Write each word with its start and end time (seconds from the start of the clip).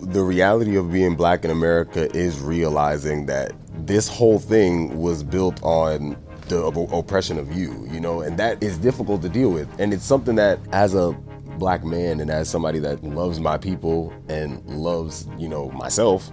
the 0.00 0.22
reality 0.22 0.76
of 0.76 0.92
being 0.92 1.14
black 1.14 1.44
in 1.44 1.50
America 1.50 2.14
is 2.16 2.40
realizing 2.40 3.26
that 3.26 3.52
this 3.86 4.08
whole 4.08 4.38
thing 4.38 4.98
was 4.98 5.22
built 5.22 5.62
on 5.62 6.16
the 6.48 6.64
oppression 6.64 7.38
of 7.38 7.52
you, 7.52 7.86
you 7.90 8.00
know, 8.00 8.20
and 8.20 8.38
that 8.38 8.62
is 8.62 8.78
difficult 8.78 9.22
to 9.22 9.28
deal 9.28 9.50
with. 9.50 9.68
And 9.78 9.92
it's 9.92 10.04
something 10.04 10.36
that, 10.36 10.58
as 10.72 10.94
a 10.94 11.12
black 11.58 11.84
man 11.84 12.20
and 12.20 12.30
as 12.30 12.48
somebody 12.48 12.78
that 12.78 13.02
loves 13.02 13.40
my 13.40 13.58
people 13.58 14.12
and 14.28 14.64
loves, 14.66 15.26
you 15.36 15.48
know, 15.48 15.70
myself, 15.72 16.30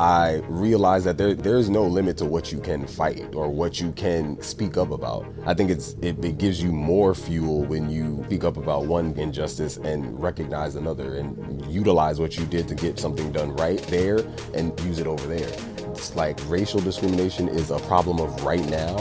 I 0.00 0.40
realize 0.48 1.04
that 1.04 1.18
there 1.18 1.34
there's 1.34 1.68
no 1.68 1.84
limit 1.84 2.16
to 2.18 2.24
what 2.24 2.50
you 2.50 2.58
can 2.58 2.86
fight 2.86 3.34
or 3.34 3.50
what 3.50 3.82
you 3.82 3.92
can 3.92 4.40
speak 4.40 4.78
up 4.78 4.92
about. 4.92 5.26
I 5.44 5.52
think 5.52 5.70
it's 5.70 5.92
it, 6.00 6.24
it 6.24 6.38
gives 6.38 6.62
you 6.62 6.72
more 6.72 7.14
fuel 7.14 7.64
when 7.64 7.90
you 7.90 8.24
speak 8.24 8.44
up 8.44 8.56
about 8.56 8.86
one 8.86 9.12
injustice 9.18 9.76
and 9.76 10.18
recognize 10.18 10.76
another 10.76 11.18
and 11.18 11.66
utilize 11.70 12.18
what 12.18 12.38
you 12.38 12.46
did 12.46 12.66
to 12.68 12.74
get 12.74 12.98
something 12.98 13.30
done 13.30 13.54
right 13.56 13.82
there 13.88 14.20
and 14.54 14.80
use 14.80 15.00
it 15.00 15.06
over 15.06 15.26
there. 15.26 15.52
It's 15.90 16.16
like 16.16 16.40
racial 16.48 16.80
discrimination 16.80 17.48
is 17.48 17.70
a 17.70 17.78
problem 17.80 18.20
of 18.20 18.42
right 18.42 18.66
now 18.70 18.96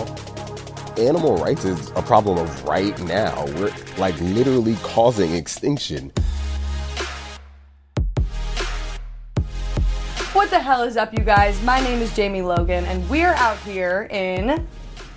animal 0.97 1.37
rights 1.37 1.63
is 1.63 1.91
a 1.91 2.01
problem 2.01 2.37
of 2.37 2.63
right 2.65 2.99
now. 3.03 3.45
We're 3.55 3.73
like 3.97 4.19
literally 4.19 4.75
causing 4.83 5.33
extinction. 5.33 6.11
What 10.49 10.57
the 10.57 10.63
hell 10.63 10.81
is 10.81 10.97
up, 10.97 11.13
you 11.13 11.23
guys? 11.23 11.61
My 11.61 11.79
name 11.79 12.01
is 12.01 12.11
Jamie 12.15 12.41
Logan, 12.41 12.83
and 12.85 13.07
we're 13.07 13.35
out 13.35 13.59
here 13.59 14.07
in 14.09 14.65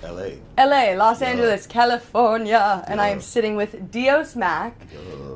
LA. 0.03 0.33
LA, 0.55 0.93
Los 0.95 1.23
Angeles, 1.23 1.65
California, 1.65 2.83
and 2.87 3.01
I 3.01 3.09
am 3.09 3.21
sitting 3.21 3.55
with 3.55 3.89
Dios 3.89 4.35
Mac. 4.35 4.75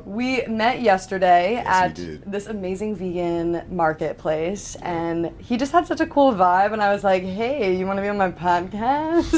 We 0.04 0.46
met 0.46 0.80
yesterday 0.80 1.54
Yes, 1.54 1.66
at 1.66 2.30
this 2.30 2.46
amazing 2.46 2.94
vegan 2.94 3.62
marketplace, 3.68 4.76
and 4.76 5.32
he 5.38 5.56
just 5.56 5.72
had 5.72 5.88
such 5.88 6.00
a 6.00 6.06
cool 6.06 6.32
vibe. 6.32 6.72
And 6.72 6.80
I 6.80 6.92
was 6.92 7.02
like, 7.02 7.24
"Hey, 7.24 7.76
you 7.76 7.84
want 7.84 7.96
to 7.98 8.02
be 8.02 8.08
on 8.08 8.16
my 8.16 8.30
podcast?" 8.30 9.32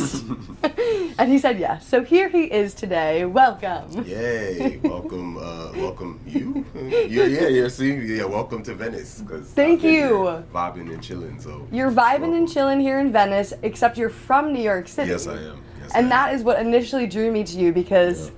and 1.19 1.33
he 1.33 1.39
said 1.39 1.59
yes. 1.59 1.89
So 1.89 2.05
here 2.05 2.29
he 2.29 2.45
is 2.45 2.75
today. 2.75 3.25
Welcome. 3.25 4.05
Yay! 4.05 4.77
welcome, 4.85 5.39
uh, 5.39 5.73
welcome 5.77 6.21
you. 6.27 6.65
yeah, 7.09 7.25
yeah, 7.25 7.49
yeah. 7.49 7.69
See, 7.69 7.95
yeah. 7.95 8.27
Welcome 8.27 8.63
to 8.65 8.75
Venice. 8.75 9.23
Cause 9.27 9.47
Thank 9.53 9.81
I've 9.81 9.93
you. 9.93 10.45
Vibing 10.55 10.93
and 10.93 11.03
chilling. 11.03 11.41
So 11.41 11.67
You're 11.73 11.91
vibing 11.91 12.21
welcome. 12.21 12.35
and 12.35 12.53
chilling 12.53 12.81
here 12.81 13.01
in 13.01 13.11
Venice, 13.11 13.55
except 13.63 13.97
you're 13.97 14.11
from 14.11 14.53
New 14.53 14.63
York 14.63 14.87
City. 14.87 15.09
Yes, 15.11 15.27
I 15.27 15.37
am. 15.37 15.65
And 15.95 16.11
that 16.11 16.35
is 16.35 16.43
what 16.43 16.61
initially 16.61 17.07
drew 17.07 17.31
me 17.31 17.45
to 17.45 17.59
you 17.59 17.73
because 17.73 18.31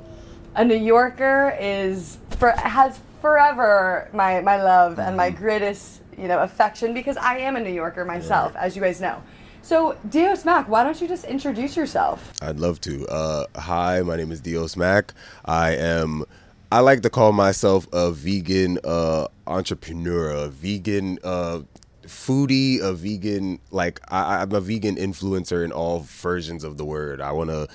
a 0.55 0.65
New 0.65 0.77
Yorker 0.77 1.57
is 1.61 2.19
for 2.31 2.51
has 2.51 2.99
forever 3.21 4.09
my 4.13 4.41
my 4.41 4.61
love 4.63 4.99
and 4.99 5.09
Mm-hmm. 5.09 5.17
my 5.17 5.31
greatest 5.31 6.01
you 6.19 6.29
know 6.29 6.41
affection 6.41 6.93
because 6.95 7.17
I 7.17 7.39
am 7.39 7.57
a 7.57 7.61
New 7.61 7.73
Yorker 7.73 8.05
myself, 8.05 8.55
as 8.57 8.77
you 8.77 8.83
guys 8.83 9.01
know. 9.01 9.23
So 9.63 9.97
Dios 10.09 10.45
Mac, 10.45 10.69
why 10.69 10.83
don't 10.83 11.01
you 11.01 11.07
just 11.07 11.25
introduce 11.25 11.77
yourself? 11.77 12.33
I'd 12.43 12.59
love 12.59 12.81
to. 12.83 13.07
Uh, 13.07 13.47
hi, 13.57 14.03
my 14.03 14.17
name 14.17 14.33
is 14.33 14.41
Dios 14.41 14.77
Mac. 14.77 15.15
I 15.45 15.77
am. 15.77 16.25
I 16.73 16.81
like 16.81 17.03
to 17.03 17.11
call 17.11 17.33
myself 17.33 17.87
a 17.93 18.11
vegan 18.11 18.79
uh, 18.83 19.29
entrepreneur, 19.47 20.31
a 20.31 20.49
vegan 20.49 21.19
uh, 21.23 21.61
foodie, 22.03 22.81
a 22.81 22.93
vegan 22.93 23.61
like 23.71 24.01
I, 24.09 24.43
I'm 24.43 24.53
a 24.53 24.61
vegan 24.61 24.97
influencer 24.97 25.65
in 25.65 25.73
all 25.73 26.01
versions 26.01 26.65
of 26.65 26.77
the 26.77 26.85
word. 26.85 27.21
I 27.21 27.33
want 27.33 27.51
to 27.51 27.69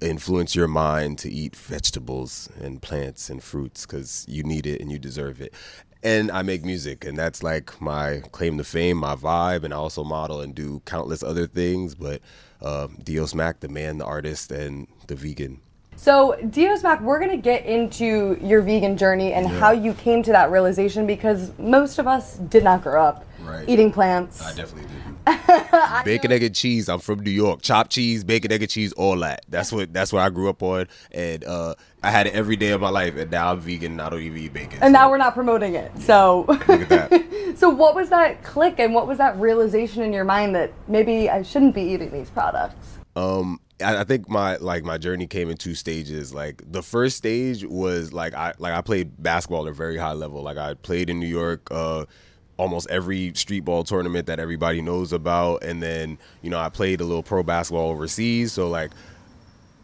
influence 0.00 0.54
your 0.54 0.68
mind 0.68 1.18
to 1.18 1.30
eat 1.30 1.56
vegetables 1.56 2.48
and 2.60 2.82
plants 2.82 3.30
and 3.30 3.42
fruits 3.42 3.86
because 3.86 4.24
you 4.28 4.42
need 4.42 4.66
it 4.66 4.80
and 4.80 4.90
you 4.92 4.98
deserve 4.98 5.40
it. 5.40 5.54
And 6.02 6.30
I 6.30 6.42
make 6.42 6.64
music, 6.66 7.06
and 7.06 7.16
that's 7.16 7.42
like 7.42 7.80
my 7.80 8.22
claim 8.32 8.58
to 8.58 8.64
fame, 8.64 8.98
my 8.98 9.16
vibe, 9.16 9.64
and 9.64 9.72
I 9.72 9.78
also 9.78 10.04
model 10.04 10.42
and 10.42 10.54
do 10.54 10.82
countless 10.84 11.22
other 11.22 11.46
things. 11.46 11.94
But 11.94 12.20
uh, 12.60 12.88
Dios 13.02 13.34
Mac, 13.34 13.60
the 13.60 13.70
man, 13.70 13.96
the 13.96 14.04
artist, 14.04 14.52
and 14.52 14.86
the 15.06 15.14
vegan. 15.14 15.62
So 15.96 16.36
Dios 16.50 16.82
Mac, 16.82 17.00
we're 17.00 17.18
gonna 17.20 17.36
get 17.36 17.64
into 17.66 18.38
your 18.42 18.60
vegan 18.62 18.96
journey 18.96 19.32
and 19.32 19.46
how 19.46 19.70
you 19.72 19.94
came 19.94 20.22
to 20.24 20.32
that 20.32 20.50
realization 20.50 21.06
because 21.06 21.50
most 21.58 21.98
of 21.98 22.06
us 22.06 22.36
did 22.36 22.64
not 22.64 22.82
grow 22.82 23.02
up 23.02 23.24
Right. 23.42 23.68
eating 23.68 23.92
plants. 23.92 24.42
I 24.42 24.54
definitely 24.54 24.84
did. 24.88 24.94
bacon, 26.04 26.32
egg, 26.32 26.42
and 26.42 26.54
cheese. 26.54 26.88
I'm 26.88 26.98
from 26.98 27.20
New 27.20 27.30
York. 27.30 27.62
Chopped 27.62 27.90
cheese, 27.92 28.24
bacon, 28.24 28.52
egg, 28.52 28.62
and 28.62 28.70
cheese, 28.70 28.92
all 28.94 29.16
that. 29.20 29.44
That's 29.48 29.72
what 29.72 29.92
that's 29.92 30.12
what 30.12 30.22
I 30.22 30.30
grew 30.30 30.48
up 30.50 30.62
on, 30.62 30.86
and 31.12 31.44
uh, 31.44 31.74
I 32.02 32.10
had 32.10 32.26
it 32.26 32.34
every 32.34 32.56
day 32.56 32.70
of 32.70 32.80
my 32.80 32.88
life. 32.90 33.16
And 33.16 33.30
now 33.30 33.52
I'm 33.52 33.60
vegan. 33.60 33.92
And 33.92 34.00
I 34.02 34.08
don't 34.10 34.20
even 34.22 34.38
eat 34.38 34.52
bacon. 34.52 34.78
and 34.82 34.94
so 34.94 35.00
now 35.00 35.10
we're 35.10 35.18
not 35.18 35.34
promoting 35.34 35.74
it. 35.74 35.92
So 36.00 36.44
look 36.48 36.68
at 36.68 36.88
that. 36.88 37.24
So 37.56 37.70
what 37.70 37.94
was 37.94 38.08
that 38.08 38.42
click 38.42 38.80
and 38.80 38.94
what 38.94 39.06
was 39.06 39.18
that 39.18 39.38
realization 39.38 40.02
in 40.02 40.12
your 40.12 40.24
mind 40.24 40.56
that 40.56 40.72
maybe 40.88 41.30
I 41.30 41.42
shouldn't 41.42 41.72
be 41.74 41.82
eating 41.82 42.10
these 42.10 42.28
products? 42.30 42.98
um 43.16 43.60
I, 43.80 44.04
think 44.04 44.28
my 44.28 44.56
like 44.56 44.84
my 44.84 44.98
journey 44.98 45.26
came 45.26 45.50
in 45.50 45.56
two 45.56 45.74
stages. 45.74 46.32
Like 46.32 46.62
the 46.70 46.82
first 46.82 47.16
stage 47.16 47.64
was 47.64 48.12
like 48.12 48.34
i 48.34 48.52
like 48.58 48.72
i 48.72 48.80
played 48.80 49.20
basketball 49.22 49.66
at 49.66 49.70
a 49.70 49.74
very 49.74 49.96
high 49.96 50.12
level. 50.12 50.42
Like 50.42 50.56
i 50.56 50.74
played 50.74 51.10
in 51.10 51.18
new 51.18 51.26
york 51.26 51.68
uh 51.70 52.04
almost 52.56 52.88
every 52.88 53.32
street 53.34 53.64
ball 53.64 53.82
tournament 53.82 54.26
that 54.26 54.38
everybody 54.38 54.80
knows 54.80 55.12
about. 55.12 55.64
And 55.64 55.82
then 55.82 56.18
you 56.42 56.50
know 56.50 56.58
i 56.58 56.68
played 56.68 57.00
a 57.00 57.04
little 57.04 57.22
pro 57.22 57.42
basketball 57.42 57.90
overseas. 57.90 58.52
So 58.52 58.68
like 58.68 58.92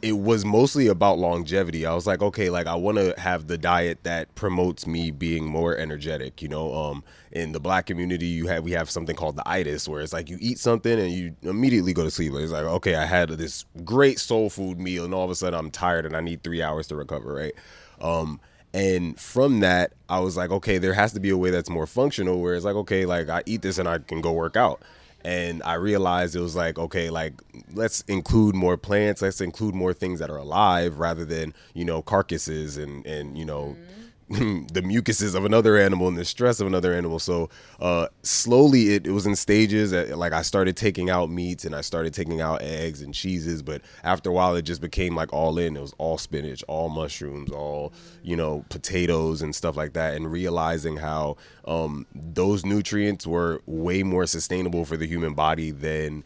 it 0.03 0.12
was 0.12 0.44
mostly 0.44 0.87
about 0.87 1.19
longevity. 1.19 1.84
I 1.84 1.94
was 1.94 2.06
like, 2.06 2.22
okay, 2.22 2.50
like 2.50 2.66
I 2.66 2.75
want 2.75 2.99
to 2.99 3.15
have 3.19 3.47
the 3.47 3.59
diet 3.59 4.03
that 4.05 4.34
promotes 4.34 4.87
me 4.87 5.11
being 5.11 5.44
more 5.44 5.77
energetic. 5.77 6.43
You 6.43 6.49
know, 6.49 6.75
um, 6.75 7.05
in 7.33 7.53
the 7.53 7.61
black 7.61 7.87
community, 7.87 8.27
you 8.27 8.47
have 8.47 8.65
we 8.65 8.72
have 8.72 8.91
something 8.91 9.16
called 9.16 9.37
the 9.37 9.49
itis, 9.49 9.88
where 9.88 10.00
it's 10.00 10.12
like 10.12 10.28
you 10.28 10.38
eat 10.41 10.59
something 10.59 10.99
and 10.99 11.12
you 11.12 11.37
immediately 11.43 11.93
go 11.93 12.05
to 12.05 12.11
sleep. 12.11 12.33
It's 12.34 12.53
like, 12.53 12.65
okay, 12.65 12.94
I 12.94 13.05
had 13.05 13.28
this 13.31 13.65
great 13.84 14.19
soul 14.19 14.50
food 14.50 14.81
meal, 14.81 15.05
and 15.05 15.15
all 15.15 15.25
of 15.25 15.31
a 15.31 15.34
sudden 15.34 15.59
I'm 15.59 15.71
tired 15.71 16.06
and 16.06 16.17
I 16.17 16.21
need 16.21 16.43
three 16.43 16.62
hours 16.62 16.87
to 16.88 16.97
recover, 16.97 17.34
right? 17.34 17.55
Um, 18.00 18.41
and 18.72 19.19
from 19.19 19.61
that, 19.61 19.93
I 20.09 20.21
was 20.21 20.37
like, 20.37 20.50
okay, 20.50 20.78
there 20.78 20.94
has 20.94 21.12
to 21.15 21.21
be 21.21 21.31
a 21.31 21.37
way 21.37 21.50
that's 21.50 21.69
more 21.69 21.87
functional, 21.87 22.41
where 22.41 22.55
it's 22.55 22.65
like, 22.65 22.77
okay, 22.77 23.05
like 23.05 23.28
I 23.28 23.43
eat 23.47 23.62
this 23.62 23.78
and 23.78 23.88
I 23.88 23.99
can 23.99 24.21
go 24.21 24.32
work 24.32 24.56
out 24.56 24.82
and 25.25 25.62
I 25.64 25.75
realized 25.75 26.34
it 26.34 26.41
was 26.41 26.56
like, 26.56 26.78
okay, 26.78 27.10
like 27.10 27.34
let's 27.72 28.00
include 28.03 28.54
more 28.54 28.76
plants, 28.76 29.22
let's 29.22 29.41
include 29.41 29.75
more 29.75 29.92
things 29.92 30.19
that 30.20 30.31
are 30.31 30.36
alive 30.36 30.98
rather 30.98 31.25
than 31.25 31.54
you 31.75 31.84
know 31.84 32.03
carcasses 32.03 32.76
and 32.76 33.04
and 33.06 33.36
you 33.36 33.44
know 33.44 33.76
mm-hmm. 33.78 34.00
the 34.73 34.81
mucuses 34.85 35.35
of 35.35 35.45
another 35.45 35.77
animal 35.77 36.07
and 36.07 36.17
the 36.17 36.25
stress 36.25 36.61
of 36.61 36.67
another 36.69 36.95
animal. 36.95 37.19
So 37.19 37.51
uh, 37.81 38.07
slowly 38.23 38.95
it, 38.95 39.05
it 39.05 39.11
was 39.11 39.27
in 39.27 39.35
stages. 39.35 39.93
Like 39.93 40.33
I 40.33 40.43
started 40.43 40.77
taking 40.77 41.11
out 41.11 41.31
meats 41.31 41.65
and 41.65 41.75
I 41.75 41.81
started 41.81 42.15
taking 42.15 42.41
out 42.41 42.63
eggs 42.63 43.03
and 43.03 43.13
cheeses, 43.13 43.61
but 43.61 43.83
after 44.05 44.31
a 44.31 44.33
while 44.33 44.55
it 44.55 44.63
just 44.63 44.81
became 44.81 45.17
like 45.17 45.33
all 45.33 45.59
in. 45.59 45.77
It 45.77 45.81
was 45.81 45.95
all 45.99 46.17
spinach, 46.17 46.63
all 46.69 46.89
mushrooms, 46.89 47.51
all 47.51 47.93
you 48.23 48.37
know 48.37 48.65
potatoes 48.69 49.43
and 49.43 49.53
stuff 49.53 49.77
like 49.77 49.95
that. 49.95 50.15
And 50.15 50.31
realizing 50.31 50.99
how 50.99 51.37
um, 51.65 52.07
those 52.15 52.65
nutrients 52.65 53.27
were 53.27 53.61
way 53.67 54.05
more 54.05 54.27
sustainable 54.27 54.85
for 54.85 54.97
the 54.97 55.09
human 55.09 55.35
body 55.35 55.73
than 55.73 56.23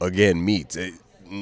again 0.00 0.42
meat. 0.42 0.74
It- 0.74 0.94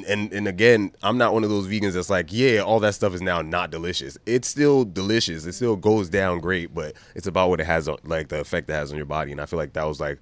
and 0.07 0.33
and 0.33 0.49
again, 0.49 0.93
I'm 1.03 1.19
not 1.19 1.35
one 1.35 1.45
of 1.45 1.51
those 1.51 1.67
vegans 1.67 1.93
that's 1.93 2.11
like, 2.11 2.33
yeah, 2.33 2.61
all 2.61 2.81
that 2.81 2.95
stuff 2.95 3.15
is 3.15 3.23
now 3.23 3.43
not 3.43 3.71
delicious. 3.71 4.19
It's 4.27 4.49
still 4.49 4.85
delicious. 4.85 5.45
It 5.47 5.53
still 5.53 5.77
goes 5.77 6.09
down 6.09 6.41
great, 6.41 6.75
but 6.75 6.95
it's 7.15 7.27
about 7.27 7.51
what 7.51 7.61
it 7.61 7.67
has 7.67 7.89
on, 7.89 7.99
like 8.05 8.29
the 8.29 8.41
effect 8.41 8.69
it 8.71 8.75
has 8.75 8.91
on 8.91 8.97
your 8.97 9.07
body. 9.07 9.33
And 9.33 9.41
I 9.41 9.47
feel 9.47 9.59
like 9.59 9.73
that 9.75 9.85
was 9.85 10.01
like 10.01 10.19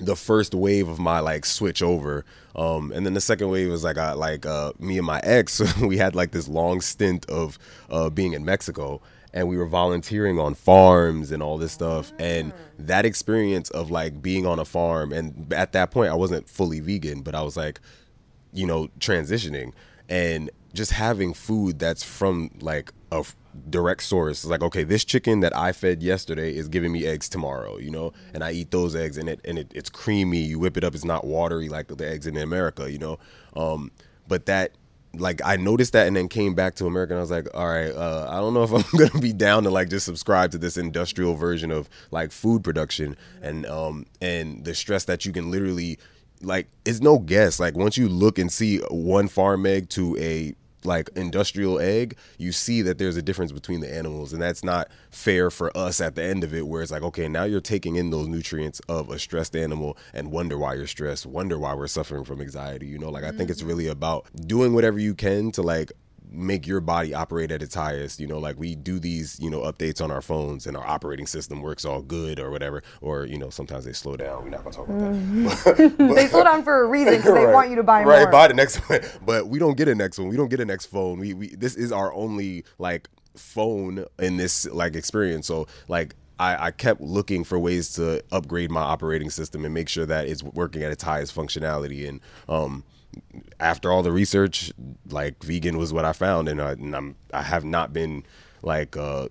the 0.00 0.16
first 0.16 0.54
wave 0.54 0.88
of 0.88 0.98
my 0.98 1.20
like 1.20 1.44
switch 1.44 1.82
over 1.82 2.24
um 2.56 2.90
and 2.92 3.04
then 3.04 3.14
the 3.14 3.20
second 3.20 3.50
wave 3.50 3.70
was 3.70 3.84
like 3.84 3.98
I 3.98 4.12
like 4.12 4.46
uh 4.46 4.72
me 4.78 4.96
and 4.96 5.06
my 5.06 5.20
ex 5.22 5.60
we 5.82 5.98
had 5.98 6.14
like 6.14 6.32
this 6.32 6.48
long 6.48 6.80
stint 6.80 7.28
of 7.28 7.58
uh 7.90 8.08
being 8.08 8.32
in 8.32 8.44
Mexico 8.44 9.02
and 9.32 9.46
we 9.46 9.56
were 9.56 9.66
volunteering 9.66 10.38
on 10.40 10.54
farms 10.54 11.30
and 11.30 11.42
all 11.42 11.58
this 11.58 11.72
stuff 11.72 12.12
and 12.18 12.52
that 12.78 13.04
experience 13.04 13.70
of 13.70 13.90
like 13.90 14.22
being 14.22 14.46
on 14.46 14.58
a 14.58 14.64
farm 14.64 15.12
and 15.12 15.52
at 15.52 15.72
that 15.72 15.90
point 15.90 16.10
I 16.10 16.14
wasn't 16.14 16.48
fully 16.48 16.80
vegan 16.80 17.20
but 17.20 17.34
I 17.34 17.42
was 17.42 17.56
like 17.56 17.80
you 18.52 18.66
know 18.66 18.88
transitioning 18.98 19.72
and 20.08 20.50
just 20.72 20.92
having 20.92 21.34
food 21.34 21.78
that's 21.78 22.02
from 22.02 22.50
like 22.60 22.92
a 23.12 23.24
direct 23.68 24.02
source. 24.02 24.44
It's 24.44 24.50
like 24.50 24.62
okay 24.62 24.84
this 24.84 25.04
chicken 25.04 25.40
that 25.40 25.56
i 25.56 25.72
fed 25.72 26.02
yesterday 26.02 26.54
is 26.54 26.68
giving 26.68 26.92
me 26.92 27.06
eggs 27.06 27.28
tomorrow 27.28 27.78
you 27.78 27.90
know? 27.90 28.12
And 28.32 28.44
i 28.44 28.52
eat 28.52 28.70
those 28.70 28.94
eggs 28.94 29.16
and 29.18 29.28
it 29.28 29.40
and 29.44 29.58
it, 29.58 29.72
it's 29.74 29.90
creamy. 29.90 30.38
You 30.38 30.58
whip 30.58 30.76
it 30.76 30.84
up 30.84 30.94
it's 30.94 31.04
not 31.04 31.26
watery 31.26 31.68
like 31.68 31.88
the 31.88 32.08
eggs 32.08 32.26
in 32.26 32.36
america 32.36 32.90
you 32.90 32.98
know? 32.98 33.18
Um 33.56 33.90
but 34.28 34.46
that 34.46 34.72
like 35.14 35.40
I 35.44 35.56
noticed 35.56 35.92
that 35.94 36.06
and 36.06 36.16
then 36.16 36.28
came 36.28 36.54
back 36.54 36.76
to 36.76 36.86
America 36.86 37.12
and 37.12 37.18
I 37.18 37.22
was 37.22 37.30
like, 37.30 37.48
all 37.52 37.66
right, 37.66 37.90
uh, 37.90 38.28
I 38.30 38.36
don't 38.36 38.54
know 38.54 38.62
if 38.62 38.72
I'm 38.94 38.98
gonna 38.98 39.20
be 39.20 39.32
down 39.32 39.64
to 39.64 39.70
like 39.70 39.88
just 39.88 40.06
subscribe 40.06 40.52
to 40.52 40.58
this 40.58 40.76
industrial 40.76 41.34
version 41.34 41.70
of 41.70 41.88
like 42.10 42.30
food 42.32 42.62
production. 42.62 43.16
And 43.42 43.66
um 43.66 44.06
and 44.20 44.64
the 44.64 44.74
stress 44.74 45.04
that 45.06 45.24
you 45.24 45.32
can 45.32 45.50
literally 45.50 45.98
like 46.42 46.68
it's 46.84 47.00
no 47.00 47.18
guess. 47.18 47.60
Like 47.60 47.76
once 47.76 47.96
you 47.96 48.08
look 48.08 48.38
and 48.38 48.50
see 48.52 48.78
one 48.90 49.28
farm 49.28 49.66
egg 49.66 49.88
to 49.90 50.16
a 50.18 50.54
like 50.84 51.10
industrial 51.14 51.78
egg, 51.78 52.16
you 52.38 52.52
see 52.52 52.82
that 52.82 52.98
there's 52.98 53.16
a 53.16 53.22
difference 53.22 53.52
between 53.52 53.80
the 53.80 53.94
animals, 53.94 54.32
and 54.32 54.40
that's 54.40 54.64
not 54.64 54.88
fair 55.10 55.50
for 55.50 55.76
us 55.76 56.00
at 56.00 56.14
the 56.14 56.22
end 56.22 56.42
of 56.42 56.54
it. 56.54 56.66
Where 56.66 56.82
it's 56.82 56.90
like, 56.90 57.02
okay, 57.02 57.28
now 57.28 57.44
you're 57.44 57.60
taking 57.60 57.96
in 57.96 58.10
those 58.10 58.28
nutrients 58.28 58.80
of 58.88 59.10
a 59.10 59.18
stressed 59.18 59.54
animal 59.56 59.96
and 60.14 60.30
wonder 60.30 60.58
why 60.58 60.74
you're 60.74 60.86
stressed, 60.86 61.26
wonder 61.26 61.58
why 61.58 61.74
we're 61.74 61.86
suffering 61.86 62.24
from 62.24 62.40
anxiety. 62.40 62.86
You 62.86 62.98
know, 62.98 63.10
like 63.10 63.24
I 63.24 63.32
think 63.32 63.50
it's 63.50 63.60
mm-hmm. 63.60 63.68
really 63.68 63.86
about 63.88 64.26
doing 64.46 64.74
whatever 64.74 64.98
you 64.98 65.14
can 65.14 65.52
to 65.52 65.62
like 65.62 65.92
make 66.32 66.66
your 66.66 66.80
body 66.80 67.12
operate 67.12 67.50
at 67.50 67.62
its 67.62 67.74
highest. 67.74 68.20
You 68.20 68.26
know, 68.26 68.38
like 68.38 68.58
we 68.58 68.74
do 68.76 68.98
these, 69.00 69.38
you 69.40 69.50
know, 69.50 69.60
updates 69.60 70.00
on 70.02 70.10
our 70.10 70.22
phones 70.22 70.66
and 70.66 70.76
our 70.76 70.86
operating 70.86 71.26
system 71.26 71.60
works 71.62 71.84
all 71.84 72.02
good 72.02 72.38
or 72.38 72.50
whatever. 72.50 72.82
Or, 73.00 73.24
you 73.26 73.38
know, 73.38 73.50
sometimes 73.50 73.84
they 73.84 73.92
slow 73.92 74.16
down. 74.16 74.44
We're 74.44 74.50
not 74.50 74.64
gonna 74.64 74.76
talk 74.76 74.88
about 74.88 75.12
that. 75.12 75.96
But- 75.98 75.98
they 76.14 76.26
slow 76.28 76.44
down 76.44 76.62
for 76.62 76.82
a 76.82 76.86
reason 76.86 77.16
because 77.16 77.34
they 77.34 77.44
Right. 77.44 77.52
want 77.54 77.70
you 77.70 77.76
to 77.76 77.82
buy 77.82 77.98
right, 78.04 78.04
more. 78.04 78.24
Right, 78.24 78.30
buy 78.32 78.48
the 78.48 78.54
next 78.54 78.76
one. 78.88 79.00
But 79.24 79.48
we 79.48 79.58
don't 79.58 79.76
get 79.76 79.88
a 79.88 79.94
next 79.94 80.18
one. 80.18 80.28
We 80.28 80.36
don't 80.36 80.48
get 80.50 80.60
a 80.60 80.64
next 80.64 80.86
phone. 80.86 81.18
We 81.18 81.34
we 81.34 81.48
this 81.56 81.74
is 81.76 81.90
our 81.92 82.12
only 82.12 82.64
like 82.78 83.08
phone 83.36 84.04
in 84.18 84.36
this 84.36 84.66
like 84.66 84.94
experience. 84.96 85.46
So 85.46 85.66
like 85.88 86.14
I, 86.38 86.66
I 86.66 86.70
kept 86.70 87.00
looking 87.00 87.44
for 87.44 87.58
ways 87.58 87.92
to 87.94 88.22
upgrade 88.32 88.70
my 88.70 88.80
operating 88.80 89.30
system 89.30 89.64
and 89.64 89.74
make 89.74 89.88
sure 89.88 90.06
that 90.06 90.26
it's 90.26 90.42
working 90.42 90.82
at 90.82 90.90
its 90.92 91.02
highest 91.02 91.34
functionality. 91.34 92.08
And 92.08 92.20
um 92.48 92.84
after 93.58 93.90
all 93.92 94.02
the 94.02 94.12
research, 94.12 94.72
like 95.08 95.42
vegan 95.42 95.78
was 95.78 95.92
what 95.92 96.04
I 96.04 96.12
found, 96.12 96.48
and, 96.48 96.60
I, 96.60 96.72
and 96.72 96.94
I'm 96.94 97.16
I 97.32 97.42
have 97.42 97.64
not 97.64 97.92
been 97.92 98.24
like 98.62 98.96
uh 98.96 99.28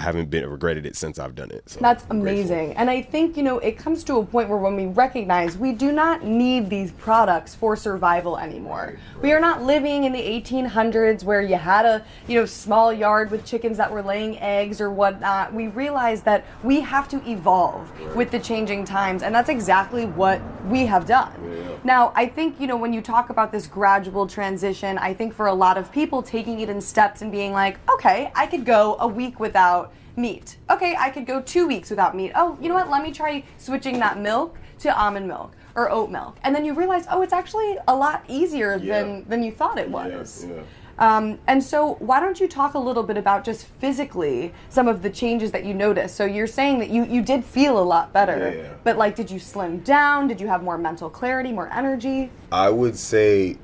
I 0.00 0.02
haven't 0.02 0.30
been 0.30 0.48
regretted 0.48 0.86
it 0.86 0.96
since 0.96 1.18
I've 1.18 1.34
done 1.34 1.50
it. 1.50 1.68
So 1.68 1.78
That's 1.78 2.06
amazing. 2.08 2.72
And 2.72 2.88
I 2.88 3.02
think, 3.02 3.36
you 3.36 3.42
know, 3.42 3.58
it 3.58 3.76
comes 3.76 4.02
to 4.04 4.16
a 4.16 4.24
point 4.24 4.48
where 4.48 4.56
when 4.56 4.74
we 4.74 4.86
recognize 4.86 5.58
we 5.58 5.72
do 5.72 5.92
not 5.92 6.24
need 6.24 6.70
these 6.70 6.90
products 6.92 7.54
for 7.54 7.76
survival 7.76 8.38
anymore. 8.38 8.98
We 9.20 9.32
are 9.32 9.40
not 9.40 9.62
living 9.62 10.04
in 10.04 10.12
the 10.12 10.18
1800s 10.22 11.22
where 11.22 11.42
you 11.42 11.56
had 11.56 11.84
a, 11.84 12.02
you 12.26 12.40
know, 12.40 12.46
small 12.46 12.94
yard 12.94 13.30
with 13.30 13.44
chickens 13.44 13.76
that 13.76 13.92
were 13.92 14.02
laying 14.02 14.38
eggs 14.38 14.80
or 14.80 14.90
whatnot. 14.90 15.52
We 15.52 15.68
realize 15.68 16.22
that 16.22 16.46
we 16.62 16.80
have 16.80 17.06
to 17.08 17.20
evolve 17.30 17.92
with 18.16 18.30
the 18.30 18.40
changing 18.40 18.86
times. 18.86 19.22
And 19.22 19.34
that's 19.34 19.50
exactly 19.50 20.06
what 20.06 20.40
we 20.64 20.86
have 20.86 21.04
done. 21.04 21.78
Now, 21.84 22.12
I 22.14 22.24
think, 22.26 22.58
you 22.58 22.66
know, 22.66 22.76
when 22.76 22.94
you 22.94 23.02
talk 23.02 23.28
about 23.28 23.52
this 23.52 23.66
gradual 23.66 24.26
transition, 24.26 24.96
I 24.96 25.12
think 25.12 25.34
for 25.34 25.46
a 25.48 25.54
lot 25.54 25.76
of 25.76 25.92
people 25.92 26.22
taking 26.22 26.60
it 26.60 26.70
in 26.70 26.80
steps 26.80 27.20
and 27.20 27.30
being 27.30 27.52
like, 27.52 27.76
okay, 27.92 28.32
I 28.34 28.46
could 28.46 28.64
go 28.64 28.96
a 28.98 29.06
week 29.06 29.38
without 29.38 29.89
meat. 30.20 30.56
Okay, 30.70 30.94
I 30.98 31.10
could 31.10 31.26
go 31.26 31.40
two 31.40 31.66
weeks 31.66 31.90
without 31.90 32.14
meat. 32.16 32.32
Oh, 32.34 32.58
you 32.60 32.68
know 32.68 32.74
what? 32.74 32.90
Let 32.90 33.02
me 33.02 33.12
try 33.12 33.42
switching 33.58 33.98
that 34.00 34.18
milk 34.18 34.56
to 34.80 34.96
almond 34.98 35.26
milk 35.28 35.52
or 35.74 35.90
oat 35.90 36.10
milk. 36.10 36.36
And 36.42 36.54
then 36.54 36.64
you 36.64 36.74
realize, 36.74 37.06
oh, 37.10 37.22
it's 37.22 37.32
actually 37.32 37.76
a 37.88 37.94
lot 37.94 38.24
easier 38.28 38.76
Yeah. 38.76 39.02
than, 39.02 39.24
than 39.28 39.42
you 39.42 39.52
thought 39.52 39.78
it 39.78 39.88
was. 39.90 40.46
yeah. 40.48 40.62
Um, 40.98 41.38
and 41.46 41.64
so, 41.64 41.94
why 42.00 42.20
don't 42.20 42.38
you 42.38 42.46
talk 42.46 42.74
a 42.74 42.78
little 42.78 43.02
bit 43.02 43.16
about 43.16 43.42
just 43.42 43.64
physically 43.64 44.52
some 44.68 44.86
of 44.86 45.00
the 45.00 45.08
changes 45.08 45.50
that 45.52 45.64
you 45.64 45.72
noticed? 45.72 46.14
So, 46.14 46.26
you're 46.26 46.46
saying 46.46 46.78
that 46.80 46.90
you, 46.90 47.06
you 47.06 47.22
did 47.22 47.42
feel 47.42 47.78
a 47.78 47.82
lot 47.82 48.12
better, 48.12 48.52
Yeah, 48.54 48.62
yeah. 48.62 48.68
but 48.84 48.98
like, 48.98 49.16
did 49.16 49.30
you 49.30 49.38
slim 49.38 49.78
down? 49.78 50.28
Did 50.28 50.42
you 50.42 50.48
have 50.48 50.62
more 50.62 50.76
mental 50.76 51.08
clarity, 51.08 51.52
more 51.52 51.72
energy? 51.72 52.30
I 52.52 52.68
would 52.68 52.98
say, 52.98 53.56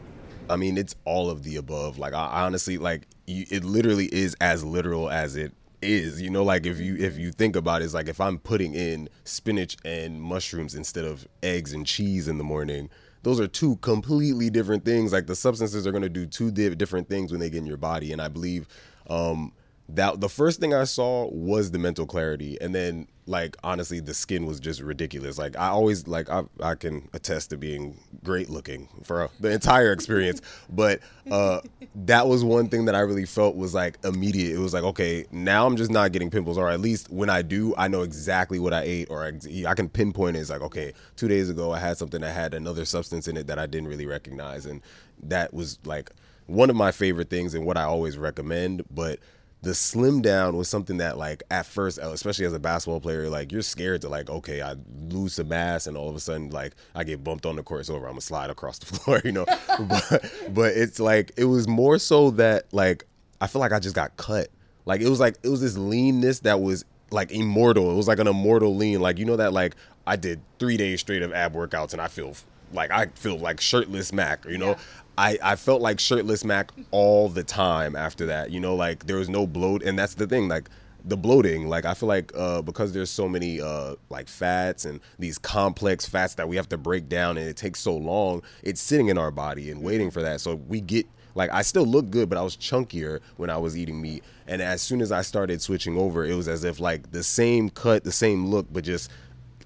I 0.49 0.57
mean, 0.57 0.79
it's 0.79 0.95
all 1.05 1.29
of 1.29 1.43
the 1.43 1.57
above. 1.57 1.99
Like, 1.99 2.15
I 2.15 2.45
honestly, 2.45 2.79
like, 2.79 3.03
you, 3.27 3.45
it 3.51 3.65
literally 3.65 4.07
is 4.07 4.35
as 4.41 4.65
literal 4.65 5.11
as 5.11 5.37
it 5.37 5.53
is. 5.83 6.21
You 6.21 6.31
know, 6.31 6.43
like 6.43 6.67
if 6.67 6.79
you 6.81 6.97
if 6.97 7.19
you 7.19 7.33
think 7.33 7.57
about 7.57 7.83
it, 7.83 7.87
it's 7.87 7.95
like 7.95 8.09
if 8.09 8.21
I'm 8.21 8.39
putting 8.39 8.75
in 8.75 9.09
spinach 9.25 9.77
and 9.85 10.21
mushrooms 10.21 10.75
instead 10.75 11.05
of 11.05 11.27
eggs 11.43 11.73
and 11.73 11.87
cheese 11.87 12.29
in 12.29 12.39
the 12.39 12.45
morning. 12.45 12.91
Those 13.23 13.41
are 13.41 13.49
two 13.49 13.75
completely 13.77 14.51
different 14.51 14.85
things. 14.85 15.13
Like 15.13 15.27
the 15.27 15.35
substances 15.35 15.85
are 15.85 15.91
going 15.91 16.05
to 16.05 16.09
do 16.09 16.27
two 16.27 16.53
di- 16.53 16.73
different 16.77 17.09
things 17.09 17.33
when 17.33 17.41
they 17.41 17.51
get 17.51 17.59
in 17.59 17.67
your 17.67 17.77
body, 17.77 18.13
and 18.13 18.23
I 18.23 18.29
believe 18.29 18.69
um, 19.11 19.53
that 19.89 20.21
the 20.21 20.29
first 20.29 20.59
thing 20.61 20.75
I 20.75 20.85
saw 20.85 21.29
was 21.31 21.71
the 21.71 21.79
mental 21.79 22.07
clarity, 22.07 22.59
and 22.61 22.75
then 22.75 23.07
like 23.29 23.57
honestly, 23.63 24.01
the 24.01 24.15
skin 24.15 24.45
was 24.45 24.59
just 24.59 24.81
ridiculous. 24.81 25.39
Like 25.39 25.57
I 25.57 25.69
always 25.69 26.09
like 26.09 26.29
I 26.29 26.45
I 26.61 26.75
can 26.75 27.09
attest 27.13 27.51
to 27.51 27.57
being 27.57 27.97
great 28.25 28.51
looking 28.51 28.89
for 29.05 29.29
the 29.39 29.51
entire 29.51 29.93
experience, 29.93 30.43
but 30.71 31.01
uh, 31.31 31.61
that 31.95 32.27
was 32.27 32.43
one 32.43 32.69
thing 32.69 32.87
that 32.87 32.97
I 32.97 33.01
really 33.01 33.27
felt 33.27 33.55
was 33.55 33.75
like 33.75 33.99
immediate. 34.05 34.55
It 34.55 34.59
was 34.59 34.75
like 34.75 34.83
okay, 34.83 35.25
now 35.31 35.67
I'm 35.67 35.77
just 35.77 35.91
not 35.91 36.11
getting 36.11 36.31
pimples, 36.31 36.59
or 36.59 36.69
at 36.69 36.81
least 36.81 37.11
when 37.11 37.31
I 37.31 37.43
do, 37.43 37.73
I 37.79 37.87
know 37.87 38.03
exactly 38.03 38.59
what 38.59 38.73
I 38.73 38.83
ate, 38.83 39.09
or 39.09 39.25
ex- 39.25 39.47
I 39.47 39.75
can 39.75 39.89
pinpoint 39.89 40.37
it. 40.37 40.41
It's 40.41 40.51
like 40.51 40.63
okay, 40.63 40.95
two 41.15 41.29
days 41.29 41.49
ago 41.49 41.73
I 41.73 41.79
had 41.79 41.97
something 41.97 42.21
that 42.23 42.35
had 42.35 42.55
another 42.55 42.85
substance 42.85 43.29
in 43.29 43.37
it 43.37 43.47
that 43.47 43.59
I 43.59 43.67
didn't 43.67 43.89
really 43.89 44.07
recognize, 44.07 44.67
and 44.67 44.83
that 45.23 45.55
was 45.55 45.79
like 45.85 46.11
one 46.47 46.71
of 46.71 46.77
my 46.77 46.93
favorite 46.93 47.31
things 47.31 47.55
and 47.55 47.65
what 47.65 47.77
I 47.77 47.83
always 47.83 48.19
recommend, 48.19 48.85
but 48.91 49.19
the 49.63 49.75
slim 49.75 50.23
down 50.23 50.57
was 50.57 50.69
something 50.69 50.99
that 50.99 51.17
like 51.19 51.43
at 51.51 51.67
first 51.67 51.99
especially 51.99 52.45
as 52.45 52.53
a 52.53 52.59
basketball 52.59 53.01
player 53.01 53.29
like 53.29 53.51
you're 53.51 53.63
scared 53.63 54.01
to 54.01 54.09
like 54.09 54.31
okay 54.31 54.63
i 54.63 54.77
lose 55.09 55.35
some 55.35 55.49
mass 55.49 55.87
and 55.87 55.97
all 55.97 56.09
of 56.09 56.15
a 56.15 56.21
sudden 56.21 56.51
like 56.51 56.75
i 56.95 57.03
get 57.03 57.25
bumped 57.25 57.47
on 57.47 57.57
the 57.57 57.63
court 57.63 57.81
it's 57.81 57.91
over 57.91 58.07
i'm 58.07 58.13
gonna 58.13 58.21
slide 58.21 58.51
across 58.51 58.79
the 58.79 58.87
floor 58.99 59.21
you 59.25 59.33
know? 59.33 59.47
But 59.79 60.33
but 60.51 60.73
it's 60.77 61.01
like 61.01 61.33
it 61.37 61.45
was 61.45 61.67
more 61.67 61.99
so 61.99 62.31
that 62.33 62.65
like 62.73 63.07
i 63.41 63.47
feel 63.47 63.61
like 63.61 63.73
i 63.73 63.81
just 63.81 63.95
got 63.95 64.17
cut. 64.17 64.49
Like 64.85 65.01
it 65.01 65.09
was 65.09 65.19
like 65.21 65.37
it 65.43 65.49
was 65.49 65.61
this 65.61 65.77
leanness 65.77 66.41
that 66.41 66.61
was 66.61 66.85
like 67.11 67.33
immortal. 67.33 67.91
It 67.91 67.95
was 67.95 68.07
like 68.09 68.21
an 68.21 68.29
immortal 68.29 68.75
lean. 68.77 69.01
Like 69.01 69.19
you 69.19 69.25
know 69.25 69.37
that 69.37 69.53
like 69.53 69.75
i 70.07 70.17
did 70.17 70.41
three 70.59 70.77
days 70.77 71.01
straight 71.01 71.23
of 71.23 71.33
ab 71.33 71.55
workouts 71.55 71.93
and 71.93 72.01
i 72.01 72.07
feel 72.09 72.35
like 72.73 72.91
i 72.91 73.07
feel 73.15 73.39
like 73.39 73.61
shirtless 73.61 74.13
mac 74.13 74.45
you 74.45 74.59
know 74.59 74.77
I, 75.19 75.39
I 75.43 75.57
felt 75.57 75.81
like 75.81 75.99
shirtless 75.99 76.45
Mac 76.45 76.71
all 76.91 77.29
the 77.29 77.43
time 77.43 77.97
after 77.97 78.27
that. 78.27 78.51
You 78.51 78.61
know, 78.61 78.75
like 78.75 79.07
there 79.07 79.17
was 79.17 79.29
no 79.29 79.47
bloat, 79.47 79.83
and 79.83 79.99
that's 79.99 80.15
the 80.15 80.27
thing. 80.27 80.49
Like 80.49 80.69
the 81.05 81.17
bloating, 81.17 81.69
like 81.69 81.85
I 81.85 81.95
feel 81.95 82.09
like 82.09 82.33
uh, 82.37 82.63
because 82.63 82.93
there's 82.93 83.11
so 83.11 83.29
many 83.29 83.61
uh, 83.61 83.95
like 84.11 84.29
fats 84.29 84.85
and 84.85 85.01
these 85.19 85.39
complex 85.39 86.07
fats 86.07 86.35
that 86.35 86.49
we 86.49 86.57
have 86.57 86.69
to 86.71 86.79
break 86.79 87.09
down, 87.09 87.39
and 87.39 87.49
it 87.49 87.57
takes 87.57 87.81
so 87.81 87.97
long. 87.97 88.43
It's 88.63 88.81
sitting 88.81 89.09
in 89.09 89.17
our 89.17 89.31
body 89.31 89.71
and 89.71 89.83
waiting 89.83 90.11
for 90.11 90.23
that. 90.23 90.41
So 90.41 90.57
we 90.57 90.81
get 90.81 91.07
like 91.35 91.53
I 91.53 91.63
still 91.63 91.87
look 91.87 92.11
good, 92.11 92.29
but 92.29 92.39
I 92.39 92.43
was 92.43 92.57
chunkier 92.57 93.21
when 93.37 93.51
I 93.51 93.57
was 93.59 93.77
eating 93.77 94.01
meat. 94.01 94.25
And 94.49 94.61
as 94.61 94.83
soon 94.83 95.01
as 95.01 95.13
I 95.13 95.23
started 95.23 95.63
switching 95.63 95.97
over, 95.97 96.25
it 96.25 96.35
was 96.35 96.49
as 96.49 96.65
if 96.65 96.81
like 96.81 97.13
the 97.13 97.23
same 97.23 97.71
cut, 97.71 98.05
the 98.05 98.13
same 98.13 98.47
look, 98.47 98.67
but 98.73 98.85
just 98.85 99.11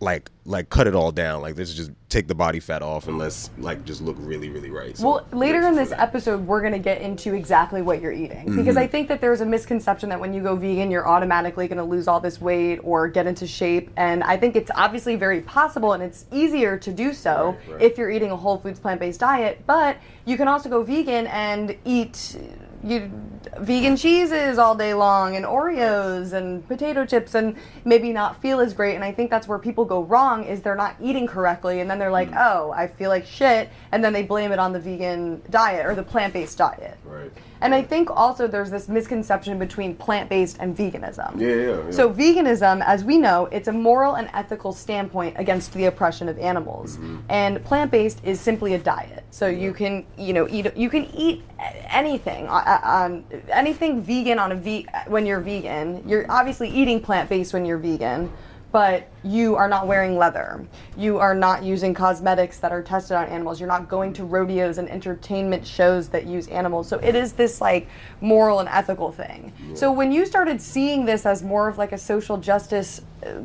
like 0.02 0.30
like 0.46 0.70
cut 0.70 0.86
it 0.86 0.94
all 0.94 1.12
down. 1.12 1.42
Like 1.42 1.58
let's 1.58 1.74
just 1.74 1.90
take 2.08 2.26
the 2.26 2.34
body 2.34 2.58
fat 2.58 2.82
off 2.82 3.06
and 3.06 3.18
let's 3.18 3.50
like 3.58 3.84
just 3.84 4.00
look 4.00 4.16
really 4.18 4.48
really 4.48 4.70
right. 4.70 4.96
So, 4.96 5.06
Well, 5.06 5.26
later 5.32 5.60
in 5.68 5.76
this 5.76 5.90
that. 5.90 6.00
episode, 6.00 6.46
we're 6.46 6.62
going 6.62 6.72
to 6.72 6.78
get 6.78 7.02
into 7.02 7.34
exactly 7.34 7.82
what 7.82 8.00
you're 8.00 8.10
eating 8.12 8.46
Mm-hmm. 8.46 8.56
because 8.56 8.76
I 8.78 8.86
think 8.86 9.08
that 9.08 9.20
there's 9.20 9.42
a 9.42 9.46
misconception 9.46 10.08
that 10.08 10.18
when 10.18 10.32
you 10.32 10.42
go 10.42 10.56
vegan, 10.56 10.90
you're 10.90 11.06
automatically 11.06 11.68
going 11.68 11.78
to 11.78 11.84
lose 11.84 12.08
all 12.08 12.18
this 12.18 12.40
weight 12.40 12.78
or 12.82 13.08
get 13.08 13.26
into 13.26 13.46
shape. 13.46 13.90
And 13.96 14.24
I 14.24 14.38
think 14.38 14.56
it's 14.56 14.70
obviously 14.74 15.16
very 15.16 15.42
possible 15.42 15.92
and 15.92 16.02
it's 16.02 16.24
easier 16.32 16.78
to 16.78 16.92
do 16.92 17.12
so 17.12 17.56
Right, 17.68 17.72
right. 17.74 17.82
if 17.82 17.98
you're 17.98 18.10
eating 18.10 18.30
a 18.30 18.36
whole 18.36 18.58
foods 18.58 18.80
plant 18.80 19.00
based 19.00 19.20
diet. 19.20 19.62
But 19.66 19.98
you 20.24 20.36
can 20.38 20.48
also 20.48 20.68
go 20.70 20.82
vegan 20.82 21.26
and 21.26 21.76
eat. 21.84 22.38
You 22.82 23.10
vegan 23.58 23.96
cheeses 23.96 24.58
all 24.58 24.74
day 24.74 24.94
long 24.94 25.36
and 25.36 25.44
Oreos 25.44 26.32
and 26.32 26.66
potato 26.66 27.04
chips 27.04 27.34
and 27.34 27.56
maybe 27.84 28.12
not 28.12 28.40
feel 28.40 28.60
as 28.60 28.72
great 28.72 28.94
and 28.94 29.04
I 29.04 29.12
think 29.12 29.30
that's 29.30 29.46
where 29.46 29.58
people 29.58 29.84
go 29.84 30.02
wrong 30.02 30.44
is 30.44 30.62
they're 30.62 30.74
not 30.74 30.96
eating 31.00 31.26
correctly 31.26 31.80
and 31.80 31.90
then 31.90 31.98
they're 31.98 32.10
like, 32.10 32.28
hmm. 32.28 32.38
"Oh, 32.38 32.72
I 32.74 32.86
feel 32.86 33.10
like 33.10 33.26
shit." 33.26 33.68
And 33.92 34.02
then 34.02 34.12
they 34.12 34.22
blame 34.22 34.52
it 34.52 34.58
on 34.58 34.72
the 34.72 34.80
vegan 34.80 35.42
diet 35.50 35.86
or 35.86 35.94
the 35.94 36.02
plant-based 36.02 36.56
diet. 36.56 36.96
Right. 37.04 37.30
And 37.62 37.74
I 37.74 37.82
think 37.82 38.10
also 38.10 38.46
there's 38.46 38.70
this 38.70 38.88
misconception 38.88 39.58
between 39.58 39.94
plant-based 39.94 40.56
and 40.60 40.76
veganism. 40.76 41.40
Yeah, 41.40 41.48
yeah, 41.48 41.84
yeah. 41.84 41.90
So 41.90 42.12
veganism, 42.12 42.82
as 42.84 43.04
we 43.04 43.18
know, 43.18 43.46
it's 43.46 43.68
a 43.68 43.72
moral 43.72 44.14
and 44.14 44.30
ethical 44.32 44.72
standpoint 44.72 45.36
against 45.38 45.72
the 45.72 45.86
oppression 45.86 46.28
of 46.28 46.38
animals. 46.38 46.96
Mm-hmm. 46.96 47.18
And 47.28 47.64
plant-based 47.64 48.24
is 48.24 48.40
simply 48.40 48.74
a 48.74 48.78
diet. 48.78 49.24
So 49.30 49.46
you 49.46 49.72
can, 49.72 50.06
you 50.16 50.32
know, 50.32 50.48
eat 50.48 50.74
you 50.76 50.88
can 50.88 51.06
eat 51.14 51.42
anything 51.88 52.48
on, 52.48 52.66
on 52.66 53.24
anything 53.48 54.02
vegan 54.02 54.38
on 54.38 54.52
a 54.52 54.56
ve- 54.56 54.86
when 55.06 55.26
you're 55.26 55.40
vegan. 55.40 56.02
You're 56.08 56.30
obviously 56.30 56.68
eating 56.68 57.00
plant-based 57.00 57.52
when 57.52 57.64
you're 57.64 57.78
vegan. 57.78 58.32
But 58.72 59.08
you 59.24 59.56
are 59.56 59.68
not 59.68 59.86
wearing 59.86 60.16
leather. 60.16 60.64
You 60.96 61.18
are 61.18 61.34
not 61.34 61.64
using 61.64 61.92
cosmetics 61.92 62.58
that 62.58 62.70
are 62.70 62.82
tested 62.82 63.16
on 63.16 63.26
animals. 63.26 63.58
You're 63.58 63.68
not 63.68 63.88
going 63.88 64.12
to 64.14 64.24
rodeos 64.24 64.78
and 64.78 64.88
entertainment 64.88 65.66
shows 65.66 66.08
that 66.10 66.26
use 66.26 66.46
animals. 66.48 66.88
So 66.88 66.98
it 66.98 67.16
is 67.16 67.32
this 67.32 67.60
like 67.60 67.88
moral 68.20 68.60
and 68.60 68.68
ethical 68.68 69.10
thing. 69.10 69.52
So 69.74 69.90
when 69.90 70.12
you 70.12 70.24
started 70.24 70.62
seeing 70.62 71.04
this 71.04 71.26
as 71.26 71.42
more 71.42 71.68
of 71.68 71.78
like 71.78 71.92
a 71.92 71.98
social 71.98 72.36
justice 72.36 73.00
uh, 73.26 73.40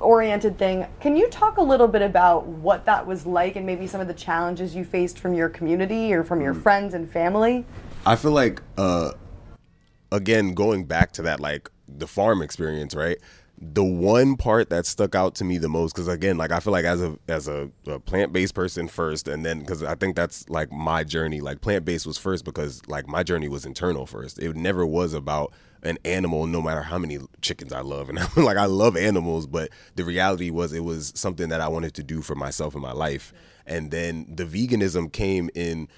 oriented 0.00 0.58
thing, 0.58 0.86
can 1.00 1.16
you 1.16 1.28
talk 1.28 1.56
a 1.56 1.62
little 1.62 1.88
bit 1.88 2.02
about 2.02 2.46
what 2.46 2.84
that 2.84 3.06
was 3.06 3.26
like 3.26 3.56
and 3.56 3.66
maybe 3.66 3.86
some 3.86 4.00
of 4.00 4.06
the 4.06 4.14
challenges 4.14 4.74
you 4.74 4.84
faced 4.84 5.18
from 5.18 5.34
your 5.34 5.48
community 5.48 6.12
or 6.12 6.22
from 6.22 6.40
your 6.40 6.54
friends 6.54 6.94
and 6.94 7.10
family? 7.10 7.64
I 8.06 8.16
feel 8.16 8.32
like 8.32 8.62
uh 8.76 9.12
again 10.12 10.54
going 10.54 10.84
back 10.84 11.12
to 11.12 11.22
that 11.22 11.40
like 11.40 11.70
the 11.88 12.06
farm 12.06 12.42
experience, 12.42 12.94
right? 12.94 13.18
The 13.60 13.84
one 13.84 14.36
part 14.36 14.70
that 14.70 14.86
stuck 14.86 15.14
out 15.14 15.34
to 15.34 15.44
me 15.44 15.58
the 15.58 15.68
most 15.68 15.92
because 15.92 16.06
again 16.06 16.38
like 16.38 16.52
i 16.52 16.60
feel 16.60 16.72
like 16.72 16.84
as 16.84 17.02
a 17.02 17.18
as 17.28 17.48
a, 17.48 17.68
a 17.86 17.98
plant-based 17.98 18.54
person 18.54 18.86
first 18.86 19.26
and 19.26 19.44
then 19.44 19.58
because 19.58 19.82
i 19.82 19.96
think 19.96 20.14
that's 20.14 20.48
like 20.48 20.70
my 20.72 21.04
journey. 21.04 21.40
Like 21.40 21.60
plant-based 21.60 22.06
was 22.06 22.18
first 22.18 22.44
because 22.44 22.86
like 22.88 23.06
my 23.06 23.22
journey 23.22 23.48
was 23.48 23.66
internal 23.66 24.06
first. 24.06 24.38
It 24.38 24.56
never 24.56 24.86
was 24.86 25.12
about 25.12 25.52
an 25.82 25.98
animal 26.04 26.46
no 26.46 26.60
matter 26.60 26.82
how 26.82 26.98
many 26.98 27.18
chickens 27.40 27.72
i 27.72 27.80
love. 27.80 28.08
And 28.08 28.18
like 28.36 28.56
i 28.56 28.64
love 28.66 28.96
animals 28.96 29.46
but 29.46 29.70
the 29.96 30.04
reality 30.04 30.50
was 30.50 30.72
it 30.72 30.84
was 30.84 31.12
something 31.14 31.48
that 31.50 31.60
i 31.60 31.68
wanted 31.68 31.94
to 31.94 32.02
do 32.02 32.22
for 32.22 32.34
myself 32.34 32.74
in 32.74 32.80
my 32.80 32.92
life. 32.92 33.32
And 33.66 33.90
then 33.90 34.26
the 34.28 34.44
veganism 34.44 35.12
came 35.12 35.50
in 35.54 35.88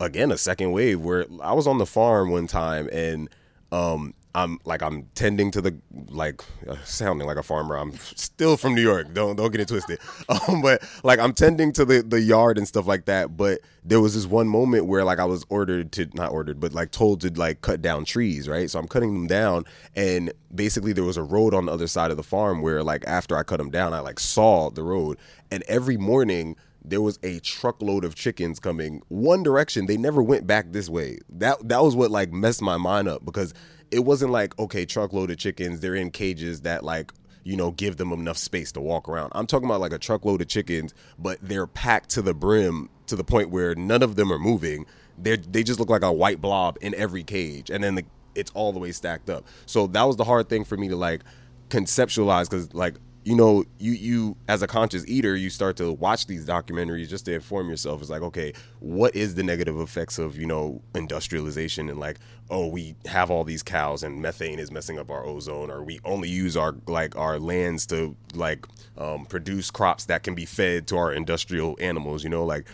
again 0.00 0.32
a 0.32 0.38
second 0.38 0.72
wave 0.72 1.00
where 1.00 1.26
i 1.42 1.52
was 1.52 1.66
on 1.66 1.78
the 1.78 1.86
farm 1.86 2.30
one 2.30 2.46
time 2.46 2.88
and 2.92 3.28
um 3.72 4.14
I'm 4.38 4.60
like 4.64 4.82
I'm 4.82 5.08
tending 5.16 5.50
to 5.50 5.60
the 5.60 5.76
like 6.10 6.42
uh, 6.68 6.76
sounding 6.84 7.26
like 7.26 7.36
a 7.36 7.42
farmer. 7.42 7.76
I'm 7.76 7.92
still 7.98 8.56
from 8.56 8.74
New 8.76 8.82
York. 8.82 9.12
Don't 9.12 9.34
don't 9.34 9.50
get 9.50 9.60
it 9.60 9.68
twisted. 9.68 9.98
Um, 10.48 10.62
but 10.62 10.82
like 11.02 11.18
I'm 11.18 11.32
tending 11.32 11.72
to 11.72 11.84
the 11.84 12.02
the 12.02 12.20
yard 12.20 12.58
and 12.58 12.68
stuff 12.68 12.86
like 12.86 13.06
that. 13.06 13.36
But 13.36 13.60
there 13.84 14.00
was 14.00 14.14
this 14.14 14.26
one 14.26 14.46
moment 14.46 14.86
where 14.86 15.02
like 15.04 15.18
I 15.18 15.24
was 15.24 15.44
ordered 15.48 15.90
to 15.92 16.08
not 16.14 16.32
ordered, 16.32 16.60
but 16.60 16.72
like 16.72 16.90
told 16.90 17.20
to 17.22 17.30
like 17.30 17.62
cut 17.62 17.82
down 17.82 18.04
trees, 18.04 18.48
right? 18.48 18.70
So 18.70 18.78
I'm 18.78 18.86
cutting 18.86 19.14
them 19.14 19.26
down, 19.26 19.64
and 19.96 20.32
basically 20.54 20.92
there 20.92 21.04
was 21.04 21.16
a 21.16 21.22
road 21.22 21.54
on 21.54 21.66
the 21.66 21.72
other 21.72 21.86
side 21.86 22.10
of 22.10 22.16
the 22.16 22.22
farm 22.22 22.62
where 22.62 22.82
like 22.82 23.04
after 23.06 23.36
I 23.36 23.42
cut 23.42 23.56
them 23.56 23.70
down, 23.70 23.92
I 23.92 24.00
like 24.00 24.20
saw 24.20 24.70
the 24.70 24.82
road, 24.82 25.18
and 25.50 25.64
every 25.66 25.96
morning 25.96 26.56
there 26.84 27.02
was 27.02 27.18
a 27.22 27.38
truckload 27.40 28.04
of 28.04 28.14
chickens 28.14 28.58
coming 28.60 29.02
one 29.08 29.42
direction. 29.42 29.86
They 29.86 29.96
never 29.96 30.22
went 30.22 30.46
back 30.46 30.72
this 30.72 30.88
way. 30.88 31.18
That 31.28 31.68
that 31.68 31.82
was 31.82 31.96
what 31.96 32.10
like 32.10 32.32
messed 32.32 32.62
my 32.62 32.76
mind 32.76 33.08
up 33.08 33.24
because 33.24 33.52
it 33.90 34.00
wasn't 34.00 34.32
like 34.32 34.58
okay, 34.58 34.84
truckload 34.84 35.30
of 35.30 35.38
chickens. 35.38 35.80
They're 35.80 35.94
in 35.94 36.10
cages 36.10 36.62
that 36.62 36.84
like 36.84 37.12
you 37.44 37.56
know 37.56 37.70
give 37.72 37.96
them 37.96 38.12
enough 38.12 38.38
space 38.38 38.72
to 38.72 38.80
walk 38.80 39.08
around. 39.08 39.32
I'm 39.34 39.46
talking 39.46 39.68
about 39.68 39.80
like 39.80 39.92
a 39.92 39.98
truckload 39.98 40.40
of 40.40 40.48
chickens, 40.48 40.94
but 41.18 41.38
they're 41.42 41.66
packed 41.66 42.10
to 42.10 42.22
the 42.22 42.34
brim 42.34 42.90
to 43.06 43.16
the 43.16 43.24
point 43.24 43.50
where 43.50 43.74
none 43.74 44.02
of 44.02 44.16
them 44.16 44.32
are 44.32 44.38
moving. 44.38 44.86
They 45.16 45.36
they 45.36 45.62
just 45.62 45.80
look 45.80 45.90
like 45.90 46.02
a 46.02 46.12
white 46.12 46.40
blob 46.40 46.78
in 46.80 46.94
every 46.94 47.24
cage, 47.24 47.70
and 47.70 47.82
then 47.82 47.96
the, 47.96 48.04
it's 48.34 48.50
all 48.52 48.72
the 48.72 48.78
way 48.78 48.92
stacked 48.92 49.30
up. 49.30 49.46
So 49.66 49.86
that 49.88 50.02
was 50.04 50.16
the 50.16 50.24
hard 50.24 50.48
thing 50.48 50.64
for 50.64 50.76
me 50.76 50.88
to 50.88 50.96
like 50.96 51.22
conceptualize 51.70 52.48
because 52.48 52.72
like 52.74 52.94
you 53.28 53.36
know, 53.36 53.62
you 53.78 53.92
you 53.92 54.36
as 54.48 54.62
a 54.62 54.66
conscious 54.66 55.06
eater, 55.06 55.36
you 55.36 55.50
start 55.50 55.76
to 55.76 55.92
watch 55.92 56.26
these 56.26 56.46
documentaries 56.46 57.10
just 57.10 57.26
to 57.26 57.34
inform 57.34 57.68
yourself. 57.68 58.00
It's 58.00 58.08
like, 58.08 58.22
okay, 58.22 58.54
what 58.80 59.14
is 59.14 59.34
the 59.34 59.42
negative 59.42 59.78
effects 59.78 60.18
of 60.18 60.38
you 60.38 60.46
know 60.46 60.80
industrialization 60.94 61.90
and 61.90 62.00
like, 62.00 62.16
oh, 62.48 62.68
we 62.68 62.94
have 63.04 63.30
all 63.30 63.44
these 63.44 63.62
cows 63.62 64.02
and 64.02 64.22
methane 64.22 64.58
is 64.58 64.72
messing 64.72 64.98
up 64.98 65.10
our 65.10 65.26
ozone, 65.26 65.70
or 65.70 65.82
we 65.82 66.00
only 66.06 66.30
use 66.30 66.56
our 66.56 66.74
like 66.86 67.16
our 67.16 67.38
lands 67.38 67.84
to 67.88 68.16
like 68.32 68.64
um, 68.96 69.26
produce 69.26 69.70
crops 69.70 70.06
that 70.06 70.22
can 70.22 70.34
be 70.34 70.46
fed 70.46 70.86
to 70.86 70.96
our 70.96 71.12
industrial 71.12 71.76
animals. 71.80 72.24
You 72.24 72.30
know, 72.30 72.46
like 72.46 72.66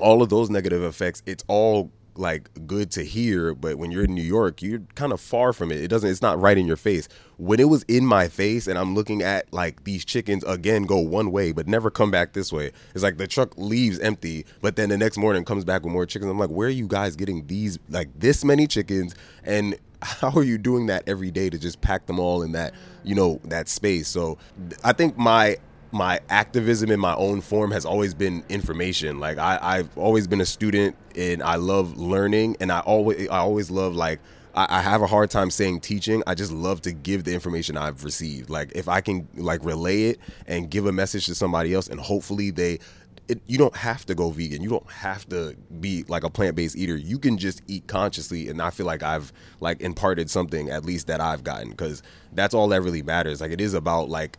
all 0.00 0.22
of 0.22 0.28
those 0.28 0.50
negative 0.50 0.84
effects. 0.84 1.20
It's 1.26 1.42
all 1.48 1.90
like 2.18 2.66
good 2.66 2.90
to 2.92 3.04
hear, 3.04 3.54
but 3.54 3.76
when 3.78 3.90
you're 3.90 4.04
in 4.04 4.14
New 4.14 4.22
York, 4.22 4.60
you're 4.60 4.80
kind 4.94 5.12
of 5.12 5.20
far 5.20 5.52
from 5.52 5.70
it. 5.70 5.78
It 5.80 5.88
doesn't 5.88 6.08
it's 6.08 6.22
not 6.22 6.40
right 6.40 6.58
in 6.58 6.66
your 6.66 6.76
face. 6.76 7.08
When 7.36 7.60
it 7.60 7.68
was 7.68 7.84
in 7.84 8.04
my 8.04 8.28
face 8.28 8.66
and 8.66 8.78
I'm 8.78 8.94
looking 8.94 9.22
at 9.22 9.52
like 9.52 9.84
these 9.84 10.04
chickens 10.04 10.44
again 10.44 10.84
go 10.84 10.98
one 10.98 11.30
way 11.30 11.52
but 11.52 11.68
never 11.68 11.90
come 11.90 12.10
back 12.10 12.32
this 12.32 12.52
way. 12.52 12.72
It's 12.94 13.04
like 13.04 13.18
the 13.18 13.26
truck 13.26 13.56
leaves 13.56 13.98
empty, 14.00 14.44
but 14.60 14.76
then 14.76 14.88
the 14.88 14.98
next 14.98 15.18
morning 15.18 15.44
comes 15.44 15.64
back 15.64 15.84
with 15.84 15.92
more 15.92 16.06
chickens. 16.06 16.30
I'm 16.30 16.38
like, 16.38 16.50
"Where 16.50 16.68
are 16.68 16.70
you 16.70 16.88
guys 16.88 17.16
getting 17.16 17.46
these 17.46 17.78
like 17.88 18.08
this 18.18 18.44
many 18.44 18.66
chickens 18.66 19.14
and 19.44 19.76
how 20.02 20.30
are 20.30 20.44
you 20.44 20.58
doing 20.58 20.86
that 20.86 21.02
every 21.08 21.30
day 21.30 21.50
to 21.50 21.58
just 21.58 21.80
pack 21.80 22.06
them 22.06 22.20
all 22.20 22.42
in 22.42 22.52
that, 22.52 22.74
you 23.04 23.14
know, 23.14 23.40
that 23.44 23.68
space?" 23.68 24.08
So, 24.08 24.38
I 24.82 24.92
think 24.92 25.16
my 25.16 25.58
my 25.90 26.20
activism 26.28 26.90
in 26.90 27.00
my 27.00 27.14
own 27.14 27.40
form 27.40 27.70
has 27.70 27.84
always 27.84 28.14
been 28.14 28.44
information. 28.48 29.20
Like 29.20 29.38
I, 29.38 29.58
I've 29.60 29.96
always 29.96 30.26
been 30.26 30.40
a 30.40 30.46
student 30.46 30.96
and 31.16 31.42
I 31.42 31.56
love 31.56 31.96
learning 31.96 32.56
and 32.60 32.70
I 32.70 32.80
always 32.80 33.28
I 33.28 33.38
always 33.38 33.70
love 33.70 33.94
like 33.94 34.20
I, 34.54 34.78
I 34.78 34.82
have 34.82 35.00
a 35.00 35.06
hard 35.06 35.30
time 35.30 35.50
saying 35.50 35.80
teaching. 35.80 36.22
I 36.26 36.34
just 36.34 36.52
love 36.52 36.82
to 36.82 36.92
give 36.92 37.24
the 37.24 37.32
information 37.32 37.76
I've 37.76 38.04
received. 38.04 38.50
Like 38.50 38.72
if 38.74 38.88
I 38.88 39.00
can 39.00 39.28
like 39.34 39.64
relay 39.64 40.04
it 40.04 40.20
and 40.46 40.70
give 40.70 40.86
a 40.86 40.92
message 40.92 41.26
to 41.26 41.34
somebody 41.34 41.72
else 41.72 41.88
and 41.88 41.98
hopefully 41.98 42.50
they 42.50 42.80
it, 43.28 43.42
you 43.46 43.58
don't 43.58 43.76
have 43.76 44.06
to 44.06 44.14
go 44.14 44.30
vegan. 44.30 44.62
You 44.62 44.70
don't 44.70 44.90
have 44.90 45.28
to 45.28 45.54
be 45.80 46.04
like 46.08 46.24
a 46.24 46.30
plant 46.30 46.56
based 46.56 46.76
eater. 46.76 46.96
You 46.96 47.18
can 47.18 47.36
just 47.36 47.62
eat 47.66 47.86
consciously, 47.86 48.48
and 48.48 48.60
I 48.60 48.70
feel 48.70 48.86
like 48.86 49.02
I've 49.02 49.32
like 49.60 49.82
imparted 49.82 50.30
something 50.30 50.70
at 50.70 50.84
least 50.84 51.08
that 51.08 51.20
I've 51.20 51.44
gotten 51.44 51.68
because 51.70 52.02
that's 52.32 52.54
all 52.54 52.68
that 52.68 52.80
really 52.80 53.02
matters. 53.02 53.42
Like 53.42 53.50
it 53.50 53.60
is 53.60 53.74
about 53.74 54.08
like 54.08 54.38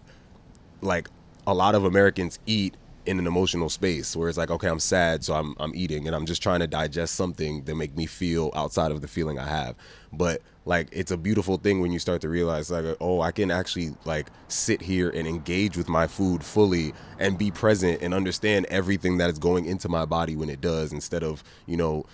like 0.81 1.07
a 1.49 1.53
lot 1.53 1.75
of 1.75 1.83
Americans 1.83 2.39
eat 2.45 2.75
in 3.05 3.17
an 3.17 3.25
emotional 3.25 3.69
space 3.69 4.15
where 4.15 4.29
it's 4.29 4.37
like, 4.37 4.51
okay, 4.51 4.67
I'm 4.67 4.79
sad, 4.79 5.23
so 5.23 5.33
I'm 5.33 5.55
I'm 5.59 5.73
eating, 5.73 6.05
and 6.05 6.15
I'm 6.15 6.25
just 6.25 6.43
trying 6.43 6.59
to 6.59 6.67
digest 6.67 7.15
something 7.15 7.63
that 7.63 7.75
make 7.75 7.95
me 7.97 8.05
feel 8.05 8.51
outside 8.53 8.91
of 8.91 9.01
the 9.01 9.07
feeling 9.07 9.39
I 9.39 9.47
have. 9.47 9.75
But 10.13 10.41
like, 10.65 10.89
it's 10.91 11.09
a 11.09 11.17
beautiful 11.17 11.57
thing 11.57 11.81
when 11.81 11.91
you 11.91 11.97
start 11.97 12.21
to 12.21 12.29
realize, 12.29 12.69
like, 12.69 12.85
oh, 13.01 13.21
I 13.21 13.31
can 13.31 13.49
actually 13.49 13.95
like 14.05 14.27
sit 14.47 14.81
here 14.81 15.09
and 15.09 15.27
engage 15.27 15.75
with 15.75 15.89
my 15.89 16.05
food 16.05 16.43
fully 16.43 16.93
and 17.17 17.37
be 17.37 17.49
present 17.49 18.01
and 18.03 18.13
understand 18.13 18.67
everything 18.69 19.17
that 19.17 19.31
is 19.31 19.39
going 19.39 19.65
into 19.65 19.89
my 19.89 20.05
body 20.05 20.35
when 20.35 20.49
it 20.49 20.61
does, 20.61 20.93
instead 20.93 21.23
of 21.23 21.43
you 21.65 21.77
know 21.77 22.05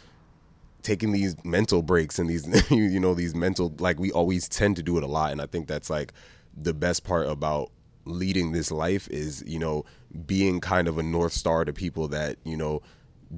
taking 0.81 1.11
these 1.11 1.35
mental 1.43 1.81
breaks 1.81 2.19
and 2.19 2.29
these 2.29 2.71
you 2.71 2.99
know 2.99 3.13
these 3.15 3.35
mental 3.35 3.73
like 3.79 3.99
we 3.99 4.11
always 4.11 4.47
tend 4.47 4.75
to 4.75 4.83
do 4.83 4.97
it 4.97 5.03
a 5.03 5.07
lot 5.07 5.31
and 5.31 5.41
i 5.41 5.47
think 5.47 5.67
that's 5.67 5.89
like 5.89 6.13
the 6.55 6.75
best 6.75 7.03
part 7.03 7.27
about 7.27 7.71
leading 8.05 8.51
this 8.51 8.71
life 8.71 9.07
is 9.09 9.43
you 9.45 9.59
know 9.59 9.83
being 10.25 10.61
kind 10.61 10.87
of 10.87 10.97
a 10.97 11.03
north 11.03 11.33
star 11.33 11.65
to 11.65 11.73
people 11.73 12.07
that 12.07 12.37
you 12.43 12.55
know 12.55 12.81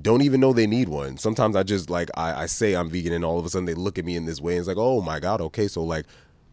don't 0.02 0.22
even 0.22 0.40
know 0.42 0.52
they 0.54 0.68
need 0.68 0.90
one. 0.90 1.18
Sometimes 1.18 1.56
i 1.56 1.64
just 1.64 1.90
like 1.90 2.10
I, 2.16 2.44
I 2.44 2.46
say 2.46 2.76
i'm 2.76 2.90
vegan 2.90 3.14
and 3.14 3.26
all 3.26 3.40
of 3.40 3.46
a 3.46 3.50
sudden 3.50 3.66
they 3.66 3.74
look 3.74 3.98
at 3.98 4.06
me 4.06 4.16
in 4.16 4.26
this 4.26 4.42
way 4.42 4.54
and 4.54 4.60
it's 4.60 4.68
like 4.68 4.78
oh 4.78 5.02
my 5.02 5.20
god 5.20 5.42
okay 5.42 5.68
so 5.68 5.84
like 5.84 6.06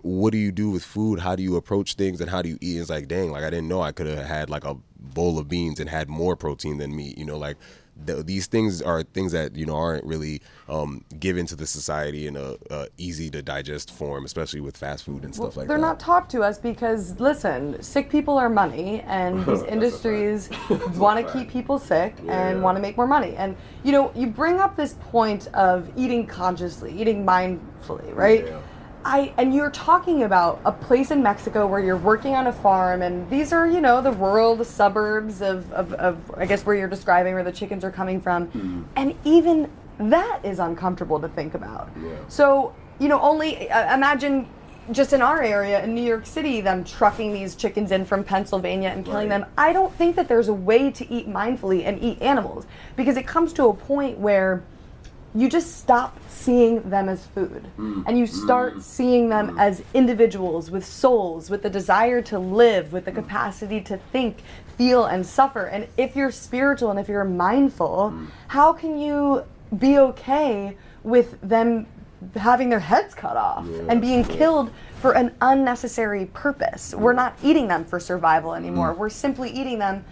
what 0.03 0.33
do 0.33 0.39
you 0.39 0.53
do 0.53 0.69
with 0.69 0.85
food? 0.85 1.19
How 1.21 1.35
do 1.35 1.43
you 1.43 1.57
approach 1.57 1.95
things 1.95 2.21
and 2.21 2.29
how 2.29 2.43
do 2.43 2.51
you 2.51 2.59
eat? 2.61 2.79
It's 2.79 2.91
like 2.91 3.09
dang 3.09 3.31
like 3.31 3.43
i 3.43 3.51
didn't 3.51 3.69
know 3.69 3.83
i 3.83 3.93
could 3.93 4.07
have 4.07 4.27
had 4.27 4.51
like 4.51 4.65
a 4.65 4.77
bowl 4.99 5.39
of 5.39 5.49
beans 5.49 5.81
and 5.81 5.89
had 5.89 6.09
more 6.09 6.37
protein 6.37 6.79
than 6.79 6.95
meat 6.97 7.19
you 7.19 7.25
know 7.25 7.39
like 7.39 7.57
th- 8.07 8.27
these 8.27 8.47
things 8.47 8.83
are 8.83 9.03
things 9.03 9.33
that 9.33 9.57
you 9.57 9.67
know 9.67 9.77
aren't 9.77 10.05
really 10.05 10.43
um, 10.69 11.05
given 11.19 11.47
to 11.47 11.57
the 11.57 11.67
society 11.67 12.27
in 12.27 12.37
a, 12.37 12.57
a, 12.71 12.89
easy 12.99 13.31
to 13.31 13.43
digest 13.43 13.91
form, 13.91 14.25
especially 14.25 14.61
with 14.61 14.77
fast 14.77 15.05
food 15.05 15.25
and 15.25 15.35
stuff 15.35 15.57
well, 15.57 15.63
like 15.63 15.69
they're 15.69 15.77
that. 15.77 15.83
They're 15.83 15.91
not 15.91 16.01
taught 16.01 16.31
to 16.31 16.43
us 16.43 16.59
because 16.59 17.19
listen, 17.21 17.83
sick 17.83 18.11
people 18.11 18.39
are 18.39 18.49
money, 18.49 19.01
and 19.03 19.45
these 19.47 19.63
industries 19.69 20.51
want 20.97 21.25
to 21.25 21.33
keep 21.33 21.51
people 21.51 21.79
sick 21.79 22.15
yeah. 22.25 22.49
and 22.49 22.63
want 22.63 22.77
to 22.77 22.83
make 22.83 22.97
more 22.97 23.07
money. 23.07 23.35
And 23.37 23.57
you 23.83 23.93
know, 23.93 24.13
you 24.15 24.27
bring 24.27 24.61
up 24.61 24.77
this 24.77 24.95
point 25.01 25.49
of 25.55 25.91
eating 25.97 26.27
consciously, 26.27 26.93
eating 26.99 27.25
mindfully, 27.25 28.15
right? 28.15 28.47
Yeah 28.47 28.61
I 29.05 29.33
and 29.37 29.55
you're 29.55 29.71
talking 29.71 30.23
about 30.23 30.61
a 30.65 30.73
place 30.73 31.11
in 31.11 31.23
Mexico 31.23 31.67
where 31.67 31.81
you're 31.81 31.97
working 31.97 32.35
on 32.35 32.47
a 32.47 32.53
farm, 32.53 33.03
and 33.03 33.29
these 33.29 33.53
are 33.53 33.67
you 33.67 33.81
know 33.81 34.01
the 34.01 34.13
rural, 34.13 34.57
the 34.57 34.65
suburbs 34.65 35.43
of, 35.43 35.71
of, 35.73 35.93
of 35.95 36.35
I 36.37 36.47
guess 36.47 36.65
where 36.65 36.75
you're 36.75 36.89
describing 36.89 37.35
where 37.35 37.45
the 37.45 37.53
chickens 37.53 37.85
are 37.85 37.91
coming 37.91 38.21
from, 38.21 38.47
mm-hmm. 38.49 38.83
and 38.97 39.15
even 39.25 39.71
that 39.99 40.41
is 40.43 40.59
uncomfortable 40.59 41.21
to 41.21 41.29
think 41.29 41.55
about. 41.55 41.91
Yeah. 42.03 42.17
So 42.29 42.75
you 42.99 43.09
know, 43.09 43.21
only 43.21 43.71
uh, 43.71 43.95
imagine 43.95 44.49
just 44.91 45.13
in 45.13 45.23
our 45.23 45.43
area 45.43 45.83
in 45.83 45.95
New 45.95 46.03
York 46.03 46.27
City, 46.27 46.61
them 46.61 46.85
trucking 46.85 47.33
these 47.33 47.55
chickens 47.55 47.91
in 47.91 48.05
from 48.05 48.23
Pennsylvania 48.23 48.91
and 48.91 49.05
killing 49.05 49.29
right. 49.29 49.41
them. 49.41 49.51
I 49.57 49.73
don't 49.73 49.93
think 49.95 50.17
that 50.17 50.29
there's 50.29 50.49
a 50.49 50.55
way 50.55 50.91
to 50.91 51.11
eat 51.11 51.29
mindfully 51.29 51.85
and 51.85 52.03
eat 52.03 52.21
animals 52.21 52.67
because 52.97 53.17
it 53.17 53.27
comes 53.27 53.53
to 53.55 53.69
a 53.69 53.75
point 53.75 54.19
where 54.19 54.63
you 55.35 55.49
just 55.49 55.79
stop 55.79 56.17
seeing 56.29 56.89
them 56.89 57.09
as 57.09 57.27
food 57.27 57.67
mm. 57.77 58.05
and 58.07 58.17
you 58.17 58.27
start 58.27 58.77
mm. 58.77 58.83
seeing 58.83 59.29
them 59.29 59.51
mm. 59.51 59.61
as 59.61 59.83
individuals 59.93 60.71
with 60.71 60.85
souls 60.85 61.51
with 61.51 61.63
the 61.63 61.71
desire 61.71 62.23
to 62.23 62.39
live 62.39 62.93
with 62.93 63.05
the 63.05 63.11
mm. 63.11 63.17
capacity 63.17 63.81
to 63.81 63.97
think 64.13 64.43
feel 64.79 65.05
and 65.07 65.27
suffer 65.27 65.67
and 65.67 65.89
if 65.97 66.15
you're 66.15 66.31
spiritual 66.31 66.91
and 66.91 67.01
if 67.01 67.09
you're 67.09 67.25
mindful 67.25 68.13
mm. 68.15 68.29
how 68.49 68.73
can 68.73 68.99
you 68.99 69.45
be 69.79 69.99
okay 69.99 70.77
with 71.03 71.41
them 71.41 71.87
having 72.37 72.69
their 72.69 72.81
heads 72.81 73.15
cut 73.15 73.37
off 73.37 73.67
yeah, 73.69 73.83
and 73.89 74.01
being 74.01 74.21
yeah. 74.21 74.37
killed 74.37 74.71
for 75.01 75.13
an 75.13 75.35
unnecessary 75.41 76.27
purpose 76.27 76.95
we're 76.95 77.13
not 77.13 77.37
eating 77.43 77.67
them 77.67 77.85
for 77.85 77.99
survival 77.99 78.55
anymore 78.55 78.95
mm. 78.95 78.99
we're 78.99 79.11
simply 79.11 79.51
eating 79.51 79.79
them 79.81 80.05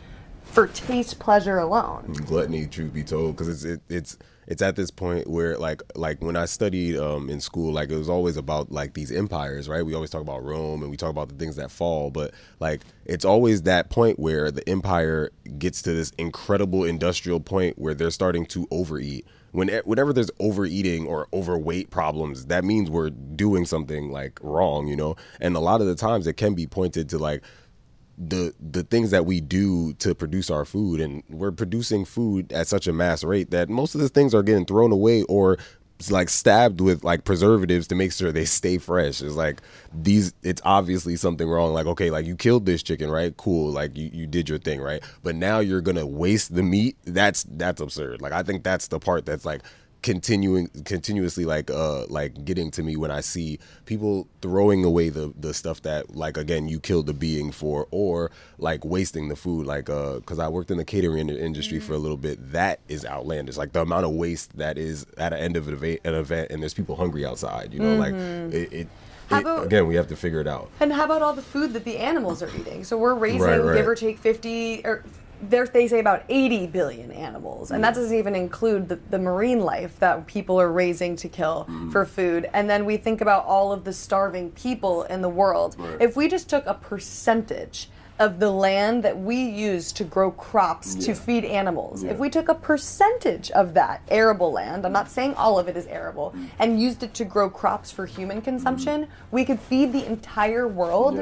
for 0.43 0.67
taste 0.67 1.19
pleasure 1.21 1.59
alone 1.59 2.13
gluttony 2.27 2.67
truth 2.67 2.93
be 2.93 3.05
told 3.05 3.37
because 3.37 3.49
it's 3.49 3.65
it, 3.65 3.81
it's 3.89 4.19
it's 4.53 4.61
at 4.61 4.77
this 4.77 4.91
point 4.91 5.31
where 5.31 5.57
like 5.57 5.83
like 5.95 6.21
when 6.21 6.37
I 6.37 6.45
studied 6.45 6.99
um, 6.99 7.31
in 7.31 7.41
school, 7.41 7.73
like 7.73 7.91
it 7.91 7.97
was 7.97 8.11
always 8.11 8.37
about 8.37 8.71
like 8.71 8.93
these 8.93 9.11
empires, 9.11 9.67
right? 9.67 9.85
We 9.85 9.95
always 9.95 10.11
talk 10.11 10.21
about 10.21 10.45
Rome 10.45 10.83
and 10.83 10.91
we 10.91 10.99
talk 10.99 11.09
about 11.09 11.31
the 11.31 11.35
things 11.37 11.57
that 11.57 11.71
fall, 11.71 12.11
but 12.11 12.35
like 12.61 12.83
it's 13.07 13.25
always 13.25 13.63
that 13.63 13.89
point 13.89 14.19
where 14.19 14.51
the 14.51 14.69
empire 14.69 15.31
gets 15.57 15.81
to 15.83 15.95
this 15.95 16.11
incredible 16.19 16.85
industrial 16.85 17.41
point 17.41 17.79
where 17.79 17.95
they're 17.95 18.11
starting 18.11 18.45
to 18.47 18.69
overeat 18.71 19.27
when 19.53 19.69
whenever 19.85 20.13
there's 20.13 20.31
overeating 20.39 21.07
or 21.07 21.29
overweight 21.33 21.91
problems, 21.91 22.47
that 22.47 22.65
means 22.65 22.91
we're 22.91 23.11
doing 23.11 23.65
something 23.65 24.11
like 24.11 24.39
wrong, 24.43 24.87
you 24.89 24.97
know. 24.97 25.17
And 25.41 25.55
a 25.57 25.61
lot 25.61 25.81
of 25.81 25.87
the 25.87 25.95
times 25.95 26.27
it 26.27 26.35
can 26.35 26.55
be 26.55 26.67
pointed 26.67 27.09
to 27.11 27.19
like 27.19 27.43
the 28.19 28.55
the 28.61 28.83
things 28.83 29.11
that 29.11 29.27
we 29.27 29.41
do 29.41 29.95
to 29.95 30.15
produce 30.15 30.51
our 30.51 30.65
food 30.65 31.01
and 31.01 31.23
we're 31.29 31.51
producing 31.51 32.05
food 32.05 32.53
at 32.53 32.67
such 32.67 32.87
a 32.87 32.93
mass 32.93 33.25
rate 33.25 33.51
that 33.51 33.69
most 33.69 33.95
of 33.95 34.01
the 34.01 34.09
things 34.09 34.35
are 34.35 34.43
getting 34.43 34.67
thrown 34.67 34.93
away 34.93 35.23
or 35.25 35.59
like 36.11 36.29
stabbed 36.29 36.81
with 36.81 37.05
like 37.05 37.25
preservatives 37.25 37.87
to 37.89 37.95
make 37.95 38.13
sure 38.13 38.33
they 38.33 38.45
stay 38.45 38.79
fresh. 38.79 39.23
It's 39.23 39.35
like 39.35 39.63
these 39.93 40.35
it's 40.43 40.63
obviously 40.65 41.17
something 41.17 41.49
wrong. 41.49 41.73
Like, 41.73 41.87
okay, 41.87 42.11
like 42.11 42.27
you 42.27 42.37
killed 42.37 42.67
this 42.67 42.83
chicken, 42.83 43.11
right? 43.11 43.37
Cool. 43.37 43.71
Like 43.71 43.97
you, 43.97 44.11
you 44.13 44.27
did 44.27 44.49
your 44.49 44.59
thing, 44.59 44.81
right? 44.81 45.03
But 45.23 45.37
now 45.37 45.61
you're 45.61 45.81
gonna 45.81 46.07
waste 46.07 46.55
the 46.55 46.63
meat. 46.63 46.97
That's 47.05 47.45
that's 47.45 47.81
absurd. 47.81 48.21
Like 48.21 48.33
I 48.33 48.43
think 48.43 48.65
that's 48.65 48.89
the 48.89 48.99
part 48.99 49.27
that's 49.27 49.45
like 49.45 49.63
continuing 50.03 50.69
continuously 50.85 51.45
like 51.45 51.71
uh 51.71 52.05
like 52.07 52.45
getting 52.45 52.71
to 52.73 52.83
me 52.83 52.97
when 52.97 53.11
I 53.11 53.21
see 53.21 53.61
people 53.87 54.27
throwing 54.41 54.85
away 54.85 55.09
the 55.11 55.33
the 55.39 55.55
stuff 55.55 55.83
that 55.83 56.17
like 56.17 56.37
again 56.37 56.69
you 56.69 56.81
killed 56.81 57.07
the 57.07 57.15
being 57.15 57.53
for 57.53 57.87
or 57.93 58.33
like 58.59 58.85
wasting 58.85 59.29
the 59.29 59.37
food 59.37 59.65
like 59.65 59.89
uh 59.89 60.19
cuz 60.27 60.41
I 60.41 60.49
worked 60.49 60.73
in 60.73 60.79
the 60.79 60.85
catering 60.85 61.29
industry 61.29 61.79
mm-hmm. 61.79 61.87
for 61.87 61.95
a 61.95 61.99
little 61.99 62.17
bit 62.17 62.53
that 62.53 62.81
is 62.89 63.05
outlandish 63.05 63.57
like 63.57 63.73
the 63.73 63.81
amount 63.81 64.05
of 64.05 64.13
waste 64.13 64.57
that 64.59 64.77
is 64.77 65.07
at 65.19 65.31
the 65.31 65.41
end 65.41 65.57
of 65.57 65.69
an 65.69 65.75
event, 65.75 66.01
an 66.05 66.15
event 66.15 66.51
and 66.51 66.63
there's 66.63 66.75
people 66.75 66.97
hungry 66.97 67.25
outside 67.25 67.73
you 67.73 67.79
know 67.79 67.97
mm-hmm. 67.97 68.51
like 68.51 68.55
it, 68.55 68.73
it 68.73 68.89
about, 69.31 69.65
again, 69.65 69.87
we 69.87 69.95
have 69.95 70.09
to 70.09 70.17
figure 70.17 70.41
it 70.41 70.47
out. 70.47 70.71
And 70.81 70.93
how 70.93 71.05
about 71.05 71.23
all 71.23 71.33
the 71.33 71.41
food 71.41 71.73
that 71.73 71.85
the 71.85 71.97
animals 71.97 72.43
are 72.43 72.51
eating? 72.55 72.85
So 72.85 72.99
we're 72.99 73.15
raising, 73.15 73.41
right, 73.41 73.59
right. 73.59 73.77
give 73.77 73.89
or 73.89 73.95
take, 73.95 74.19
50 74.19 74.85
or 74.85 75.05
they 75.43 75.89
say 75.89 75.99
about 75.99 76.25
80 76.29 76.69
billion 76.69 77.11
animals 77.11 77.71
and 77.71 77.83
that 77.83 77.95
doesn't 77.95 78.17
even 78.17 78.35
include 78.35 78.89
the, 78.89 78.97
the 79.11 79.19
marine 79.19 79.61
life 79.61 79.99
that 79.99 80.27
people 80.27 80.61
are 80.61 80.71
raising 80.71 81.17
to 81.17 81.29
kill 81.29 81.67
mm-hmm. 81.69 81.91
for 81.91 82.05
food 82.05 82.49
and 82.53 82.71
then 82.71 82.85
we 82.85 82.97
think 82.97 83.21
about 83.21 83.45
all 83.45 83.73
of 83.73 83.85
the 83.85 83.93
starving 83.93 84.51
people 84.53 85.03
in 85.05 85.21
the 85.21 85.29
world 85.29 85.77
right. 85.79 86.01
if 86.01 86.17
we 86.17 86.29
just 86.29 86.49
took 86.49 86.65
a 86.67 86.75
percentage 86.75 87.89
of 88.19 88.39
the 88.39 88.51
land 88.51 89.03
that 89.03 89.19
we 89.19 89.37
use 89.37 89.91
to 89.93 90.05
grow 90.05 90.31
crops 90.31 90.95
yeah. 90.95 91.07
to 91.07 91.15
feed 91.15 91.45
animals. 91.45 92.05
Yeah. 92.05 92.13
If 92.13 92.19
we 92.19 92.31
took 92.31 92.49
a 92.49 92.55
percentage 92.55 93.51
of 93.51 93.75
that 93.75 94.03
arable 94.09 94.53
land, 94.53 94.87
I'm 94.87 94.93
not 94.93 95.11
saying 95.11 95.35
all 95.35 95.59
of 95.59 95.67
it 95.67 95.77
is 95.77 95.87
arable, 95.87 96.33
mm. 96.37 96.49
and 96.59 96.81
used 96.81 97.03
it 97.03 97.15
to 97.15 97.25
grow 97.25 97.51
crops 97.51 97.91
for 97.91 98.07
human 98.07 98.41
consumption, 98.41 99.05
mm. 99.05 99.09
we 99.31 99.45
could 99.45 99.59
feed 99.59 99.93
the 99.93 100.07
entire 100.07 100.69
world 100.69 101.17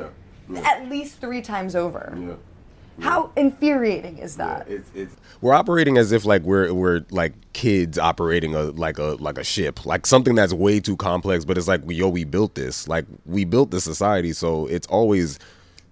yeah. 0.51 0.61
at 0.61 0.91
least 0.91 1.21
three 1.21 1.41
times 1.41 1.75
over. 1.75 2.39
How 3.01 3.33
infuriating 3.37 4.19
is 4.19 4.37
that? 4.37 4.67
Yeah, 4.69 4.77
it's, 4.77 4.91
it's, 4.95 5.17
we're 5.41 5.55
operating 5.55 5.97
as 5.99 6.13
if 6.13 6.25
like 6.25 6.43
we're 6.43 6.73
we're 6.73 7.05
like 7.11 7.35
kids 7.53 7.99
operating 7.99 8.55
a 8.55 8.65
like 8.65 8.99
a 8.99 9.17
like 9.21 9.39
a 9.39 9.45
ship, 9.45 9.87
like 9.87 10.07
something 10.07 10.35
that's 10.35 10.53
way 10.53 10.81
too 10.81 10.97
complex. 10.97 11.45
But 11.45 11.59
it's 11.59 11.69
like 11.69 11.83
yo, 11.87 12.09
we 12.09 12.25
built 12.25 12.55
this. 12.55 12.89
Like 12.89 13.07
we 13.27 13.45
built 13.45 13.71
the 13.71 13.81
society, 13.81 14.33
so 14.33 14.67
it's 14.67 14.87
always 14.89 15.39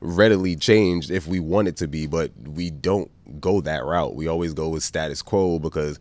readily 0.01 0.55
changed 0.57 1.11
if 1.11 1.27
we 1.27 1.41
want 1.41 1.69
it 1.69 1.77
to 1.77 1.89
be. 1.89 2.07
But 2.07 2.33
we 2.47 2.71
don't 2.71 3.11
go 3.41 3.61
that 3.63 3.85
route. 3.85 4.15
We 4.15 4.27
always 4.29 4.55
go 4.55 4.69
with 4.69 4.83
status 4.83 5.23
quo 5.23 5.59
because 5.59 5.99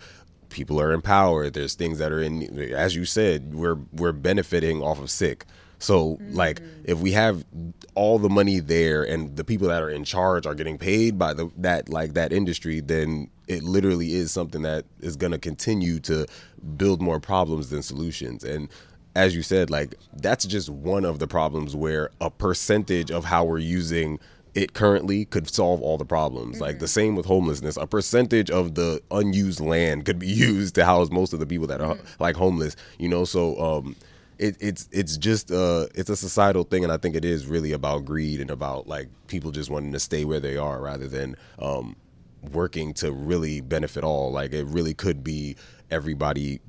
people 0.49 0.79
are 0.81 0.91
empowered. 0.91 1.53
There's 1.53 1.75
things 1.75 1.99
that 1.99 2.11
are 2.11 2.21
in, 2.21 2.59
as 2.73 2.95
you 2.95 3.05
said, 3.05 3.53
we're 3.53 3.77
we're 3.93 4.11
benefiting 4.13 4.81
off 4.81 4.99
of 4.99 5.09
sick. 5.09 5.45
So 5.79 6.15
mm-hmm. 6.15 6.35
like 6.35 6.61
if 6.83 6.99
we 6.99 7.11
have 7.11 7.45
all 7.95 8.19
the 8.19 8.29
money 8.29 8.59
there 8.59 9.03
and 9.03 9.35
the 9.35 9.43
people 9.43 9.67
that 9.67 9.81
are 9.81 9.89
in 9.89 10.03
charge 10.03 10.45
are 10.45 10.55
getting 10.55 10.77
paid 10.77 11.17
by 11.17 11.33
the 11.33 11.49
that 11.57 11.89
like 11.89 12.13
that 12.13 12.31
industry, 12.31 12.79
then 12.79 13.29
it 13.47 13.63
literally 13.63 14.13
is 14.13 14.31
something 14.31 14.61
that 14.63 14.85
is 14.99 15.15
going 15.15 15.31
to 15.31 15.39
continue 15.39 15.99
to 16.01 16.25
build 16.75 17.01
more 17.01 17.19
problems 17.19 17.69
than 17.69 17.81
solutions. 17.81 18.43
And 18.43 18.69
as 19.15 19.35
you 19.35 19.41
said, 19.41 19.69
like 19.69 19.95
that's 20.13 20.45
just 20.45 20.69
one 20.69 21.05
of 21.05 21.19
the 21.19 21.27
problems 21.27 21.75
where 21.75 22.11
a 22.21 22.29
percentage 22.29 23.09
of 23.09 23.25
how 23.25 23.43
we're 23.45 23.57
using 23.57 24.19
it 24.53 24.73
currently 24.73 25.25
could 25.25 25.47
solve 25.47 25.81
all 25.81 25.97
the 25.97 26.05
problems. 26.05 26.55
Mm-hmm. 26.55 26.63
Like 26.63 26.79
the 26.79 26.87
same 26.87 27.15
with 27.15 27.25
homelessness. 27.25 27.77
A 27.77 27.85
percentage 27.85 28.49
of 28.49 28.75
the 28.75 29.01
unused 29.11 29.59
land 29.59 30.05
could 30.05 30.19
be 30.19 30.27
used 30.51 30.75
to 30.75 30.85
house 30.85 31.11
most 31.11 31.33
of 31.33 31.39
the 31.39 31.45
people 31.45 31.67
that 31.67 31.81
are 31.81 31.95
mm-hmm. 31.95 32.23
like 32.23 32.35
homeless, 32.35 32.75
you 32.97 33.07
know? 33.07 33.23
So 33.23 33.59
um 33.59 33.95
it, 34.39 34.57
it's 34.59 34.87
it's 34.91 35.17
just 35.17 35.51
uh 35.51 35.87
it's 35.95 36.09
a 36.09 36.15
societal 36.15 36.63
thing 36.63 36.83
and 36.83 36.93
i 36.93 36.97
think 36.97 37.15
it 37.15 37.25
is 37.25 37.47
really 37.47 37.71
about 37.71 38.05
greed 38.05 38.39
and 38.39 38.51
about 38.51 38.87
like 38.87 39.09
people 39.27 39.51
just 39.51 39.69
wanting 39.69 39.91
to 39.91 39.99
stay 39.99 40.25
where 40.25 40.39
they 40.39 40.57
are 40.57 40.81
rather 40.81 41.07
than 41.07 41.35
um 41.59 41.95
working 42.51 42.93
to 42.95 43.11
really 43.11 43.61
benefit 43.61 44.03
all. 44.03 44.31
Like 44.31 44.53
it 44.53 44.65
really 44.65 44.93
could 44.93 45.23
be 45.23 45.55
everybody 45.89 46.59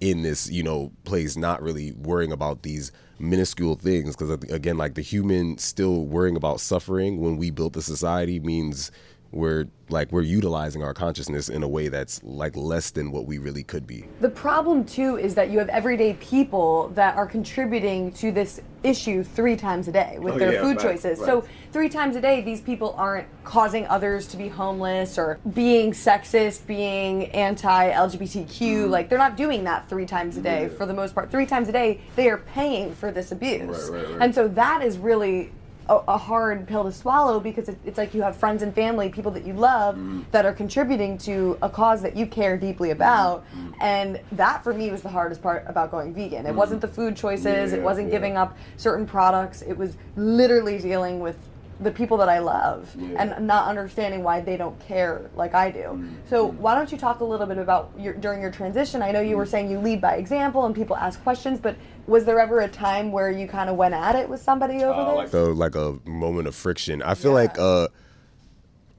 in 0.00 0.22
this 0.22 0.50
you 0.50 0.62
know 0.64 0.90
place 1.04 1.36
not 1.36 1.62
really 1.62 1.92
worrying 1.92 2.32
about 2.32 2.62
these 2.62 2.92
minuscule 3.18 3.76
things. 3.76 4.16
Because 4.16 4.30
again 4.50 4.76
like 4.76 4.94
the 4.94 5.02
human 5.02 5.58
still 5.58 6.06
worrying 6.06 6.36
about 6.36 6.60
suffering 6.60 7.20
when 7.20 7.36
we 7.36 7.50
built 7.50 7.72
the 7.74 7.82
society 7.82 8.40
means 8.40 8.90
we're 9.32 9.66
like 9.88 10.10
we're 10.12 10.22
utilizing 10.22 10.82
our 10.82 10.94
consciousness 10.94 11.48
in 11.48 11.62
a 11.62 11.68
way 11.68 11.88
that's 11.88 12.22
like 12.22 12.56
less 12.56 12.90
than 12.90 13.10
what 13.10 13.26
we 13.26 13.38
really 13.38 13.62
could 13.62 13.86
be. 13.86 14.04
The 14.20 14.28
problem 14.28 14.84
too 14.84 15.16
is 15.16 15.34
that 15.34 15.50
you 15.50 15.58
have 15.58 15.68
everyday 15.68 16.14
people 16.14 16.88
that 16.94 17.16
are 17.16 17.26
contributing 17.26 18.12
to 18.12 18.32
this 18.32 18.60
issue 18.82 19.22
three 19.22 19.56
times 19.56 19.88
a 19.88 19.92
day 19.92 20.18
with 20.18 20.34
oh, 20.34 20.38
their 20.38 20.54
yeah, 20.54 20.62
food 20.62 20.76
right, 20.76 20.94
choices. 20.94 21.18
Right. 21.18 21.26
So 21.26 21.44
three 21.72 21.88
times 21.88 22.16
a 22.16 22.20
day 22.20 22.40
these 22.42 22.60
people 22.60 22.94
aren't 22.96 23.26
causing 23.44 23.86
others 23.86 24.26
to 24.28 24.36
be 24.36 24.48
homeless 24.48 25.18
or 25.18 25.38
being 25.54 25.92
sexist, 25.92 26.66
being 26.66 27.26
anti-LGBTQ, 27.26 28.48
mm. 28.48 28.90
like 28.90 29.08
they're 29.08 29.18
not 29.18 29.36
doing 29.36 29.64
that 29.64 29.88
three 29.88 30.06
times 30.06 30.36
a 30.36 30.42
day 30.42 30.62
yeah. 30.62 30.76
for 30.76 30.86
the 30.86 30.94
most 30.94 31.14
part. 31.14 31.30
Three 31.30 31.46
times 31.46 31.68
a 31.68 31.72
day 31.72 32.00
they 32.16 32.28
are 32.28 32.38
paying 32.38 32.94
for 32.94 33.12
this 33.12 33.32
abuse. 33.32 33.90
Right, 33.90 34.04
and 34.20 34.34
so 34.34 34.48
that 34.48 34.82
is 34.82 34.98
really 34.98 35.52
a, 35.88 35.96
a, 36.08 36.18
hard 36.18 36.66
pill 36.66 36.84
to 36.84 36.92
swallow 36.92 37.40
because 37.40 37.68
it, 37.68 37.78
it's 37.84 37.98
like 37.98 38.14
you 38.14 38.22
have 38.22 38.36
friends 38.36 38.62
and 38.62 38.74
family, 38.74 39.08
people 39.08 39.30
that 39.32 39.46
you 39.46 39.54
love, 39.54 39.96
mm. 39.96 40.24
that 40.30 40.44
are 40.44 40.52
contributing 40.52 41.18
to 41.18 41.58
a 41.62 41.68
cause 41.68 42.02
that 42.02 42.16
you 42.16 42.26
care 42.26 42.56
deeply 42.56 42.90
about. 42.90 43.44
Mm. 43.54 43.74
And 43.80 44.20
that 44.32 44.62
for 44.62 44.72
me 44.72 44.90
was 44.90 45.02
the 45.02 45.08
hardest 45.08 45.42
part 45.42 45.64
about 45.66 45.90
going 45.90 46.14
vegan. 46.14 46.46
It 46.46 46.52
mm. 46.52 46.56
wasn't 46.56 46.80
the 46.80 46.88
food 46.88 47.16
choices, 47.16 47.72
yeah, 47.72 47.78
it 47.78 47.82
wasn't 47.82 48.08
yeah. 48.08 48.12
giving 48.12 48.36
up 48.36 48.56
certain 48.76 49.06
products, 49.06 49.62
it 49.62 49.76
was 49.76 49.96
literally 50.16 50.78
dealing 50.78 51.20
with 51.20 51.36
the 51.82 51.90
people 51.90 52.16
that 52.18 52.28
I 52.28 52.38
love 52.38 52.94
yeah. 52.96 53.22
and 53.22 53.46
not 53.46 53.68
understanding 53.68 54.22
why 54.22 54.40
they 54.40 54.56
don't 54.56 54.78
care 54.86 55.30
like 55.34 55.54
I 55.54 55.70
do. 55.70 55.80
Mm-hmm. 55.80 56.14
So 56.28 56.46
why 56.46 56.74
don't 56.74 56.90
you 56.92 56.98
talk 56.98 57.20
a 57.20 57.24
little 57.24 57.46
bit 57.46 57.58
about 57.58 57.90
your 57.98 58.14
during 58.14 58.40
your 58.40 58.50
transition? 58.50 59.02
I 59.02 59.10
know 59.10 59.20
you 59.20 59.36
were 59.36 59.46
saying 59.46 59.70
you 59.70 59.78
lead 59.78 60.00
by 60.00 60.16
example 60.16 60.64
and 60.66 60.74
people 60.74 60.96
ask 60.96 61.22
questions, 61.22 61.58
but 61.58 61.76
was 62.06 62.24
there 62.24 62.38
ever 62.38 62.60
a 62.60 62.68
time 62.68 63.12
where 63.12 63.30
you 63.30 63.46
kind 63.46 63.70
of 63.70 63.76
went 63.76 63.94
at 63.94 64.16
it 64.16 64.28
with 64.28 64.40
somebody 64.40 64.82
over 64.82 64.92
uh, 64.92 65.04
there? 65.04 65.14
Like 65.14 65.32
a, 65.32 65.38
like 65.38 65.74
a 65.74 66.08
moment 66.08 66.48
of 66.48 66.54
friction. 66.54 67.02
I 67.02 67.14
feel 67.14 67.30
yeah. 67.30 67.34
like 67.34 67.58
uh 67.58 67.88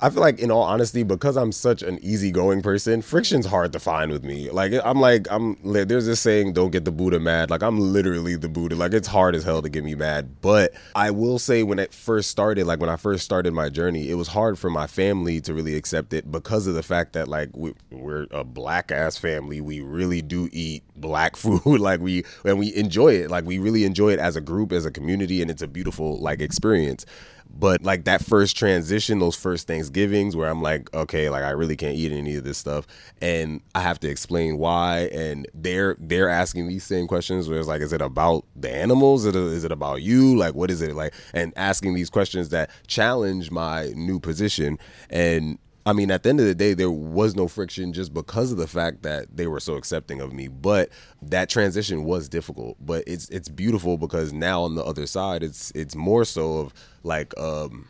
I 0.03 0.09
feel 0.09 0.19
like, 0.19 0.39
in 0.39 0.51
all 0.51 0.63
honesty, 0.63 1.03
because 1.03 1.37
I'm 1.37 1.53
such 1.53 1.81
an 1.81 1.97
easygoing 2.03 2.61
person, 2.61 3.01
friction's 3.01 3.45
hard 3.45 3.71
to 3.71 3.79
find 3.79 4.11
with 4.11 4.21
me. 4.21 4.49
Like, 4.49 4.73
I'm 4.83 4.99
like, 4.99 5.27
I'm. 5.31 5.57
There's 5.63 6.07
this 6.07 6.19
saying, 6.19 6.51
"Don't 6.51 6.71
get 6.71 6.83
the 6.83 6.91
Buddha 6.91 7.21
mad." 7.21 7.49
Like, 7.49 7.63
I'm 7.63 7.79
literally 7.79 8.35
the 8.35 8.49
Buddha. 8.49 8.75
Like, 8.75 8.91
it's 8.93 9.07
hard 9.07 9.33
as 9.33 9.45
hell 9.45 9.61
to 9.61 9.69
get 9.69 9.85
me 9.85 9.95
mad. 9.95 10.41
But 10.41 10.73
I 10.93 11.11
will 11.11 11.39
say, 11.39 11.63
when 11.63 11.79
it 11.79 11.93
first 11.93 12.29
started, 12.29 12.67
like 12.67 12.81
when 12.81 12.89
I 12.89 12.97
first 12.97 13.23
started 13.23 13.53
my 13.53 13.69
journey, 13.69 14.09
it 14.09 14.15
was 14.15 14.27
hard 14.27 14.59
for 14.59 14.69
my 14.69 14.87
family 14.87 15.39
to 15.39 15.53
really 15.53 15.75
accept 15.77 16.11
it 16.11 16.29
because 16.29 16.67
of 16.67 16.73
the 16.75 16.83
fact 16.83 17.13
that 17.13 17.29
like 17.29 17.51
we, 17.53 17.73
we're 17.89 18.27
a 18.31 18.43
black 18.43 18.91
ass 18.91 19.15
family. 19.15 19.61
We 19.61 19.79
really 19.79 20.21
do 20.21 20.49
eat 20.51 20.83
black 20.97 21.35
food. 21.37 21.79
like 21.79 22.01
we 22.01 22.25
and 22.43 22.59
we 22.59 22.75
enjoy 22.75 23.13
it. 23.13 23.31
Like 23.31 23.45
we 23.45 23.57
really 23.57 23.85
enjoy 23.85 24.11
it 24.11 24.19
as 24.19 24.35
a 24.35 24.41
group, 24.41 24.73
as 24.73 24.85
a 24.85 24.91
community, 24.91 25.41
and 25.41 25.49
it's 25.49 25.61
a 25.61 25.67
beautiful 25.67 26.19
like 26.19 26.41
experience. 26.41 27.05
But 27.53 27.83
like 27.83 28.05
that 28.05 28.25
first 28.25 28.57
transition, 28.57 29.19
those 29.19 29.35
first 29.35 29.67
Thanksgivings 29.67 30.35
where 30.35 30.49
I'm 30.49 30.61
like, 30.61 30.93
okay, 30.93 31.29
like 31.29 31.43
I 31.43 31.51
really 31.51 31.75
can't 31.75 31.95
eat 31.95 32.11
any 32.11 32.35
of 32.35 32.43
this 32.43 32.57
stuff, 32.57 32.87
and 33.21 33.61
I 33.75 33.81
have 33.81 33.99
to 34.01 34.09
explain 34.09 34.57
why, 34.57 35.09
and 35.13 35.47
they're 35.53 35.95
they're 35.99 36.29
asking 36.29 36.67
these 36.67 36.83
same 36.83 37.07
questions 37.07 37.47
where 37.47 37.59
it's 37.59 37.67
like, 37.67 37.81
is 37.81 37.93
it 37.93 38.01
about 38.01 38.45
the 38.55 38.73
animals? 38.73 39.25
Is 39.25 39.35
it, 39.35 39.39
is 39.39 39.63
it 39.63 39.71
about 39.71 40.01
you? 40.01 40.35
Like, 40.35 40.55
what 40.55 40.71
is 40.71 40.81
it 40.81 40.95
like? 40.95 41.13
And 41.33 41.53
asking 41.55 41.93
these 41.93 42.09
questions 42.09 42.49
that 42.49 42.71
challenge 42.87 43.51
my 43.51 43.93
new 43.95 44.19
position, 44.19 44.79
and 45.09 45.59
I 45.85 45.91
mean, 45.91 46.11
at 46.11 46.23
the 46.23 46.29
end 46.29 46.39
of 46.39 46.45
the 46.45 46.55
day, 46.55 46.73
there 46.73 46.91
was 46.91 47.35
no 47.35 47.47
friction 47.47 47.91
just 47.91 48.13
because 48.13 48.51
of 48.51 48.57
the 48.57 48.67
fact 48.67 49.03
that 49.03 49.35
they 49.35 49.47
were 49.47 49.59
so 49.59 49.75
accepting 49.75 50.21
of 50.21 50.31
me. 50.31 50.47
But 50.47 50.89
that 51.21 51.49
transition 51.49 52.05
was 52.05 52.29
difficult. 52.29 52.77
But 52.79 53.03
it's 53.05 53.27
it's 53.29 53.49
beautiful 53.49 53.97
because 53.97 54.31
now 54.31 54.63
on 54.63 54.75
the 54.75 54.83
other 54.83 55.05
side, 55.05 55.43
it's 55.43 55.71
it's 55.71 55.95
more 55.95 56.23
so 56.23 56.59
of 56.59 56.73
like 57.03 57.37
um, 57.37 57.87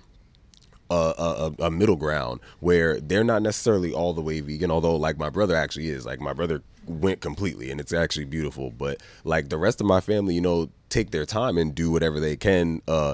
a, 0.90 0.96
a, 1.60 1.66
a 1.66 1.72
middle 1.72 1.96
ground 1.96 2.40
where 2.62 3.00
they're 3.00 3.24
not 3.24 3.44
necessarily 3.44 3.94
all 3.94 4.14
the 4.14 4.22
way 4.22 4.40
vegan. 4.40 4.72
Although, 4.72 4.96
like 4.96 5.20
my 5.20 5.30
brother 5.30 5.56
actually 5.56 5.90
is. 5.90 6.04
Like 6.04 6.20
my 6.20 6.34
brother 6.34 6.64
went 6.88 7.22
completely, 7.22 7.70
and 7.70 7.80
it's 7.80 7.94
actually 7.94 8.26
beautiful. 8.26 8.72
But 8.72 9.02
like 9.24 9.50
the 9.50 9.58
rest 9.58 9.82
of 9.82 9.86
my 9.86 10.02
family, 10.02 10.34
you 10.34 10.42
know, 10.42 10.70
take 10.90 11.12
their 11.12 11.28
time 11.28 11.60
and 11.60 11.76
do 11.76 11.92
whatever 11.92 12.20
they 12.20 12.38
can. 12.38 12.82
Uh, 12.88 13.14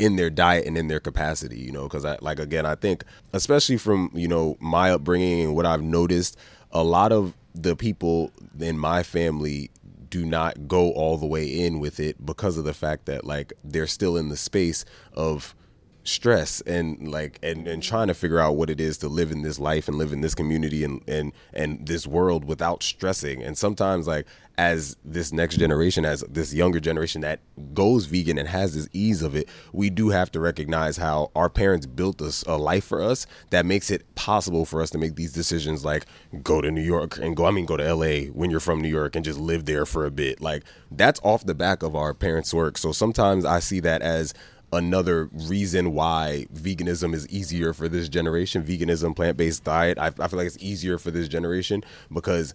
in 0.00 0.16
their 0.16 0.30
diet 0.30 0.66
and 0.66 0.78
in 0.78 0.88
their 0.88 0.98
capacity, 0.98 1.58
you 1.58 1.70
know, 1.70 1.82
because 1.82 2.06
I 2.06 2.16
like 2.22 2.38
again, 2.38 2.64
I 2.64 2.74
think 2.74 3.04
especially 3.34 3.76
from 3.76 4.10
you 4.14 4.26
know 4.26 4.56
my 4.58 4.90
upbringing 4.90 5.42
and 5.42 5.54
what 5.54 5.66
I've 5.66 5.82
noticed, 5.82 6.38
a 6.72 6.82
lot 6.82 7.12
of 7.12 7.34
the 7.54 7.76
people 7.76 8.32
in 8.58 8.78
my 8.78 9.02
family 9.02 9.70
do 10.08 10.24
not 10.24 10.66
go 10.66 10.90
all 10.92 11.18
the 11.18 11.26
way 11.26 11.46
in 11.46 11.78
with 11.78 12.00
it 12.00 12.24
because 12.24 12.56
of 12.56 12.64
the 12.64 12.72
fact 12.72 13.06
that 13.06 13.24
like 13.24 13.52
they're 13.62 13.86
still 13.86 14.16
in 14.16 14.30
the 14.30 14.36
space 14.36 14.84
of 15.12 15.54
stress 16.02 16.62
and 16.62 17.08
like 17.08 17.38
and 17.42 17.68
and 17.68 17.82
trying 17.82 18.08
to 18.08 18.14
figure 18.14 18.40
out 18.40 18.56
what 18.56 18.70
it 18.70 18.80
is 18.80 18.96
to 18.98 19.06
live 19.08 19.30
in 19.30 19.42
this 19.42 19.58
life 19.58 19.86
and 19.86 19.98
live 19.98 20.12
in 20.14 20.22
this 20.22 20.34
community 20.34 20.82
and 20.82 21.02
and 21.06 21.32
and 21.52 21.86
this 21.86 22.06
world 22.06 22.46
without 22.46 22.82
stressing. 22.82 23.42
And 23.42 23.58
sometimes 23.58 24.06
like 24.06 24.26
as 24.60 24.94
this 25.06 25.32
next 25.32 25.56
generation 25.56 26.04
as 26.04 26.20
this 26.28 26.52
younger 26.52 26.78
generation 26.78 27.22
that 27.22 27.40
goes 27.72 28.04
vegan 28.04 28.36
and 28.36 28.46
has 28.46 28.74
this 28.74 28.86
ease 28.92 29.22
of 29.22 29.34
it 29.34 29.48
we 29.72 29.88
do 29.88 30.10
have 30.10 30.30
to 30.30 30.38
recognize 30.38 30.98
how 30.98 31.30
our 31.34 31.48
parents 31.48 31.86
built 31.86 32.20
us 32.20 32.44
a 32.46 32.58
life 32.58 32.84
for 32.84 33.00
us 33.00 33.26
that 33.48 33.64
makes 33.64 33.90
it 33.90 34.14
possible 34.16 34.66
for 34.66 34.82
us 34.82 34.90
to 34.90 34.98
make 34.98 35.16
these 35.16 35.32
decisions 35.32 35.82
like 35.82 36.04
go 36.42 36.60
to 36.60 36.70
New 36.70 36.82
York 36.82 37.16
and 37.16 37.34
go 37.34 37.46
I 37.46 37.52
mean 37.52 37.64
go 37.64 37.78
to 37.78 37.94
LA 37.94 38.30
when 38.34 38.50
you're 38.50 38.60
from 38.60 38.82
New 38.82 38.90
York 38.90 39.16
and 39.16 39.24
just 39.24 39.40
live 39.40 39.64
there 39.64 39.86
for 39.86 40.04
a 40.04 40.10
bit 40.10 40.42
like 40.42 40.62
that's 40.90 41.20
off 41.22 41.46
the 41.46 41.54
back 41.54 41.82
of 41.82 41.96
our 41.96 42.12
parents 42.12 42.52
work 42.52 42.76
so 42.76 42.92
sometimes 42.92 43.46
I 43.46 43.60
see 43.60 43.80
that 43.80 44.02
as 44.02 44.34
another 44.72 45.28
reason 45.32 45.94
why 45.94 46.46
veganism 46.54 47.14
is 47.14 47.26
easier 47.28 47.72
for 47.72 47.88
this 47.88 48.08
generation. 48.08 48.62
Veganism, 48.62 49.16
plant 49.16 49.36
based 49.36 49.64
diet, 49.64 49.98
I, 49.98 50.06
I, 50.06 50.28
feel 50.28 50.36
like 50.36 50.46
it's 50.46 50.58
easier 50.60 50.98
for 50.98 51.10
this 51.10 51.28
generation 51.28 51.82
because 52.12 52.54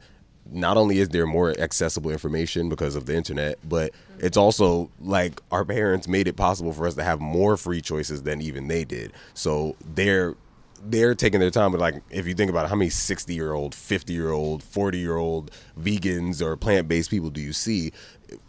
not 0.51 0.77
only 0.77 0.99
is 0.99 1.09
there 1.09 1.25
more 1.25 1.57
accessible 1.59 2.11
information 2.11 2.69
because 2.69 2.95
of 2.95 3.05
the 3.05 3.15
internet, 3.15 3.57
but 3.67 3.91
it's 4.19 4.37
also 4.37 4.89
like 5.01 5.41
our 5.51 5.65
parents 5.65 6.07
made 6.07 6.27
it 6.27 6.35
possible 6.35 6.71
for 6.71 6.87
us 6.87 6.95
to 6.95 7.03
have 7.03 7.19
more 7.19 7.57
free 7.57 7.81
choices 7.81 8.23
than 8.23 8.41
even 8.41 8.67
they 8.67 8.83
did. 8.83 9.11
So 9.33 9.75
they're 9.93 10.35
they're 10.87 11.15
taking 11.15 11.39
their 11.39 11.49
time 11.49 11.71
but 11.71 11.79
like 11.79 11.95
if 12.11 12.27
you 12.27 12.35
think 12.35 12.51
about 12.51 12.65
it, 12.65 12.69
how 12.69 12.75
many 12.75 12.91
60 12.91 13.33
year 13.33 13.53
old 13.53 13.73
50 13.73 14.13
year 14.13 14.31
old 14.31 14.61
40 14.61 14.99
year 14.99 15.17
old 15.17 15.49
vegans 15.79 16.43
or 16.43 16.55
plant-based 16.55 17.09
people 17.09 17.31
do 17.31 17.41
you 17.41 17.53
see 17.53 17.91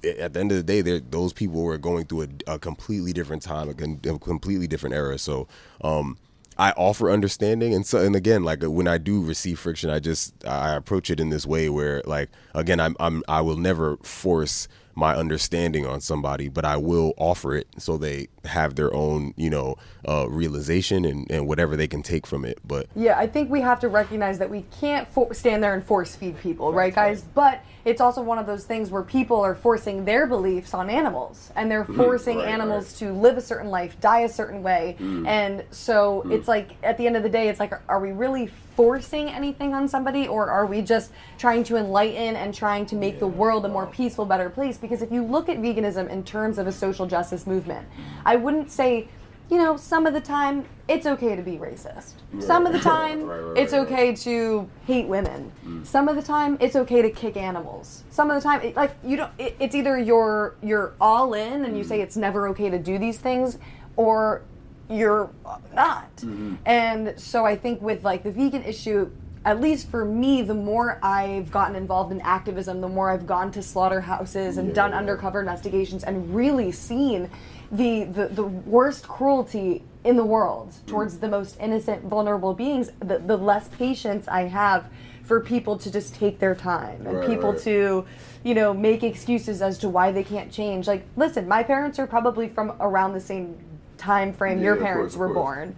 at 0.05 0.33
the 0.33 0.41
end 0.41 0.53
of 0.53 0.65
the 0.65 0.83
day, 0.83 1.01
those 1.11 1.33
people 1.33 1.63
were 1.63 1.79
going 1.79 2.07
through 2.07 2.23
a, 2.23 2.55
a 2.55 2.59
completely 2.59 3.13
different 3.13 3.43
time, 3.43 3.69
a, 3.69 4.11
a, 4.11 4.19
completely 4.19 4.67
different 4.67 4.95
era. 4.95 5.19
So, 5.19 5.49
um, 5.83 6.17
I 6.59 6.71
offer 6.73 7.11
understanding, 7.11 7.75
and 7.75 7.87
so, 7.87 7.99
and 7.99 8.17
again, 8.17 8.43
like 8.43 8.65
uh, 8.65 8.71
when 8.71 8.89
I 8.89 8.99
do 8.99 9.23
receive 9.23 9.59
friction, 9.59 9.91
I 9.91 9.99
just 9.99 10.33
I 10.47 10.75
approach 10.75 11.11
it 11.11 11.21
in 11.21 11.29
this 11.29 11.45
way 11.45 11.69
where, 11.69 12.03
like, 12.07 12.31
again, 12.55 12.81
I'm, 12.81 12.97
I'm 12.99 13.23
I 13.29 13.43
will 13.43 13.57
never 13.57 13.99
force 13.99 14.67
my 14.97 15.15
understanding 15.15 15.87
on 15.87 16.01
somebody, 16.01 16.49
but 16.49 16.65
I 16.65 16.79
will 16.79 17.13
offer 17.19 17.55
it 17.55 17.69
so 17.77 17.99
they 17.99 18.29
have 18.47 18.77
their 18.77 18.93
own, 18.95 19.35
you 19.37 19.51
know, 19.51 19.77
uh, 20.09 20.27
realization 20.29 21.05
and, 21.05 21.31
and 21.31 21.47
whatever 21.47 21.77
they 21.77 21.87
can 21.87 22.03
take 22.03 22.27
from 22.27 22.47
it. 22.47 22.59
But 22.67 22.87
yeah, 22.97 23.19
I 23.19 23.27
think 23.27 23.51
we 23.51 23.61
have 23.61 23.79
to 23.81 23.89
recognize 23.89 24.39
that 24.39 24.49
we 24.49 24.65
can't 24.81 25.07
for- 25.07 25.35
stand 25.35 25.63
there 25.63 25.75
and 25.75 25.85
force 25.85 26.17
feed 26.17 26.41
people, 26.41 26.73
right, 26.73 26.95
guys? 26.95 27.23
But 27.23 27.63
it's 27.85 28.01
also 28.01 28.23
one 28.23 28.39
of 28.39 28.47
those 28.47 28.65
things 28.65 28.91
where 28.91 29.03
people 29.03 29.39
are 29.43 29.55
forcing 29.55 30.07
their 30.07 30.27
beliefs 30.27 30.73
on 30.73 30.89
animals 30.89 31.53
and 31.55 31.71
they're 31.71 31.85
mm-hmm. 31.85 31.97
forcing 31.97 32.39
right, 32.39 32.49
animals 32.49 33.03
right. 33.03 33.11
to 33.11 33.15
live 33.15 33.37
a 33.37 33.43
certain 33.43 33.71
life, 33.71 34.01
die 34.01 34.21
a 34.21 34.29
certain 34.31 34.63
way. 34.63 34.97
Mm. 34.99 35.27
And 35.27 35.65
so 35.71 36.23
mm. 36.25 36.33
it's 36.33 36.49
like 36.49 36.71
at 36.83 36.97
the 36.97 37.07
end 37.07 37.17
of 37.17 37.23
the 37.23 37.29
day, 37.29 37.51
it's 37.51 37.61
like, 37.61 37.75
are 37.87 38.01
we 38.01 38.13
really 38.13 38.51
forcing 38.77 39.31
anything 39.31 39.75
on 39.75 39.89
somebody 39.89 40.29
or 40.29 40.51
are 40.51 40.67
we 40.67 40.83
just 40.83 41.11
trying 41.39 41.65
to 41.65 41.77
enlighten 41.77 42.37
and 42.37 42.55
trying 42.55 42.87
to 42.87 42.95
make 42.95 43.15
yeah. 43.15 43.21
the 43.21 43.27
world 43.27 43.65
a 43.65 43.69
more 43.69 43.87
peaceful, 43.87 44.27
better 44.27 44.51
place? 44.51 44.79
Because 44.79 45.03
if 45.03 45.11
you 45.11 45.25
look 45.25 45.49
at 45.49 45.59
veganism 45.59 46.09
in 46.11 46.23
terms 46.23 46.59
of 46.59 46.67
a 46.67 46.73
social 46.73 47.07
justice 47.07 47.47
movement, 47.47 47.89
I 48.25 48.37
wouldn't 48.37 48.71
say 48.71 49.09
you 49.51 49.59
know, 49.59 49.77
some 49.77 50.07
of 50.07 50.13
the 50.13 50.21
time 50.21 50.65
it's 50.89 51.07
okay 51.07 51.37
to 51.37 51.43
be 51.43 51.53
racist. 51.53 52.15
Some 52.41 52.67
of 52.67 52.73
the 52.73 52.79
time 52.97 53.25
right, 53.25 53.39
right, 53.39 53.59
it's 53.59 53.73
okay 53.73 54.15
to 54.15 54.69
hate 54.87 55.07
women. 55.07 55.53
Mm. 55.65 55.87
Some 55.87 56.09
of 56.09 56.17
the 56.17 56.23
time 56.23 56.57
it's 56.61 56.75
okay 56.75 57.03
to 57.03 57.11
kick 57.11 57.37
animals. 57.37 58.03
Some 58.11 58.31
of 58.31 58.43
the 58.43 58.49
time, 58.49 58.63
it, 58.63 58.77
like 58.77 58.97
you 59.05 59.17
don't. 59.17 59.33
It, 59.39 59.57
it's 59.61 59.75
either 59.75 59.99
you're 59.99 60.57
you're 60.63 60.95
all 61.01 61.35
in 61.35 61.65
and 61.65 61.77
you 61.77 61.85
mm. 61.85 61.89
say 61.89 62.01
it's 62.01 62.17
never 62.17 62.49
okay 62.49 62.71
to 62.71 62.79
do 62.79 62.99
these 62.99 63.19
things, 63.19 63.59
or 63.97 64.43
you're 64.89 65.31
not. 65.75 66.17
Mm-hmm. 66.17 66.55
And 66.65 67.19
so 67.19 67.45
I 67.45 67.57
think 67.57 67.81
with 67.83 68.05
like 68.05 68.23
the 68.23 68.31
vegan 68.31 68.63
issue, 68.63 69.11
at 69.45 69.61
least 69.61 69.91
for 69.91 70.05
me, 70.05 70.43
the 70.43 70.55
more 70.55 70.99
I've 71.03 71.51
gotten 71.51 71.77
involved 71.77 72.11
in 72.13 72.21
activism, 72.23 72.81
the 72.81 72.89
more 72.89 73.11
I've 73.11 73.27
gone 73.27 73.53
to 73.53 73.63
slaughterhouses 73.63 74.59
and 74.59 74.69
yeah. 74.69 74.75
done 74.75 74.93
undercover 74.93 75.41
investigations 75.41 76.03
and 76.03 76.35
really 76.35 76.73
seen 76.73 77.31
the, 77.71 78.05
the, 78.05 78.29
the 78.29 78.45
worst 78.45 79.07
cruelty 79.07 79.83
in 80.05 80.17
the 80.17 80.25
world 80.25 80.75
towards 80.87 81.19
the 81.19 81.29
most 81.29 81.57
innocent, 81.61 82.05
vulnerable 82.05 82.55
beings, 82.55 82.91
the, 83.01 83.19
the 83.19 83.37
less 83.37 83.69
patience 83.69 84.27
I 84.29 84.43
have 84.43 84.89
for 85.25 85.41
people 85.41 85.77
to 85.79 85.91
just 85.91 86.15
take 86.15 86.39
their 86.39 86.55
time 86.55 87.05
and 87.07 87.19
right, 87.19 87.29
people 87.29 87.53
right. 87.53 87.63
to, 87.63 88.07
you 88.45 88.55
know, 88.55 88.73
make 88.73 89.03
excuses 89.03 89.61
as 89.61 89.79
to 89.79 89.89
why 89.89 90.13
they 90.13 90.23
can't 90.23 90.53
change. 90.53 90.87
Like, 90.87 91.05
listen, 91.17 91.49
my 91.49 91.65
parents 91.65 91.99
are 91.99 92.07
probably 92.07 92.49
from 92.49 92.77
around 92.79 93.13
the 93.13 93.21
same 93.21 93.59
time 93.99 94.33
frame 94.33 94.59
yeah, 94.59 94.65
your 94.65 94.77
parents 94.77 95.15
course, 95.15 95.29
were 95.29 95.35
born. 95.35 95.77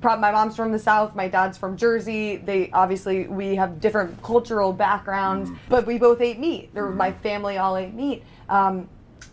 My 0.00 0.30
mom's 0.30 0.54
from 0.54 0.70
the 0.70 0.78
south, 0.78 1.16
my 1.16 1.26
dad's 1.26 1.58
from 1.58 1.76
Jersey. 1.76 2.36
They 2.36 2.70
obviously 2.70 3.26
we 3.26 3.56
have 3.56 3.80
different 3.80 4.22
cultural 4.22 4.72
backgrounds, 4.72 5.50
mm. 5.50 5.58
but 5.68 5.86
we 5.86 5.98
both 5.98 6.20
ate 6.20 6.38
meat. 6.38 6.72
Mm. 6.74 6.94
My 6.94 7.12
family 7.12 7.58
all 7.58 7.76
ate 7.76 7.94
meat. 7.94 8.22
Um, 8.48 8.88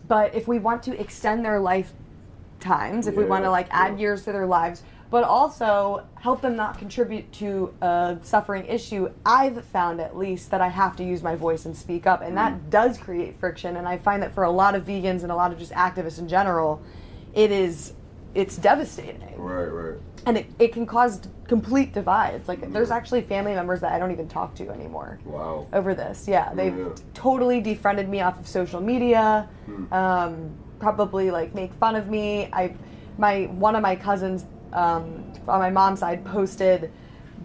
but 0.08 0.34
if 0.34 0.48
we 0.48 0.58
want 0.58 0.82
to 0.84 1.00
extend 1.00 1.44
their 1.44 1.60
lifetimes, 1.60 3.06
if 3.06 3.14
yeah, 3.14 3.20
we 3.20 3.24
want 3.26 3.44
to 3.44 3.50
like 3.50 3.68
add 3.70 3.92
yeah. 3.92 4.00
years 4.00 4.24
to 4.24 4.32
their 4.32 4.46
lives, 4.46 4.82
but 5.08 5.22
also 5.22 6.04
help 6.20 6.40
them 6.40 6.56
not 6.56 6.78
contribute 6.78 7.30
to 7.34 7.72
a 7.80 8.18
suffering 8.22 8.66
issue, 8.66 9.08
I've 9.24 9.64
found 9.66 10.00
at 10.00 10.16
least 10.16 10.50
that 10.50 10.60
I 10.60 10.68
have 10.68 10.96
to 10.96 11.04
use 11.04 11.22
my 11.22 11.36
voice 11.36 11.64
and 11.64 11.76
speak 11.76 12.06
up. 12.08 12.22
And 12.22 12.32
mm. 12.32 12.36
that 12.36 12.70
does 12.70 12.98
create 12.98 13.38
friction. 13.38 13.76
And 13.76 13.86
I 13.86 13.98
find 13.98 14.22
that 14.22 14.34
for 14.34 14.42
a 14.44 14.50
lot 14.50 14.74
of 14.74 14.84
vegans 14.84 15.22
and 15.22 15.30
a 15.30 15.36
lot 15.36 15.52
of 15.52 15.58
just 15.58 15.72
activists 15.72 16.18
in 16.18 16.28
general, 16.28 16.82
it 17.34 17.52
is 17.52 17.92
it's 18.36 18.56
devastating. 18.56 19.34
Right, 19.36 19.64
right. 19.64 19.98
And 20.26 20.36
it, 20.36 20.46
it 20.58 20.72
can 20.72 20.86
cause 20.86 21.20
complete 21.48 21.92
divides. 21.92 22.48
Like, 22.48 22.72
there's 22.72 22.90
actually 22.90 23.22
family 23.22 23.54
members 23.54 23.80
that 23.80 23.92
I 23.92 23.98
don't 23.98 24.12
even 24.12 24.28
talk 24.28 24.54
to 24.56 24.68
anymore. 24.70 25.18
Wow. 25.24 25.66
Over 25.72 25.94
this. 25.94 26.28
Yeah, 26.28 26.52
they've 26.52 26.76
yeah. 26.76 26.94
totally 27.14 27.60
defriended 27.60 28.08
me 28.08 28.20
off 28.20 28.38
of 28.38 28.46
social 28.46 28.80
media. 28.80 29.48
Hmm. 29.64 29.92
Um, 29.92 30.56
probably 30.78 31.30
like 31.30 31.54
make 31.54 31.72
fun 31.74 31.96
of 31.96 32.08
me. 32.08 32.50
I, 32.52 32.74
my 33.16 33.44
one 33.44 33.74
of 33.74 33.82
my 33.82 33.96
cousins 33.96 34.44
um, 34.72 35.32
on 35.48 35.58
my 35.60 35.70
mom's 35.70 36.00
side 36.00 36.24
posted 36.24 36.92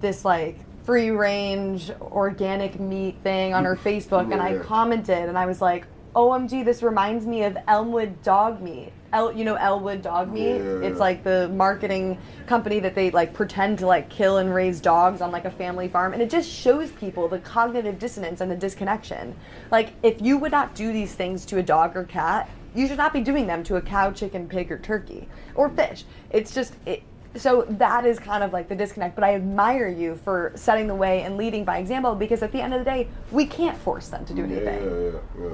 this 0.01 0.25
like 0.25 0.57
free 0.83 1.11
range 1.11 1.91
organic 2.01 2.79
meat 2.79 3.15
thing 3.23 3.53
on 3.53 3.63
her 3.63 3.75
Facebook, 3.85 4.27
yeah. 4.27 4.33
and 4.33 4.41
I 4.41 4.57
commented 4.57 5.29
and 5.29 5.37
I 5.37 5.45
was 5.45 5.61
like, 5.61 5.85
OMG, 6.15 6.65
this 6.65 6.83
reminds 6.83 7.25
me 7.25 7.43
of 7.43 7.57
Elmwood 7.67 8.21
dog 8.23 8.61
meat. 8.61 8.91
El, 9.13 9.31
you 9.33 9.43
know 9.43 9.55
Elwood 9.55 10.01
dog 10.01 10.31
meat. 10.31 10.57
Yeah. 10.57 10.87
It's 10.87 10.99
like 10.99 11.23
the 11.23 11.49
marketing 11.49 12.17
company 12.47 12.79
that 12.79 12.95
they 12.95 13.11
like 13.11 13.33
pretend 13.33 13.79
to 13.79 13.87
like 13.87 14.09
kill 14.09 14.37
and 14.37 14.53
raise 14.53 14.79
dogs 14.79 15.21
on 15.21 15.31
like 15.31 15.45
a 15.45 15.51
family 15.51 15.87
farm, 15.87 16.13
and 16.13 16.21
it 16.21 16.29
just 16.29 16.49
shows 16.49 16.91
people 16.91 17.27
the 17.27 17.39
cognitive 17.39 17.99
dissonance 17.99 18.41
and 18.41 18.49
the 18.49 18.55
disconnection. 18.55 19.35
Like 19.69 19.93
if 20.03 20.21
you 20.21 20.37
would 20.37 20.51
not 20.51 20.75
do 20.75 20.93
these 20.93 21.13
things 21.13 21.45
to 21.47 21.57
a 21.57 21.63
dog 21.63 21.95
or 21.95 22.03
cat, 22.03 22.49
you 22.73 22.87
should 22.87 22.97
not 22.97 23.13
be 23.13 23.21
doing 23.21 23.47
them 23.47 23.63
to 23.65 23.75
a 23.75 23.81
cow, 23.81 24.11
chicken, 24.11 24.47
pig, 24.47 24.71
or 24.71 24.77
turkey 24.77 25.27
or 25.55 25.69
fish. 25.69 26.05
It's 26.29 26.53
just 26.53 26.75
it, 26.85 27.03
so 27.35 27.65
that 27.69 28.05
is 28.05 28.19
kind 28.19 28.43
of 28.43 28.51
like 28.51 28.67
the 28.67 28.75
disconnect 28.75 29.15
but 29.15 29.23
i 29.23 29.33
admire 29.35 29.87
you 29.87 30.15
for 30.15 30.51
setting 30.55 30.87
the 30.87 30.95
way 30.95 31.21
and 31.21 31.37
leading 31.37 31.63
by 31.63 31.77
example 31.77 32.13
because 32.13 32.43
at 32.43 32.51
the 32.51 32.59
end 32.59 32.73
of 32.73 32.79
the 32.79 32.85
day 32.85 33.07
we 33.31 33.45
can't 33.45 33.77
force 33.77 34.09
them 34.09 34.25
to 34.25 34.33
do 34.33 34.43
anything 34.43 34.83
yeah, 34.83 35.19
yeah, 35.39 35.47
yeah 35.47 35.53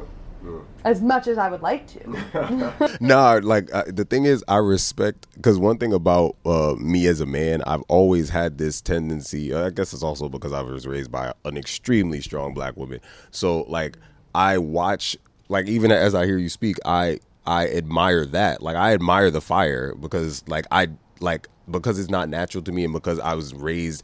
as 0.83 1.01
much 1.01 1.27
as 1.27 1.37
I 1.37 1.49
would 1.49 1.61
like 1.61 1.87
to. 1.87 2.97
nah, 3.01 3.39
like 3.43 3.73
uh, 3.73 3.83
the 3.87 4.05
thing 4.05 4.25
is, 4.25 4.43
I 4.47 4.57
respect 4.57 5.27
because 5.35 5.57
one 5.59 5.77
thing 5.77 5.93
about 5.93 6.35
uh, 6.45 6.75
me 6.77 7.07
as 7.07 7.19
a 7.19 7.25
man, 7.25 7.61
I've 7.63 7.83
always 7.89 8.29
had 8.29 8.57
this 8.57 8.81
tendency. 8.81 9.53
Uh, 9.53 9.67
I 9.67 9.69
guess 9.69 9.93
it's 9.93 10.03
also 10.03 10.29
because 10.29 10.53
I 10.53 10.61
was 10.61 10.87
raised 10.87 11.11
by 11.11 11.33
an 11.45 11.57
extremely 11.57 12.21
strong 12.21 12.53
black 12.53 12.77
woman. 12.77 12.99
So 13.31 13.63
like, 13.63 13.97
I 14.33 14.57
watch 14.57 15.17
like 15.49 15.67
even 15.67 15.91
as 15.91 16.15
I 16.15 16.25
hear 16.25 16.37
you 16.37 16.49
speak, 16.49 16.77
I 16.85 17.19
I 17.45 17.67
admire 17.69 18.25
that. 18.25 18.61
Like 18.61 18.75
I 18.75 18.93
admire 18.93 19.31
the 19.31 19.41
fire 19.41 19.95
because 19.95 20.43
like 20.47 20.65
I 20.71 20.89
like 21.19 21.47
because 21.69 21.99
it's 21.99 22.09
not 22.09 22.29
natural 22.29 22.63
to 22.63 22.71
me 22.71 22.83
and 22.83 22.93
because 22.93 23.19
I 23.19 23.33
was 23.33 23.53
raised 23.53 24.03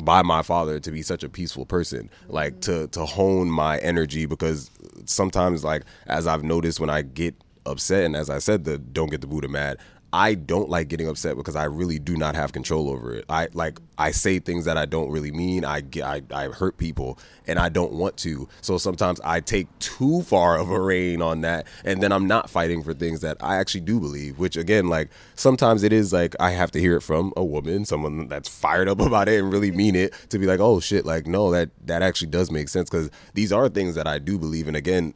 by 0.00 0.22
my 0.22 0.42
father 0.42 0.78
to 0.80 0.90
be 0.90 1.02
such 1.02 1.22
a 1.22 1.28
peaceful 1.28 1.66
person 1.66 2.10
like 2.28 2.54
mm-hmm. 2.54 2.82
to 2.82 2.88
to 2.88 3.04
hone 3.04 3.50
my 3.50 3.78
energy 3.78 4.26
because 4.26 4.70
sometimes 5.04 5.64
like 5.64 5.82
as 6.06 6.26
i've 6.26 6.44
noticed 6.44 6.80
when 6.80 6.90
i 6.90 7.02
get 7.02 7.34
upset 7.64 8.04
and 8.04 8.14
as 8.14 8.30
i 8.30 8.38
said 8.38 8.64
the 8.64 8.78
don't 8.78 9.10
get 9.10 9.20
the 9.20 9.26
buddha 9.26 9.48
mad 9.48 9.78
I 10.16 10.32
don't 10.32 10.70
like 10.70 10.88
getting 10.88 11.08
upset 11.08 11.36
because 11.36 11.56
I 11.56 11.64
really 11.64 11.98
do 11.98 12.16
not 12.16 12.36
have 12.36 12.50
control 12.50 12.88
over 12.88 13.14
it. 13.14 13.26
I 13.28 13.48
like 13.52 13.78
I 13.98 14.12
say 14.12 14.38
things 14.38 14.64
that 14.64 14.78
I 14.78 14.86
don't 14.86 15.10
really 15.10 15.30
mean. 15.30 15.62
I 15.62 15.82
I, 16.02 16.22
I 16.30 16.44
hurt 16.46 16.78
people 16.78 17.18
and 17.46 17.58
I 17.58 17.68
don't 17.68 17.92
want 17.92 18.16
to. 18.18 18.48
So 18.62 18.78
sometimes 18.78 19.20
I 19.20 19.40
take 19.40 19.66
too 19.78 20.22
far 20.22 20.58
of 20.58 20.70
a 20.70 20.80
reign 20.80 21.20
on 21.20 21.42
that, 21.42 21.66
and 21.84 22.02
then 22.02 22.12
I'm 22.12 22.26
not 22.26 22.48
fighting 22.48 22.82
for 22.82 22.94
things 22.94 23.20
that 23.20 23.36
I 23.40 23.56
actually 23.56 23.82
do 23.82 24.00
believe. 24.00 24.38
Which 24.38 24.56
again, 24.56 24.88
like 24.88 25.10
sometimes 25.34 25.82
it 25.82 25.92
is 25.92 26.14
like 26.14 26.34
I 26.40 26.52
have 26.52 26.70
to 26.70 26.80
hear 26.80 26.96
it 26.96 27.02
from 27.02 27.34
a 27.36 27.44
woman, 27.44 27.84
someone 27.84 28.26
that's 28.26 28.48
fired 28.48 28.88
up 28.88 29.00
about 29.06 29.28
it 29.28 29.38
and 29.38 29.52
really 29.52 29.70
mean 29.70 29.94
it, 29.94 30.14
to 30.30 30.38
be 30.38 30.46
like, 30.46 30.60
oh 30.60 30.80
shit, 30.80 31.04
like 31.04 31.26
no, 31.26 31.50
that 31.50 31.68
that 31.84 32.00
actually 32.00 32.30
does 32.30 32.50
make 32.50 32.70
sense 32.70 32.88
because 32.88 33.10
these 33.34 33.52
are 33.52 33.68
things 33.68 33.94
that 33.96 34.06
I 34.06 34.18
do 34.18 34.38
believe. 34.38 34.66
And 34.66 34.78
again, 34.78 35.12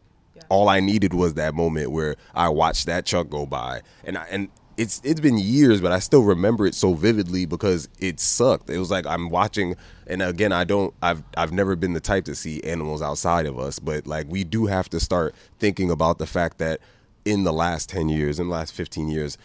all 0.51 0.69
I 0.69 0.81
needed 0.81 1.15
was 1.15 1.35
that 1.35 1.55
moment 1.55 1.91
where 1.91 2.17
I 2.35 2.51
watched 2.51 2.85
that 2.85 3.07
truck 3.07 3.31
go 3.31 3.47
by, 3.47 3.81
and 4.05 4.19
I, 4.19 4.27
and 4.31 4.51
it's 4.81 4.99
it's 5.05 5.21
been 5.21 5.37
years, 5.37 5.83
but 5.83 5.93
I 5.93 5.99
still 5.99 6.23
remember 6.23 6.67
it 6.67 6.75
so 6.75 6.95
vividly 6.95 7.45
because 7.45 7.87
it 7.99 8.19
sucked. 8.19 8.71
It 8.71 8.79
was 8.79 8.91
like 8.91 9.07
I'm 9.07 9.29
watching, 9.29 9.77
and 10.07 10.23
again, 10.23 10.53
I 10.53 10.65
don't, 10.65 10.95
I've 11.03 11.23
I've 11.37 11.53
never 11.53 11.77
been 11.77 11.93
the 11.93 12.01
type 12.01 12.25
to 12.25 12.35
see 12.35 12.63
animals 12.65 13.03
outside 13.03 13.45
of 13.45 13.59
us, 13.59 13.79
but 13.79 14.07
like 14.07 14.27
we 14.31 14.43
do 14.43 14.65
have 14.67 14.89
to 14.91 14.99
start 14.99 15.35
thinking 15.59 15.91
about 15.91 16.17
the 16.17 16.27
fact 16.27 16.57
that 16.59 16.81
in 17.27 17.45
the 17.45 17.53
last 17.53 17.91
ten 17.91 18.09
years, 18.09 18.41
in 18.41 18.49
the 18.49 18.55
last 18.55 18.73
fifteen 18.73 19.09
years. 19.09 19.37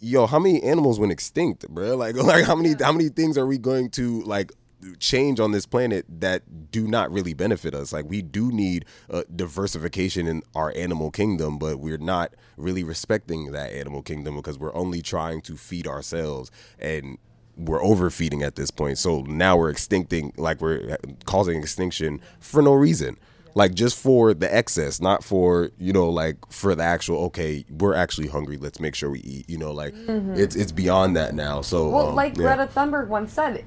Yo, 0.00 0.26
how 0.26 0.38
many 0.38 0.62
animals 0.62 1.00
went 1.00 1.12
extinct, 1.12 1.66
bro? 1.70 1.96
Like, 1.96 2.14
like 2.22 2.44
how 2.44 2.54
many 2.54 2.74
how 2.78 2.92
many 2.92 3.08
things 3.08 3.38
are 3.38 3.46
we 3.46 3.56
going 3.56 3.88
to 3.92 4.20
like 4.24 4.52
change 4.98 5.40
on 5.40 5.52
this 5.52 5.66
planet 5.66 6.06
that 6.08 6.70
do 6.70 6.86
not 6.86 7.10
really 7.10 7.34
benefit 7.34 7.74
us. 7.74 7.92
Like 7.92 8.04
we 8.08 8.22
do 8.22 8.50
need 8.50 8.84
uh, 9.10 9.22
diversification 9.34 10.26
in 10.26 10.42
our 10.54 10.72
animal 10.76 11.10
kingdom, 11.10 11.58
but 11.58 11.78
we're 11.78 11.98
not 11.98 12.34
really 12.56 12.84
respecting 12.84 13.52
that 13.52 13.72
animal 13.72 14.02
kingdom 14.02 14.36
because 14.36 14.58
we're 14.58 14.74
only 14.74 15.02
trying 15.02 15.40
to 15.42 15.56
feed 15.56 15.86
ourselves 15.86 16.50
and 16.78 17.18
we're 17.56 17.82
overfeeding 17.82 18.42
at 18.42 18.54
this 18.54 18.70
point. 18.70 18.98
So 18.98 19.22
now 19.22 19.56
we're 19.56 19.72
extincting, 19.72 20.36
like 20.38 20.60
we're 20.60 20.96
causing 21.24 21.58
extinction 21.60 22.20
for 22.40 22.62
no 22.62 22.74
reason. 22.74 23.18
Like 23.54 23.74
just 23.74 23.98
for 23.98 24.34
the 24.34 24.54
excess, 24.54 25.00
not 25.00 25.24
for 25.24 25.70
you 25.78 25.92
know, 25.92 26.08
like 26.08 26.36
for 26.52 26.76
the 26.76 26.84
actual. 26.84 27.24
Okay, 27.24 27.64
we're 27.68 27.94
actually 27.94 28.28
hungry. 28.28 28.56
Let's 28.56 28.78
make 28.78 28.94
sure 28.94 29.10
we 29.10 29.18
eat. 29.20 29.50
You 29.50 29.58
know, 29.58 29.72
like 29.72 29.94
mm-hmm. 29.94 30.34
it's 30.34 30.54
it's 30.54 30.70
beyond 30.70 31.16
that 31.16 31.34
now. 31.34 31.62
So 31.62 31.88
well, 31.88 32.08
um, 32.10 32.14
like 32.14 32.36
yeah. 32.36 32.54
Greta 32.54 32.72
Thunberg 32.72 33.08
once 33.08 33.32
said, 33.32 33.64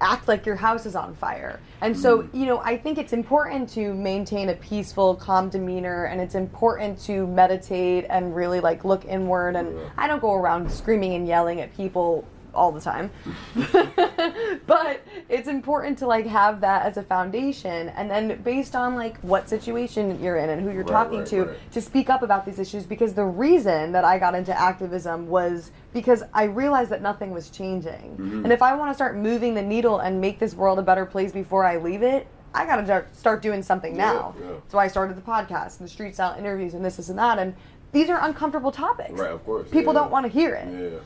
act 0.00 0.28
like 0.28 0.44
your 0.44 0.56
house 0.56 0.86
is 0.86 0.94
on 0.94 1.14
fire. 1.14 1.60
And 1.80 1.98
so, 1.98 2.22
mm. 2.22 2.34
you 2.34 2.46
know, 2.46 2.58
I 2.58 2.76
think 2.76 2.98
it's 2.98 3.12
important 3.12 3.68
to 3.70 3.94
maintain 3.94 4.50
a 4.50 4.54
peaceful, 4.54 5.14
calm 5.14 5.48
demeanor 5.48 6.04
and 6.04 6.20
it's 6.20 6.34
important 6.34 7.00
to 7.04 7.26
meditate 7.26 8.06
and 8.10 8.34
really 8.34 8.60
like 8.60 8.84
look 8.84 9.04
inward 9.04 9.56
and 9.56 9.78
I 9.96 10.06
don't 10.06 10.20
go 10.20 10.34
around 10.34 10.70
screaming 10.70 11.14
and 11.14 11.26
yelling 11.26 11.60
at 11.60 11.74
people 11.74 12.26
all 12.54 12.72
the 12.72 12.80
time. 12.80 13.10
but 14.66 15.04
it's 15.28 15.48
important 15.48 15.98
to 15.98 16.06
like 16.06 16.26
have 16.26 16.60
that 16.60 16.86
as 16.86 16.96
a 16.96 17.02
foundation 17.02 17.88
and 17.90 18.10
then 18.10 18.40
based 18.42 18.74
on 18.74 18.94
like 18.94 19.18
what 19.20 19.48
situation 19.48 20.22
you're 20.22 20.36
in 20.36 20.50
and 20.50 20.62
who 20.62 20.70
you're 20.70 20.84
right, 20.84 20.92
talking 20.92 21.18
right, 21.20 21.28
to 21.28 21.44
right. 21.44 21.72
to 21.72 21.80
speak 21.80 22.10
up 22.10 22.22
about 22.22 22.44
these 22.44 22.58
issues 22.58 22.84
because 22.84 23.14
the 23.14 23.24
reason 23.24 23.92
that 23.92 24.04
I 24.04 24.18
got 24.18 24.34
into 24.34 24.58
activism 24.58 25.26
was 25.28 25.70
because 25.92 26.22
I 26.32 26.44
realized 26.44 26.90
that 26.90 27.02
nothing 27.02 27.30
was 27.30 27.50
changing. 27.50 28.16
Mm-hmm. 28.16 28.44
And 28.44 28.52
if 28.52 28.62
I 28.62 28.74
want 28.74 28.90
to 28.90 28.94
start 28.94 29.16
moving 29.16 29.54
the 29.54 29.62
needle 29.62 29.98
and 29.98 30.20
make 30.20 30.38
this 30.38 30.54
world 30.54 30.78
a 30.78 30.82
better 30.82 31.06
place 31.06 31.32
before 31.32 31.64
I 31.64 31.76
leave 31.76 32.02
it, 32.02 32.26
I 32.54 32.66
got 32.66 32.86
to 32.86 33.06
start 33.12 33.42
doing 33.42 33.62
something 33.62 33.96
now. 33.96 34.34
Yeah, 34.38 34.46
yeah. 34.46 34.52
That's 34.54 34.74
why 34.74 34.84
I 34.84 34.88
started 34.88 35.16
the 35.16 35.22
podcast 35.22 35.78
and 35.78 35.88
the 35.88 35.92
street 35.92 36.14
style 36.14 36.36
interviews 36.38 36.74
and 36.74 36.84
this, 36.84 36.96
this, 36.96 37.08
and 37.08 37.18
that. 37.18 37.38
And 37.38 37.54
these 37.92 38.08
are 38.10 38.22
uncomfortable 38.22 38.72
topics. 38.72 39.18
Right, 39.18 39.30
of 39.30 39.44
course. 39.44 39.68
People 39.70 39.94
yeah, 39.94 40.00
don't 40.00 40.10
want 40.10 40.26
to 40.26 40.32
hear 40.32 40.54
it. 40.54 40.92
Yeah. 40.92 40.98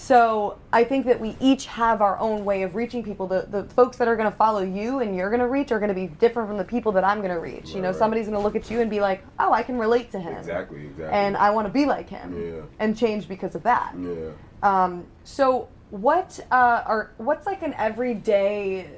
So 0.00 0.56
I 0.72 0.82
think 0.84 1.04
that 1.06 1.20
we 1.20 1.36
each 1.40 1.66
have 1.66 2.00
our 2.00 2.18
own 2.18 2.46
way 2.46 2.62
of 2.62 2.74
reaching 2.74 3.04
people. 3.04 3.26
The 3.26 3.46
the 3.50 3.64
folks 3.64 3.98
that 3.98 4.08
are 4.08 4.16
going 4.16 4.30
to 4.30 4.36
follow 4.36 4.62
you 4.62 5.00
and 5.00 5.14
you're 5.14 5.28
going 5.28 5.40
to 5.40 5.46
reach 5.46 5.72
are 5.72 5.78
going 5.78 5.90
to 5.90 5.94
be 5.94 6.06
different 6.06 6.48
from 6.48 6.56
the 6.56 6.64
people 6.64 6.90
that 6.92 7.04
I'm 7.04 7.18
going 7.18 7.34
to 7.34 7.38
reach. 7.38 7.66
Right, 7.66 7.74
you 7.74 7.82
know, 7.82 7.90
right. 7.90 7.98
somebody's 7.98 8.24
going 8.24 8.38
to 8.38 8.42
look 8.42 8.56
at 8.56 8.70
you 8.70 8.80
and 8.80 8.88
be 8.88 9.00
like, 9.00 9.22
"Oh, 9.38 9.52
I 9.52 9.62
can 9.62 9.78
relate 9.78 10.10
to 10.12 10.18
him." 10.18 10.38
Exactly, 10.38 10.86
exactly. 10.86 11.12
And 11.12 11.36
I 11.36 11.50
want 11.50 11.66
to 11.66 11.72
be 11.72 11.84
like 11.84 12.08
him. 12.08 12.34
Yeah. 12.42 12.62
And 12.78 12.96
change 12.96 13.28
because 13.28 13.54
of 13.54 13.62
that. 13.64 13.94
Yeah. 14.00 14.30
Um, 14.62 15.04
so 15.24 15.68
what 15.90 16.40
uh, 16.50 16.82
are 16.86 17.10
what's 17.18 17.44
like 17.44 17.60
an 17.60 17.74
everyday 17.74 18.88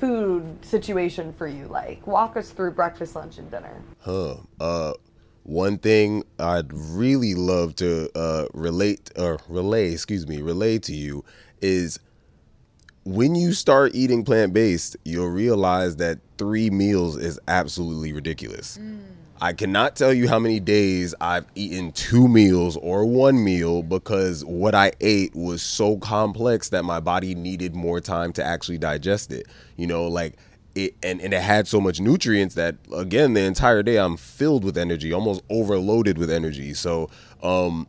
food 0.00 0.64
situation 0.64 1.34
for 1.34 1.46
you 1.46 1.66
like? 1.66 2.06
Walk 2.06 2.38
us 2.38 2.52
through 2.52 2.70
breakfast, 2.70 3.14
lunch, 3.14 3.36
and 3.36 3.50
dinner. 3.50 3.82
Huh. 4.00 4.36
Uh 4.58 4.94
one 5.48 5.78
thing 5.78 6.22
I'd 6.38 6.70
really 6.70 7.34
love 7.34 7.74
to 7.76 8.10
uh, 8.14 8.48
relate 8.52 9.10
or 9.16 9.38
relay, 9.48 9.92
excuse 9.92 10.28
me, 10.28 10.42
relay 10.42 10.78
to 10.80 10.94
you 10.94 11.24
is 11.62 11.98
when 13.04 13.34
you 13.34 13.54
start 13.54 13.94
eating 13.94 14.24
plant 14.24 14.52
based, 14.52 14.98
you'll 15.06 15.30
realize 15.30 15.96
that 15.96 16.18
three 16.36 16.68
meals 16.68 17.16
is 17.16 17.40
absolutely 17.48 18.12
ridiculous. 18.12 18.76
Mm. 18.76 19.00
I 19.40 19.54
cannot 19.54 19.96
tell 19.96 20.12
you 20.12 20.28
how 20.28 20.38
many 20.38 20.60
days 20.60 21.14
I've 21.18 21.46
eaten 21.54 21.92
two 21.92 22.28
meals 22.28 22.76
or 22.76 23.06
one 23.06 23.42
meal 23.42 23.82
because 23.82 24.44
what 24.44 24.74
I 24.74 24.92
ate 25.00 25.34
was 25.34 25.62
so 25.62 25.96
complex 25.96 26.68
that 26.70 26.84
my 26.84 27.00
body 27.00 27.34
needed 27.34 27.74
more 27.74 28.00
time 28.00 28.34
to 28.34 28.44
actually 28.44 28.78
digest 28.78 29.32
it. 29.32 29.46
You 29.76 29.86
know, 29.86 30.08
like 30.08 30.34
it, 30.78 30.94
and, 31.02 31.20
and 31.20 31.34
it 31.34 31.42
had 31.42 31.66
so 31.66 31.80
much 31.80 32.00
nutrients 32.00 32.54
that 32.54 32.76
again 32.94 33.34
the 33.34 33.42
entire 33.42 33.82
day 33.82 33.96
I'm 33.96 34.16
filled 34.16 34.64
with 34.64 34.78
energy, 34.78 35.12
almost 35.12 35.42
overloaded 35.50 36.18
with 36.18 36.30
energy. 36.30 36.72
So 36.74 37.10
um, 37.42 37.88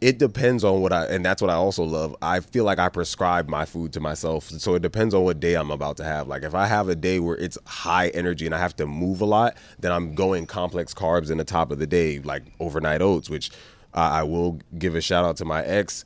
it 0.00 0.18
depends 0.18 0.62
on 0.62 0.80
what 0.80 0.92
I 0.92 1.06
and 1.06 1.24
that's 1.24 1.42
what 1.42 1.50
I 1.50 1.54
also 1.54 1.82
love. 1.82 2.14
I 2.22 2.40
feel 2.40 2.64
like 2.64 2.78
I 2.78 2.88
prescribe 2.88 3.48
my 3.48 3.64
food 3.64 3.92
to 3.94 4.00
myself. 4.00 4.48
So 4.48 4.74
it 4.74 4.82
depends 4.82 5.14
on 5.14 5.24
what 5.24 5.40
day 5.40 5.54
I'm 5.54 5.72
about 5.72 5.96
to 5.96 6.04
have. 6.04 6.28
Like 6.28 6.44
if 6.44 6.54
I 6.54 6.66
have 6.66 6.88
a 6.88 6.94
day 6.94 7.18
where 7.18 7.36
it's 7.36 7.58
high 7.66 8.08
energy 8.08 8.46
and 8.46 8.54
I 8.54 8.58
have 8.58 8.76
to 8.76 8.86
move 8.86 9.20
a 9.20 9.26
lot, 9.26 9.56
then 9.80 9.90
I'm 9.90 10.14
going 10.14 10.46
complex 10.46 10.94
carbs 10.94 11.30
in 11.30 11.38
the 11.38 11.44
top 11.44 11.72
of 11.72 11.80
the 11.80 11.86
day, 11.86 12.20
like 12.20 12.44
overnight 12.60 13.02
oats, 13.02 13.28
which 13.28 13.50
uh, 13.94 14.10
I 14.12 14.22
will 14.22 14.60
give 14.78 14.94
a 14.94 15.00
shout 15.00 15.24
out 15.24 15.36
to 15.38 15.44
my 15.44 15.64
ex, 15.64 16.04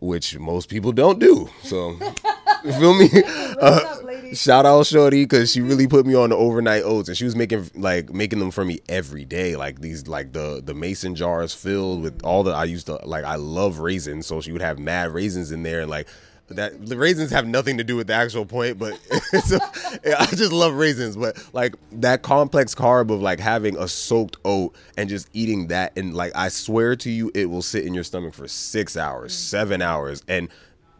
which 0.00 0.38
most 0.38 0.70
people 0.70 0.92
don't 0.92 1.18
do. 1.18 1.50
So 1.62 1.98
You 2.64 2.72
feel 2.72 2.94
me? 2.94 3.08
Uh, 3.64 4.34
shout 4.34 4.66
out 4.66 4.84
Shorty 4.84 5.24
because 5.24 5.50
she 5.50 5.60
really 5.60 5.86
put 5.86 6.04
me 6.06 6.14
on 6.14 6.30
the 6.30 6.36
overnight 6.36 6.82
oats, 6.82 7.08
and 7.08 7.16
she 7.16 7.24
was 7.24 7.36
making 7.36 7.70
like 7.76 8.12
making 8.12 8.40
them 8.40 8.50
for 8.50 8.64
me 8.64 8.80
every 8.88 9.24
day. 9.24 9.56
Like 9.56 9.80
these, 9.80 10.08
like 10.08 10.32
the 10.32 10.60
the 10.62 10.74
mason 10.74 11.14
jars 11.14 11.54
filled 11.54 12.02
with 12.02 12.22
all 12.24 12.42
the 12.42 12.50
I 12.50 12.64
used 12.64 12.86
to 12.86 12.98
like. 13.06 13.24
I 13.24 13.36
love 13.36 13.78
raisins, 13.78 14.26
so 14.26 14.40
she 14.40 14.52
would 14.52 14.60
have 14.60 14.78
mad 14.78 15.14
raisins 15.14 15.52
in 15.52 15.62
there, 15.62 15.80
and 15.82 15.88
like 15.88 16.08
that 16.48 16.84
the 16.84 16.96
raisins 16.96 17.30
have 17.30 17.46
nothing 17.46 17.78
to 17.78 17.84
do 17.84 17.96
with 17.96 18.08
the 18.08 18.12
actual 18.12 18.44
point, 18.44 18.78
but 18.78 18.92
I 19.32 20.26
just 20.34 20.52
love 20.52 20.74
raisins. 20.74 21.16
But 21.16 21.42
like 21.52 21.74
that 21.92 22.22
complex 22.22 22.74
carb 22.74 23.10
of 23.10 23.22
like 23.22 23.40
having 23.40 23.78
a 23.78 23.88
soaked 23.88 24.36
oat 24.44 24.74
and 24.96 25.08
just 25.08 25.28
eating 25.32 25.68
that, 25.68 25.96
and 25.96 26.12
like 26.12 26.32
I 26.34 26.48
swear 26.48 26.96
to 26.96 27.10
you, 27.10 27.30
it 27.34 27.46
will 27.46 27.62
sit 27.62 27.86
in 27.86 27.94
your 27.94 28.04
stomach 28.04 28.34
for 28.34 28.48
six 28.48 28.96
hours, 28.96 29.32
mm. 29.32 29.36
seven 29.36 29.80
hours, 29.80 30.22
and 30.28 30.48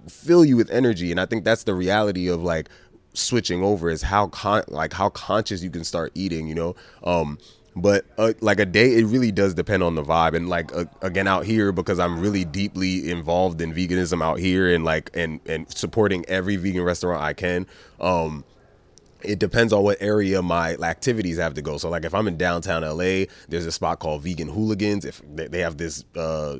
fill 0.08 0.44
you 0.44 0.56
with 0.56 0.70
energy 0.70 1.10
and 1.10 1.20
i 1.20 1.26
think 1.26 1.44
that's 1.44 1.64
the 1.64 1.74
reality 1.74 2.28
of 2.28 2.42
like 2.42 2.68
switching 3.14 3.62
over 3.62 3.88
is 3.88 4.02
how 4.02 4.26
con- 4.28 4.64
like 4.68 4.92
how 4.92 5.08
conscious 5.10 5.62
you 5.62 5.70
can 5.70 5.84
start 5.84 6.10
eating 6.14 6.48
you 6.48 6.54
know 6.54 6.74
um 7.04 7.38
but 7.76 8.04
uh, 8.18 8.32
like 8.40 8.60
a 8.60 8.66
day 8.66 8.94
it 8.94 9.04
really 9.06 9.32
does 9.32 9.54
depend 9.54 9.82
on 9.82 9.94
the 9.94 10.02
vibe 10.02 10.34
and 10.34 10.48
like 10.48 10.74
uh, 10.74 10.84
again 11.02 11.26
out 11.26 11.44
here 11.44 11.72
because 11.72 11.98
i'm 11.98 12.20
really 12.20 12.44
deeply 12.44 13.10
involved 13.10 13.60
in 13.60 13.72
veganism 13.72 14.22
out 14.22 14.38
here 14.38 14.72
and 14.72 14.84
like 14.84 15.10
and 15.14 15.40
and 15.46 15.70
supporting 15.72 16.24
every 16.26 16.56
vegan 16.56 16.82
restaurant 16.82 17.22
i 17.22 17.32
can 17.32 17.66
um 18.00 18.44
it 19.24 19.38
depends 19.38 19.72
on 19.72 19.82
what 19.82 19.96
area 20.00 20.42
my 20.42 20.74
activities 20.76 21.38
have 21.38 21.54
to 21.54 21.62
go. 21.62 21.78
So, 21.78 21.88
like 21.88 22.04
if 22.04 22.14
I'm 22.14 22.28
in 22.28 22.36
downtown 22.36 22.82
LA, 22.82 23.24
there's 23.48 23.66
a 23.66 23.72
spot 23.72 23.98
called 23.98 24.22
Vegan 24.22 24.48
Hooligans. 24.48 25.04
If 25.04 25.22
they 25.24 25.60
have 25.60 25.78
this 25.78 26.04
uh, 26.16 26.58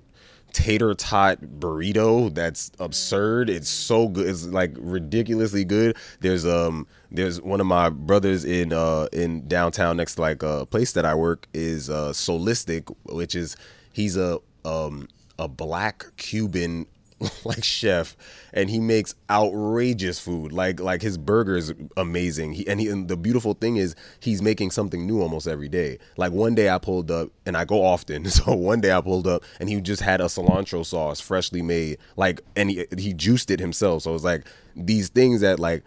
tater 0.55 0.95
tot 0.95 1.40
burrito 1.40 2.33
that's 2.33 2.71
absurd. 2.79 3.51
It's 3.51 3.69
so 3.69 4.09
good. 4.09 4.27
It's 4.27 4.47
like 4.47 4.75
ridiculously 4.79 5.64
good. 5.64 5.97
There's 6.21 6.47
um 6.47 6.87
there's 7.11 7.43
one 7.43 7.61
of 7.61 7.67
my 7.67 7.90
brothers 7.90 8.45
in 8.45 8.73
uh 8.73 9.09
in 9.12 9.47
downtown 9.47 9.97
next 9.97 10.14
to 10.14 10.23
like 10.23 10.43
a 10.43 10.64
place 10.64 10.93
that 10.93 11.05
I 11.05 11.14
work 11.14 11.49
is 11.53 11.90
uh 11.90 12.12
Solistic, 12.12 12.95
which 13.05 13.35
is 13.35 13.57
he's 13.93 14.17
a 14.17 14.38
um 14.64 15.09
a 15.38 15.49
black 15.49 16.07
Cuban 16.17 16.87
like 17.44 17.62
chef 17.62 18.16
and 18.53 18.68
he 18.68 18.81
makes 18.81 19.14
outrageous 19.31 20.18
food. 20.18 20.53
Like 20.53 20.81
like 20.81 21.03
his 21.03 21.16
burger 21.16 21.57
is 21.57 21.72
amazing. 21.96 22.53
He, 22.53 22.66
and 22.66 22.81
he 22.81 22.88
and 22.88 23.09
the 23.09 23.16
beautiful 23.16 23.55
thing 23.55 23.77
is 23.77 23.94
he's 24.20 24.42
making 24.42 24.70
something 24.72 25.07
new 25.07 25.20
almost 25.20 25.46
every 25.46 25.68
day. 25.68 25.98
Like 26.16 26.33
one 26.33 26.55
day 26.55 26.70
i 26.70 26.79
pulled 26.79 27.11
up 27.11 27.31
and 27.46 27.57
i 27.57 27.64
go 27.64 27.85
often. 27.85 28.24
So 28.35 28.53
one 28.55 28.81
day 28.81 28.92
i 28.92 29.00
pulled 29.00 29.29
up 29.29 29.44
and 29.61 29.68
he 29.68 29.81
just 29.81 30.03
had 30.03 30.20
a 30.20 30.24
cilantro 30.24 30.85
sauce 30.85 31.20
freshly 31.20 31.62
made 31.62 31.98
like 32.16 32.40
and 32.57 32.70
he, 32.70 32.85
he 32.98 33.12
juiced 33.14 33.50
it 33.50 33.61
himself. 33.61 34.03
So 34.03 34.14
it's 34.14 34.24
like 34.24 34.46
these 34.74 35.09
things 35.09 35.40
that 35.40 35.61
like 35.61 35.85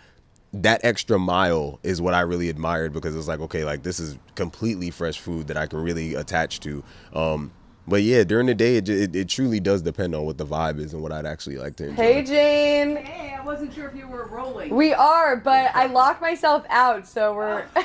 that 0.53 0.79
extra 0.83 1.19
mile 1.19 1.79
is 1.83 2.01
what 2.01 2.13
I 2.13 2.21
really 2.21 2.49
admired 2.49 2.93
because 2.93 3.15
it's 3.15 3.27
like 3.27 3.41
okay, 3.41 3.65
like 3.65 3.83
this 3.83 3.99
is 3.99 4.17
completely 4.35 4.91
fresh 4.91 5.19
food 5.19 5.47
that 5.47 5.57
I 5.57 5.67
can 5.67 5.81
really 5.81 6.15
attach 6.15 6.61
to. 6.61 6.83
Um, 7.13 7.51
But 7.89 8.03
yeah, 8.03 8.25
during 8.25 8.47
the 8.47 8.53
day, 8.55 8.75
it, 8.77 8.89
it, 8.89 9.15
it 9.15 9.29
truly 9.29 9.61
does 9.61 9.81
depend 9.81 10.13
on 10.13 10.25
what 10.25 10.37
the 10.37 10.45
vibe 10.45 10.77
is 10.79 10.93
and 10.93 11.01
what 11.01 11.13
I'd 11.13 11.25
actually 11.25 11.57
like 11.57 11.77
to 11.77 11.87
enjoy. 11.87 12.01
Hey, 12.03 12.21
Jane. 12.23 12.97
Hey, 12.97 13.33
I 13.33 13.41
wasn't 13.45 13.73
sure 13.73 13.87
if 13.87 13.95
you 13.95 14.07
were 14.09 14.25
rolling. 14.27 14.75
We 14.75 14.93
are, 14.93 15.37
but 15.37 15.73
I 15.73 15.85
locked 15.85 16.21
myself 16.21 16.65
out, 16.69 17.07
so 17.07 17.33
we're. 17.33 17.63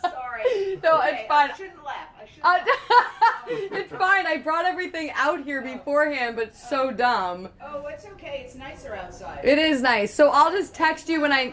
Sorry. 0.00 0.78
No, 0.82 0.98
Okay, 0.98 1.18
it's 1.20 1.28
fine. 1.28 1.50
I 1.50 1.54
shouldn't 1.54 1.84
laugh. 1.84 2.08
I 2.18 2.26
shouldn't 2.26 2.44
Uh, 2.44 2.58
laugh. 2.64 3.44
it's 3.48 3.92
fine. 3.92 4.26
I 4.26 4.38
brought 4.38 4.64
everything 4.64 5.10
out 5.14 5.42
here 5.44 5.60
beforehand, 5.60 6.36
but 6.36 6.48
it's 6.48 6.68
so 6.70 6.90
dumb. 6.90 7.48
Oh, 7.62 7.86
it's 7.86 8.06
okay. 8.06 8.42
It's 8.46 8.54
nicer 8.54 8.94
outside. 8.94 9.44
It 9.44 9.58
is 9.58 9.82
nice. 9.82 10.12
So 10.14 10.30
I'll 10.30 10.50
just 10.52 10.74
text 10.74 11.08
you 11.10 11.20
when 11.20 11.32
I. 11.32 11.52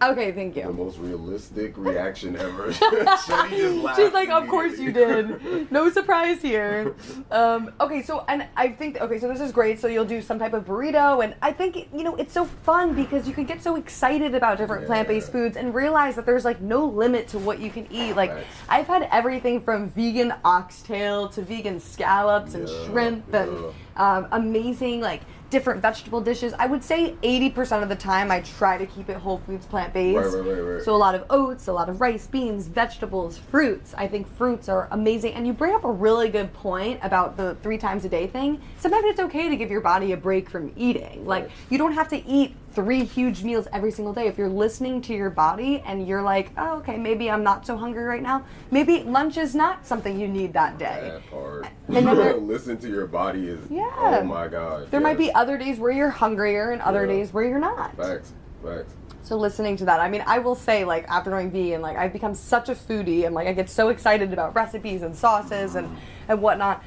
let 0.00 0.16
you 0.16 0.22
in. 0.22 0.28
I'll 0.30 0.36
let 0.36 0.56
you 0.56 0.62
The 0.62 0.72
most 0.72 0.98
realistic 0.98 1.72
reaction 1.76 2.36
ever. 2.36 2.72
Shorty 2.72 3.56
just 3.56 3.76
laughed 3.76 4.00
She's 4.00 4.12
like, 4.12 4.28
of 4.28 4.48
course 4.48 4.78
you 4.78 4.92
did. 4.92 5.70
No 5.70 5.90
surprise 5.90 6.42
here. 6.42 6.94
Um, 7.30 7.72
okay, 7.80 8.02
so 8.02 8.24
and 8.28 8.46
I 8.56 8.68
think 8.68 9.00
okay, 9.00 9.18
so 9.18 9.26
this 9.28 9.40
is 9.40 9.50
great. 9.50 9.80
So 9.80 9.88
you'll 9.88 10.04
do 10.04 10.22
some 10.22 10.38
type 10.38 10.52
of 10.52 10.64
burrito, 10.64 11.24
and 11.24 11.34
I 11.42 11.52
think 11.52 11.88
you 11.92 12.04
know 12.04 12.14
it's 12.16 12.32
so 12.32 12.44
fun 12.44 12.94
because 12.94 13.26
you 13.26 13.34
can 13.34 13.44
get 13.44 13.62
so 13.62 13.74
excited 13.76 14.34
about 14.34 14.58
different 14.58 14.82
Yeah. 14.82 14.86
plant-based 14.88 15.32
foods 15.32 15.56
and 15.56 15.74
realize 15.74 16.14
that 16.16 16.24
there's 16.24 16.44
like 16.44 16.60
no 16.60 16.84
limit 16.86 17.26
to 17.28 17.38
what 17.38 17.58
you 17.58 17.70
can 17.70 17.86
eat. 17.90 18.14
Like 18.14 18.30
Right. 18.30 18.46
I've 18.68 18.86
had 18.86 19.08
everything 19.10 19.60
from 19.60 19.88
vegan 19.90 20.32
oxtail 20.44 21.28
to 21.30 21.42
vegan 21.42 21.80
scallops 21.80 22.54
and 22.54 22.68
Yeah, 22.68 22.84
shrimp 22.84 23.34
and 23.34 23.50
um, 23.96 24.28
amazing 24.32 25.00
like 25.00 25.22
different 25.50 25.80
vegetable 25.80 26.20
dishes. 26.20 26.52
I 26.58 26.66
would 26.66 26.82
say 26.82 27.14
80% 27.22 27.82
of 27.82 27.88
the 27.88 27.96
time 27.96 28.30
I 28.30 28.40
try 28.40 28.76
to 28.78 28.86
keep 28.86 29.08
it 29.08 29.16
whole 29.16 29.38
foods 29.46 29.66
plant 29.66 29.92
based. 29.92 30.16
Right, 30.16 30.44
right, 30.44 30.46
right, 30.46 30.60
right. 30.74 30.82
So 30.82 30.94
a 30.94 30.96
lot 30.96 31.14
of 31.14 31.24
oats, 31.30 31.68
a 31.68 31.72
lot 31.72 31.88
of 31.88 32.00
rice, 32.00 32.26
beans, 32.26 32.66
vegetables, 32.66 33.38
fruits. 33.38 33.94
I 33.96 34.08
think 34.08 34.26
fruits 34.36 34.68
are 34.68 34.88
amazing. 34.90 35.34
And 35.34 35.46
you 35.46 35.52
bring 35.52 35.74
up 35.74 35.84
a 35.84 35.90
really 35.90 36.28
good 36.28 36.52
point 36.52 37.00
about 37.02 37.36
the 37.36 37.56
three 37.62 37.78
times 37.78 38.04
a 38.04 38.08
day 38.08 38.26
thing. 38.26 38.60
Sometimes 38.78 39.04
it's 39.06 39.20
okay 39.20 39.48
to 39.48 39.56
give 39.56 39.70
your 39.70 39.80
body 39.80 40.12
a 40.12 40.16
break 40.16 40.50
from 40.50 40.72
eating. 40.76 41.24
Like 41.26 41.44
Right. 41.44 41.52
you 41.70 41.78
don't 41.78 41.92
have 41.92 42.08
to 42.08 42.26
eat 42.26 42.54
three 42.76 43.04
huge 43.04 43.42
meals 43.42 43.66
every 43.72 43.90
single 43.90 44.12
day. 44.12 44.26
If 44.28 44.36
you're 44.36 44.50
listening 44.50 45.00
to 45.02 45.14
your 45.14 45.30
body 45.30 45.82
and 45.86 46.06
you're 46.06 46.20
like, 46.20 46.50
oh, 46.58 46.76
okay, 46.76 46.98
maybe 46.98 47.30
I'm 47.30 47.42
not 47.42 47.66
so 47.66 47.74
hungry 47.74 48.04
right 48.04 48.22
now. 48.22 48.44
Maybe 48.70 49.02
lunch 49.02 49.38
is 49.38 49.54
not 49.54 49.86
something 49.86 50.20
you 50.20 50.28
need 50.28 50.52
that 50.52 50.76
day. 50.78 51.10
That 51.14 51.30
part. 51.30 51.66
Listen 52.42 52.76
to 52.76 52.88
your 52.88 53.06
body 53.06 53.48
is. 53.48 53.60
Oh 53.70 53.74
yeah. 53.74 54.20
Oh 54.20 54.24
my 54.24 54.46
god. 54.46 54.90
There 54.90 55.00
might 55.00 55.16
be 55.16 55.32
other 55.32 55.56
days 55.56 55.78
where 55.78 55.90
you're 55.90 56.10
hungrier 56.10 56.70
and 56.70 56.82
other 56.82 57.06
Yeah. 57.06 57.12
days 57.14 57.32
where 57.32 57.44
you're 57.44 57.58
not. 57.58 57.96
Facts. 57.96 58.34
Facts. 58.62 58.92
So 59.22 59.36
listening 59.36 59.78
to 59.78 59.86
that, 59.86 59.98
I 59.98 60.08
mean, 60.08 60.22
I 60.26 60.38
will 60.38 60.54
say, 60.54 60.84
like, 60.84 61.08
after 61.08 61.30
going 61.30 61.50
vegan, 61.50 61.80
like, 61.80 61.96
I've 61.96 62.12
become 62.12 62.34
such 62.34 62.68
a 62.68 62.74
foodie, 62.76 63.24
and 63.26 63.34
like, 63.34 63.48
I 63.48 63.54
get 63.54 63.68
so 63.68 63.88
excited 63.88 64.32
about 64.32 64.54
recipes 64.54 65.02
and 65.02 65.16
sauces 65.16 65.74
and 65.76 65.96
and 66.28 66.42
whatnot. 66.42 66.84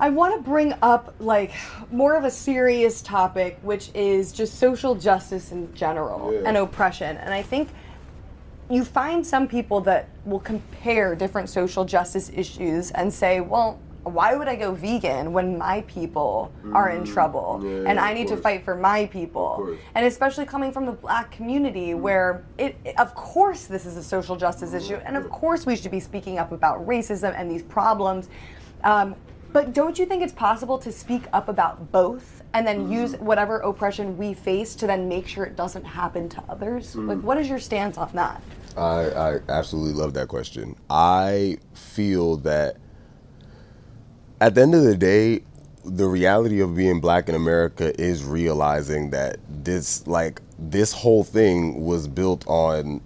I 0.00 0.10
want 0.10 0.36
to 0.36 0.40
bring 0.48 0.74
up 0.80 1.14
like 1.18 1.52
more 1.90 2.14
of 2.16 2.24
a 2.24 2.30
serious 2.30 3.02
topic, 3.02 3.58
which 3.62 3.90
is 3.94 4.32
just 4.32 4.58
social 4.58 4.94
justice 4.94 5.50
in 5.50 5.74
general 5.74 6.32
Yeah. 6.32 6.42
and 6.46 6.56
oppression. 6.56 7.16
And 7.16 7.34
I 7.34 7.42
think 7.42 7.68
you 8.70 8.84
find 8.84 9.26
some 9.26 9.48
people 9.48 9.80
that 9.82 10.08
will 10.24 10.38
compare 10.40 11.14
different 11.16 11.48
social 11.48 11.84
justice 11.84 12.30
issues 12.34 12.90
and 12.92 13.12
say, 13.12 13.40
well, 13.40 13.80
why 14.04 14.34
would 14.36 14.48
I 14.48 14.54
go 14.56 14.72
vegan 14.72 15.32
when 15.32 15.58
my 15.58 15.82
people 15.86 16.50
are 16.72 16.88
in 16.90 17.04
trouble 17.04 17.60
Mm, 17.62 17.82
yeah, 17.84 17.90
and 17.90 18.00
I 18.00 18.14
need 18.14 18.28
to 18.28 18.36
fight 18.36 18.64
for 18.64 18.74
my 18.74 19.06
people? 19.06 19.76
And 19.94 20.06
especially 20.06 20.46
coming 20.46 20.70
from 20.72 20.86
the 20.86 20.92
black 20.92 21.30
community 21.32 21.92
where 21.94 22.44
it, 22.56 22.76
of 22.98 23.14
course 23.14 23.64
this 23.66 23.84
is 23.84 23.96
a 23.96 24.02
social 24.02 24.36
justice 24.36 24.72
issue 24.72 24.94
and 25.04 25.16
of 25.16 25.28
course 25.28 25.66
we 25.66 25.76
should 25.76 25.90
be 25.90 26.00
speaking 26.00 26.38
up 26.38 26.52
about 26.52 26.86
racism 26.86 27.34
and 27.36 27.50
these 27.50 27.62
problems. 27.64 28.28
Um, 28.84 29.14
but 29.52 29.72
don't 29.72 29.98
you 29.98 30.06
think 30.06 30.22
it's 30.22 30.32
possible 30.32 30.78
to 30.78 30.92
speak 30.92 31.24
up 31.32 31.48
about 31.48 31.90
both 31.90 32.42
and 32.54 32.66
then 32.66 32.84
mm-hmm. 32.84 32.92
use 32.92 33.16
whatever 33.16 33.58
oppression 33.58 34.16
we 34.16 34.34
face 34.34 34.74
to 34.76 34.86
then 34.86 35.08
make 35.08 35.26
sure 35.26 35.44
it 35.44 35.56
doesn't 35.56 35.84
happen 35.84 36.28
to 36.30 36.42
others? 36.48 36.94
Mm. 36.94 37.08
Like, 37.08 37.20
what 37.22 37.38
is 37.38 37.48
your 37.48 37.58
stance 37.58 37.98
on 37.98 38.10
that? 38.14 38.42
I, 38.76 39.10
I 39.10 39.38
absolutely 39.48 39.94
love 39.94 40.14
that 40.14 40.28
question. 40.28 40.76
I 40.88 41.58
feel 41.74 42.36
that 42.38 42.76
at 44.40 44.54
the 44.54 44.62
end 44.62 44.74
of 44.74 44.84
the 44.84 44.96
day, 44.96 45.42
the 45.84 46.06
reality 46.06 46.60
of 46.60 46.76
being 46.76 47.00
black 47.00 47.28
in 47.28 47.34
America 47.34 47.98
is 48.00 48.24
realizing 48.24 49.10
that 49.10 49.38
this 49.48 50.06
like 50.06 50.42
this 50.58 50.92
whole 50.92 51.24
thing 51.24 51.84
was 51.84 52.06
built 52.06 52.46
on 52.46 53.00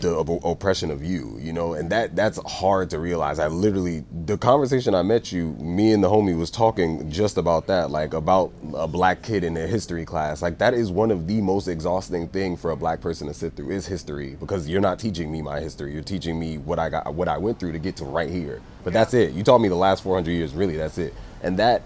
the 0.00 0.14
op- 0.14 0.44
oppression 0.44 0.90
of 0.90 1.02
you, 1.04 1.36
you 1.40 1.52
know, 1.52 1.74
and 1.74 1.90
that 1.90 2.16
that's 2.16 2.38
hard 2.50 2.90
to 2.90 2.98
realize. 2.98 3.38
I 3.38 3.48
literally 3.48 4.04
the 4.24 4.38
conversation 4.38 4.94
I 4.94 5.02
met 5.02 5.32
you, 5.32 5.52
me 5.58 5.92
and 5.92 6.02
the 6.02 6.08
homie 6.08 6.36
was 6.36 6.50
talking 6.50 7.10
just 7.10 7.36
about 7.38 7.66
that, 7.66 7.90
like 7.90 8.14
about 8.14 8.52
a 8.74 8.86
black 8.88 9.22
kid 9.22 9.44
in 9.44 9.56
a 9.56 9.66
history 9.66 10.04
class. 10.04 10.42
Like 10.42 10.58
that 10.58 10.74
is 10.74 10.90
one 10.90 11.10
of 11.10 11.26
the 11.26 11.40
most 11.40 11.68
exhausting 11.68 12.28
thing 12.28 12.56
for 12.56 12.70
a 12.70 12.76
black 12.76 13.00
person 13.00 13.26
to 13.28 13.34
sit 13.34 13.54
through 13.56 13.70
is 13.70 13.86
history 13.86 14.36
because 14.38 14.68
you're 14.68 14.80
not 14.80 14.98
teaching 14.98 15.30
me 15.30 15.42
my 15.42 15.60
history. 15.60 15.92
You're 15.92 16.02
teaching 16.02 16.38
me 16.38 16.58
what 16.58 16.78
I 16.78 16.88
got 16.88 17.14
what 17.14 17.28
I 17.28 17.38
went 17.38 17.58
through 17.58 17.72
to 17.72 17.78
get 17.78 17.96
to 17.96 18.04
right 18.04 18.30
here. 18.30 18.60
But 18.84 18.92
that's 18.92 19.14
it. 19.14 19.32
You 19.32 19.42
taught 19.42 19.58
me 19.58 19.68
the 19.68 19.74
last 19.74 20.02
400 20.02 20.30
years, 20.30 20.54
really, 20.54 20.76
that's 20.76 20.98
it. 20.98 21.12
And 21.42 21.58
that 21.58 21.82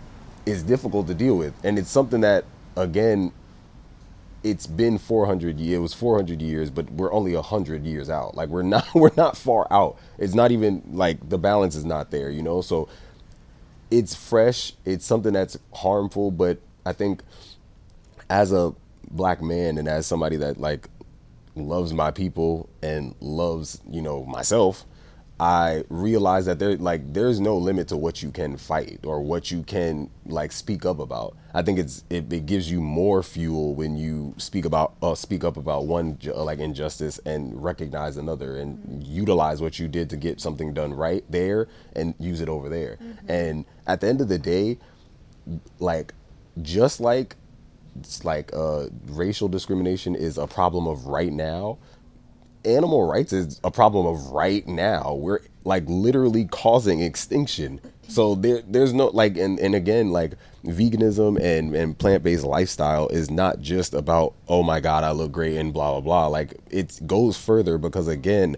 is 0.47 0.63
difficult 0.63 1.07
to 1.07 1.15
deal 1.15 1.37
with. 1.37 1.55
And 1.65 1.79
it's 1.79 1.91
something 1.91 2.21
that 2.23 2.45
again 2.77 3.33
it's 4.43 4.67
been 4.67 4.99
400 4.99 5.61
years 5.61 5.77
it 5.77 5.81
was 5.81 5.95
400 5.95 6.41
years 6.41 6.71
but 6.71 6.91
we're 6.93 7.13
only 7.13 7.35
100 7.35 7.85
years 7.85 8.09
out. 8.11 8.35
Like 8.35 8.49
we're 8.49 8.63
not 8.77 8.87
we're 8.95 9.11
not 9.17 9.37
far 9.37 9.67
out. 9.71 9.99
It's 10.19 10.35
not 10.35 10.51
even 10.53 10.83
like 10.93 11.29
the 11.29 11.39
balance 11.39 11.75
is 11.75 11.85
not 11.85 12.11
there 12.11 12.31
you 12.31 12.43
know? 12.43 12.61
So 12.61 12.89
it's 13.91 14.15
fresh. 14.15 14.73
It's 14.85 15.05
something 15.05 15.33
that's 15.33 15.59
harmful 15.75 16.31
but 16.31 16.59
i 16.87 16.93
think 16.93 17.23
as 18.31 18.53
a 18.53 18.75
black 19.11 19.43
man 19.43 19.77
and 19.77 19.89
as 19.89 20.07
somebody 20.07 20.37
that 20.37 20.59
like 20.59 20.89
loves 21.57 21.93
my 21.93 22.11
people 22.11 22.69
and 22.81 23.15
loves 23.21 23.81
you 23.91 24.01
know 24.01 24.25
myself 24.25 24.87
i 25.41 25.83
realize 25.89 26.45
that 26.45 26.59
there 26.59 26.77
like 26.77 27.15
there's 27.15 27.41
no 27.41 27.57
limit 27.57 27.89
to 27.89 27.97
what 27.97 28.23
you 28.23 28.31
can 28.31 28.57
fight 28.59 29.01
or 29.05 29.23
what 29.23 29.51
you 29.51 29.63
can 29.63 30.11
like 30.27 30.53
speak 30.53 30.85
up 30.85 30.99
about. 30.99 31.37
I 31.55 31.63
think 31.63 31.79
it's 31.79 32.05
it, 32.11 32.33
it 32.33 32.47
gives 32.47 32.71
you 32.71 32.81
more 32.81 33.23
fuel 33.23 33.75
when 33.75 33.97
you 33.97 34.35
speak 34.37 34.67
about 34.67 34.95
uh, 35.03 35.15
speak 35.15 35.43
up 35.43 35.57
about 35.57 35.87
one 35.87 36.19
uh, 36.27 36.45
like 36.45 36.59
injustice 36.59 37.19
and 37.25 37.63
recognize 37.63 38.19
another 38.19 38.59
and 38.59 39.03
utilize 39.03 39.63
what 39.63 39.79
you 39.79 39.89
did 39.89 40.11
to 40.11 40.17
get 40.17 40.41
something 40.41 40.75
done 40.75 40.93
right 40.93 41.25
there 41.31 41.69
and 41.97 42.15
use 42.19 42.41
it 42.41 42.49
over 42.49 42.69
there. 42.69 42.99
And 43.27 43.65
at 43.87 44.01
the 44.03 44.09
end 44.09 44.21
of 44.21 44.29
the 44.29 44.39
day 44.39 44.79
like 45.79 46.15
just 46.63 47.01
like 47.01 47.37
it's 47.99 48.25
like 48.25 48.53
uh, 48.55 48.87
racial 49.07 49.49
discrimination 49.49 50.15
is 50.15 50.39
a 50.39 50.47
problem 50.47 50.87
of 50.87 51.07
right 51.07 51.33
now 51.33 51.79
animal 52.65 53.07
rights 53.07 53.33
is 53.33 53.61
a 53.65 53.71
problem 53.71 54.07
of 54.07 54.31
right 54.31 54.67
now. 54.67 55.15
We're 55.15 55.41
like 55.65 55.85
literally 55.87 56.47
causing 56.47 57.01
extinction. 57.01 57.81
So 58.09 58.35
there 58.35 58.63
there's 58.67 58.93
no 58.93 59.07
like 59.09 59.37
and, 59.37 59.59
and 59.61 59.75
again 59.75 60.11
like 60.11 60.33
veganism 60.65 61.41
and 61.41 61.75
and 61.75 61.97
plant-based 61.97 62.45
lifestyle 62.45 63.09
is 63.09 63.31
not 63.31 63.61
just 63.61 63.95
about 63.95 64.35
oh 64.49 64.63
my 64.63 64.81
god 64.81 65.05
i 65.05 65.11
look 65.11 65.33
great 65.33 65.57
and 65.57 65.73
blah 65.73 65.93
blah 65.93 66.01
blah. 66.01 66.27
Like 66.27 66.55
it 66.71 67.01
goes 67.07 67.37
further 67.37 67.79
because 67.79 68.09
again 68.09 68.57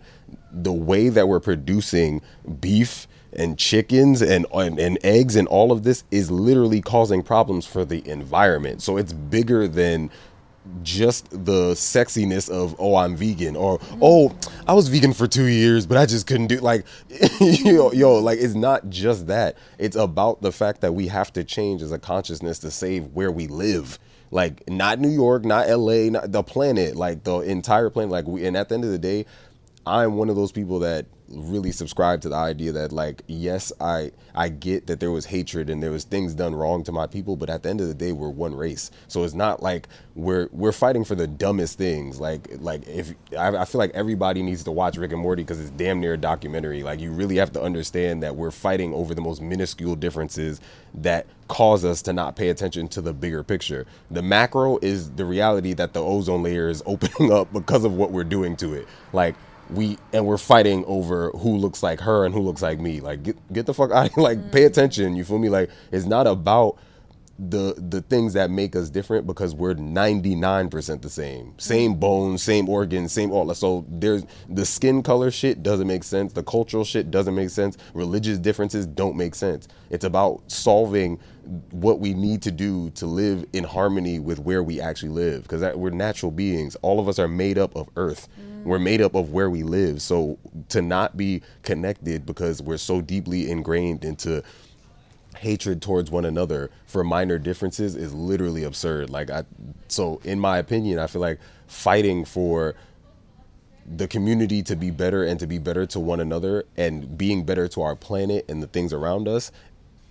the 0.51 0.73
way 0.73 1.09
that 1.09 1.29
we're 1.29 1.41
producing 1.41 2.23
beef 2.61 3.07
and 3.35 3.59
chickens 3.59 4.21
and, 4.23 4.47
and 4.55 4.79
and 4.79 4.99
eggs 5.05 5.37
and 5.37 5.49
all 5.49 5.73
of 5.73 5.83
this 5.85 6.05
is 6.11 6.31
literally 6.31 6.81
causing 6.81 7.23
problems 7.23 7.67
for 7.67 7.85
the 7.85 8.07
environment. 8.09 8.83
So 8.83 8.97
it's 8.97 9.13
bigger 9.13 9.69
than 9.69 10.11
just 10.83 11.29
the 11.31 11.73
sexiness 11.73 12.49
of 12.49 12.77
oh 12.79 12.95
I'm 12.97 13.17
vegan 13.17 13.57
or 13.57 13.81
oh 14.01 14.35
I 14.67 14.75
was 14.75 14.89
vegan 14.89 15.13
for 15.13 15.27
two 15.27 15.47
years 15.47 15.87
but 15.87 15.99
I 15.99 16.07
just 16.07 16.27
couldn't 16.27 16.47
do 16.47 16.59
like 16.59 16.87
yo 17.41 17.93
yo 17.93 18.19
like 18.19 18.39
it's 18.39 18.55
not 18.55 18.89
just 18.89 19.27
that. 19.27 19.57
It's 19.79 19.97
about 19.97 20.43
the 20.43 20.53
fact 20.53 20.81
that 20.83 20.95
we 20.95 21.09
have 21.09 21.33
to 21.33 21.45
change 21.45 21.83
as 21.83 21.93
a 21.93 21.99
consciousness 21.99 22.59
to 22.61 22.71
save 22.71 23.07
where 23.09 23.31
we 23.31 23.49
live. 23.49 23.99
Like 24.31 24.69
not 24.69 24.99
New 24.99 25.09
York 25.11 25.45
not 25.45 25.69
LA 25.69 26.11
not 26.11 26.31
the 26.31 26.43
planet 26.43 26.97
like 26.97 27.25
the 27.25 27.41
entire 27.41 27.91
planet. 27.91 28.13
Like 28.13 28.27
we 28.27 28.47
and 28.47 28.57
at 28.57 28.69
the 28.69 28.77
end 28.77 28.85
of 28.85 28.91
the 28.91 28.99
day 28.99 29.27
I'm 29.85 30.17
one 30.17 30.31
of 30.31 30.37
those 30.37 30.53
people 30.53 30.79
that 30.81 31.07
really 31.33 31.73
subscribe 31.73 32.21
to 32.23 32.29
the 32.29 32.37
idea 32.37 32.73
that 32.73 32.93
like 32.93 33.23
yes 33.27 33.73
I 33.81 34.13
I 34.35 34.49
get 34.51 34.87
that 34.89 35.01
there 35.01 35.11
was 35.11 35.27
hatred 35.27 35.71
and 35.71 35.83
there 35.83 35.91
was 35.91 36.05
things 36.05 36.35
done 36.35 36.55
wrong 36.55 36.85
to 36.85 36.93
my 36.93 37.07
people 37.07 37.37
but 37.37 37.51
at 37.51 37.63
the 37.63 37.71
end 37.71 37.81
of 37.81 37.89
the 37.89 37.95
day 37.95 38.13
we're 38.13 38.31
one 38.31 38.55
race. 38.55 38.91
So 39.09 39.25
it's 39.25 39.35
not 39.35 39.63
like 39.63 39.89
we're 40.15 40.49
we're 40.53 40.73
fighting 40.73 41.05
for 41.05 41.15
the 41.15 41.27
dumbest 41.27 41.79
things. 41.79 42.21
Like 42.21 42.49
like 42.61 42.87
if 42.89 43.15
I, 43.39 43.57
I 43.57 43.65
feel 43.65 43.79
like 43.79 43.93
everybody 43.95 44.43
needs 44.43 44.65
to 44.65 44.73
watch 44.73 44.97
Rick 44.97 45.13
and 45.13 45.21
Morty 45.21 45.43
because 45.43 45.61
it's 45.61 45.71
damn 45.71 46.01
near 46.01 46.15
a 46.15 46.19
documentary. 46.19 46.83
Like 46.83 47.01
you 47.01 47.13
really 47.13 47.37
have 47.37 47.53
to 47.53 47.63
understand 47.63 48.23
that 48.23 48.37
we're 48.37 48.51
fighting 48.51 48.93
over 48.95 49.15
the 49.15 49.23
most 49.23 49.41
minuscule 49.43 49.97
differences 49.97 50.61
that 50.95 51.27
cause 51.49 51.85
us 51.85 52.03
to 52.03 52.13
not 52.13 52.37
pay 52.37 52.49
attention 52.49 52.89
to 52.89 53.01
the 53.01 53.13
bigger 53.13 53.43
picture. 53.43 53.87
The 54.11 54.23
macro 54.23 54.79
is 54.83 55.11
the 55.13 55.25
reality 55.25 55.75
that 55.75 55.93
the 55.93 56.03
ozone 56.03 56.43
layer 56.43 56.69
is 56.69 56.83
opening 56.87 57.33
up 57.33 57.53
because 57.53 57.85
of 57.85 57.95
what 57.95 58.13
we're 58.13 58.25
doing 58.25 58.57
to 58.57 58.75
it. 58.75 58.87
Like 59.13 59.35
we 59.71 59.99
and 60.13 60.27
we're 60.27 60.39
fighting 60.39 60.85
over 60.87 61.31
who 61.31 61.57
looks 61.57 61.83
like 61.83 62.01
her 62.01 62.25
and 62.25 62.35
who 62.35 62.41
looks 62.41 62.63
like 62.63 62.81
me. 62.81 63.01
Like 63.01 63.23
get 63.23 63.53
get 63.53 63.67
the 63.67 63.75
fuck 63.75 63.91
out. 63.91 64.17
like 64.17 64.53
pay 64.53 64.65
attention. 64.65 65.17
You 65.17 65.25
feel 65.25 65.39
me? 65.39 65.49
Like 65.49 65.71
it's 65.91 66.07
not 66.07 66.27
about 66.27 66.79
the 67.49 67.75
the 67.77 68.01
things 68.03 68.35
that 68.35 68.51
make 68.51 68.77
us 68.77 68.89
different 68.89 69.27
because 69.27 69.55
we're 69.55 69.75
99% 69.75 71.03
the 71.03 71.11
same. 71.11 71.55
Same 71.59 71.95
bones 71.95 72.43
same 72.43 72.69
organs 72.69 73.13
same 73.13 73.33
all 73.33 73.53
so 73.55 73.85
there's 73.89 74.25
the 74.49 74.65
skin 74.65 75.03
color 75.03 75.31
shit 75.31 75.63
doesn't 75.63 75.87
make 75.87 76.05
sense. 76.05 76.33
The 76.33 76.43
cultural 76.43 76.85
shit 76.85 77.11
doesn't 77.11 77.35
make 77.35 77.51
sense. 77.51 77.77
Religious 77.95 78.39
differences 78.39 78.87
don't 78.87 79.17
make 79.17 79.35
sense. 79.35 79.67
It's 79.91 80.05
about 80.05 80.43
solving 80.47 81.19
what 81.71 81.99
we 81.99 82.15
need 82.15 82.43
to 82.43 82.53
do 82.53 82.91
to 82.91 83.07
live 83.07 83.45
in 83.53 83.65
harmony 83.65 84.21
with 84.21 84.39
where 84.39 84.63
we 84.63 84.81
actually 84.81 85.09
live 85.09 85.43
because 85.43 85.63
we're 85.77 85.91
natural 85.91 86.31
beings. 86.31 86.77
All 86.83 87.01
of 87.01 87.09
us 87.09 87.19
are 87.19 87.29
made 87.29 87.59
up 87.59 87.75
of 87.75 87.89
earth. 87.97 88.29
We're 88.65 88.79
made 88.79 89.01
up 89.01 89.17
of 89.17 89.33
where 89.33 89.51
we 89.51 89.65
live. 89.65 90.01
So 90.01 90.39
to 90.69 90.81
not 90.81 91.17
be 91.17 91.43
connected 91.63 92.25
because 92.25 92.63
we're 92.63 92.77
so 92.77 93.01
deeply 93.01 93.51
ingrained 93.51 94.05
into 94.05 94.45
hatred 95.43 95.83
towards 95.83 96.09
one 96.09 96.25
another 96.25 96.71
for 96.87 97.03
minor 97.03 97.37
differences 97.37 97.97
is 97.97 98.15
literally 98.15 98.63
absurd. 98.63 99.11
Like 99.11 99.29
I 99.29 99.45
so 99.89 100.21
in 100.25 100.39
my 100.39 100.59
opinion, 100.59 101.01
I 101.01 101.09
feel 101.09 101.21
like 101.21 101.41
fighting 101.67 102.25
for 102.25 102.77
the 103.85 104.07
community 104.07 104.63
to 104.63 104.77
be 104.77 104.91
better 104.91 105.25
and 105.25 105.41
to 105.41 105.47
be 105.49 105.59
better 105.59 105.85
to 105.85 105.99
one 105.99 106.21
another 106.21 106.65
and 106.77 107.19
being 107.19 107.45
better 107.45 107.67
to 107.67 107.83
our 107.83 107.97
planet 107.97 108.45
and 108.49 108.63
the 108.63 108.69
things 108.69 108.93
around 108.93 109.27
us 109.27 109.51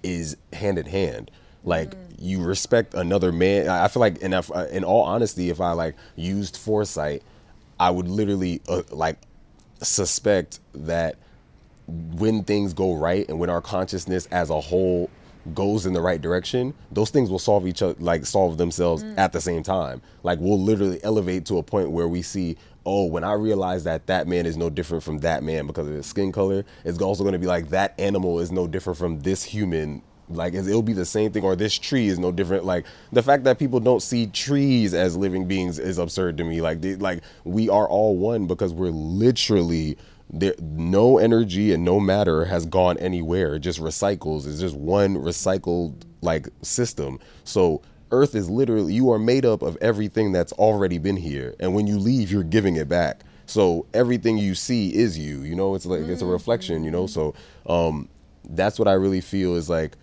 is 0.03 0.35
hand 0.51 0.77
in 0.77 0.85
hand. 0.85 1.31
Like 1.63 1.93
you 2.19 2.43
respect 2.43 2.93
another 2.93 3.31
man. 3.31 3.69
I 3.69 3.87
feel 3.87 4.01
like, 4.01 4.17
in 4.17 4.33
in 4.71 4.83
all 4.83 5.03
honesty, 5.03 5.49
if 5.49 5.61
I 5.61 5.71
like 5.71 5.95
used 6.17 6.57
foresight, 6.57 7.23
I 7.79 7.89
would 7.89 8.09
literally 8.09 8.61
uh, 8.67 8.81
like 8.91 9.17
suspect 9.81 10.59
that 10.73 11.15
when 11.87 12.43
things 12.43 12.73
go 12.73 12.95
right 12.95 13.27
and 13.29 13.39
when 13.39 13.49
our 13.49 13.61
consciousness 13.61 14.27
as 14.27 14.49
a 14.49 14.59
whole 14.59 15.09
goes 15.53 15.85
in 15.85 15.93
the 15.93 16.01
right 16.01 16.21
direction, 16.21 16.73
those 16.91 17.09
things 17.09 17.29
will 17.29 17.39
solve 17.39 17.67
each 17.67 17.81
other, 17.81 17.95
like 17.99 18.25
solve 18.25 18.57
themselves 18.57 19.03
mm. 19.03 19.17
at 19.17 19.33
the 19.33 19.41
same 19.41 19.63
time. 19.63 20.01
Like 20.23 20.39
we'll 20.39 20.61
literally 20.61 21.03
elevate 21.03 21.45
to 21.47 21.57
a 21.57 21.63
point 21.63 21.91
where 21.91 22.07
we 22.07 22.21
see, 22.21 22.57
oh, 22.85 23.05
when 23.05 23.23
I 23.23 23.33
realize 23.33 23.83
that 23.85 24.07
that 24.07 24.27
man 24.27 24.45
is 24.45 24.57
no 24.57 24.69
different 24.69 25.03
from 25.03 25.19
that 25.19 25.43
man 25.43 25.67
because 25.67 25.87
of 25.87 25.93
his 25.93 26.05
skin 26.05 26.31
color, 26.31 26.65
it's 26.83 26.99
also 27.01 27.23
going 27.23 27.33
to 27.33 27.39
be 27.39 27.47
like 27.47 27.69
that 27.69 27.99
animal 27.99 28.39
is 28.39 28.51
no 28.51 28.67
different 28.67 28.97
from 28.97 29.21
this 29.21 29.43
human. 29.43 30.01
Like 30.29 30.53
it'll 30.53 30.81
be 30.81 30.93
the 30.93 31.05
same 31.05 31.31
thing, 31.31 31.43
or 31.43 31.57
this 31.57 31.77
tree 31.77 32.07
is 32.07 32.17
no 32.17 32.31
different. 32.31 32.63
Like 32.63 32.85
the 33.11 33.21
fact 33.21 33.43
that 33.43 33.59
people 33.59 33.81
don't 33.81 34.01
see 34.01 34.27
trees 34.27 34.93
as 34.93 35.17
living 35.17 35.45
beings 35.45 35.77
is 35.77 35.97
absurd 35.97 36.37
to 36.37 36.45
me. 36.45 36.61
Like 36.61 36.79
they, 36.79 36.95
like 36.95 37.21
we 37.43 37.67
are 37.67 37.87
all 37.87 38.15
one 38.15 38.47
because 38.47 38.73
we're 38.73 38.91
literally 38.91 39.97
there 40.31 40.55
no 40.59 41.17
energy 41.17 41.73
and 41.73 41.83
no 41.83 41.99
matter 41.99 42.45
has 42.45 42.65
gone 42.65 42.97
anywhere. 42.97 43.55
It 43.55 43.59
just 43.59 43.79
recycles. 43.79 44.47
It's 44.47 44.59
just 44.59 44.75
one 44.75 45.15
recycled 45.15 46.03
like 46.21 46.47
system. 46.61 47.19
So 47.43 47.81
earth 48.11 48.35
is 48.35 48.49
literally 48.49 48.93
you 48.93 49.11
are 49.11 49.19
made 49.19 49.45
up 49.45 49.61
of 49.61 49.77
everything 49.81 50.31
that's 50.31 50.53
already 50.53 50.97
been 50.97 51.17
here. 51.17 51.55
And 51.59 51.73
when 51.73 51.87
you 51.87 51.97
leave 51.97 52.31
you're 52.31 52.43
giving 52.43 52.77
it 52.77 52.87
back. 52.87 53.23
So 53.45 53.85
everything 53.93 54.37
you 54.37 54.55
see 54.55 54.95
is 54.95 55.17
you 55.17 55.41
you 55.41 55.55
know? 55.55 55.75
It's 55.75 55.85
like 55.85 56.01
it's 56.01 56.21
a 56.21 56.25
reflection 56.25 56.83
you 56.83 56.91
know? 56.91 57.07
So 57.07 57.33
um 57.65 58.07
that's 58.49 58.79
what 58.79 58.87
i 58.87 58.93
really 58.93 59.21
feel 59.21 59.55
is 59.55 59.69
like 59.69 59.95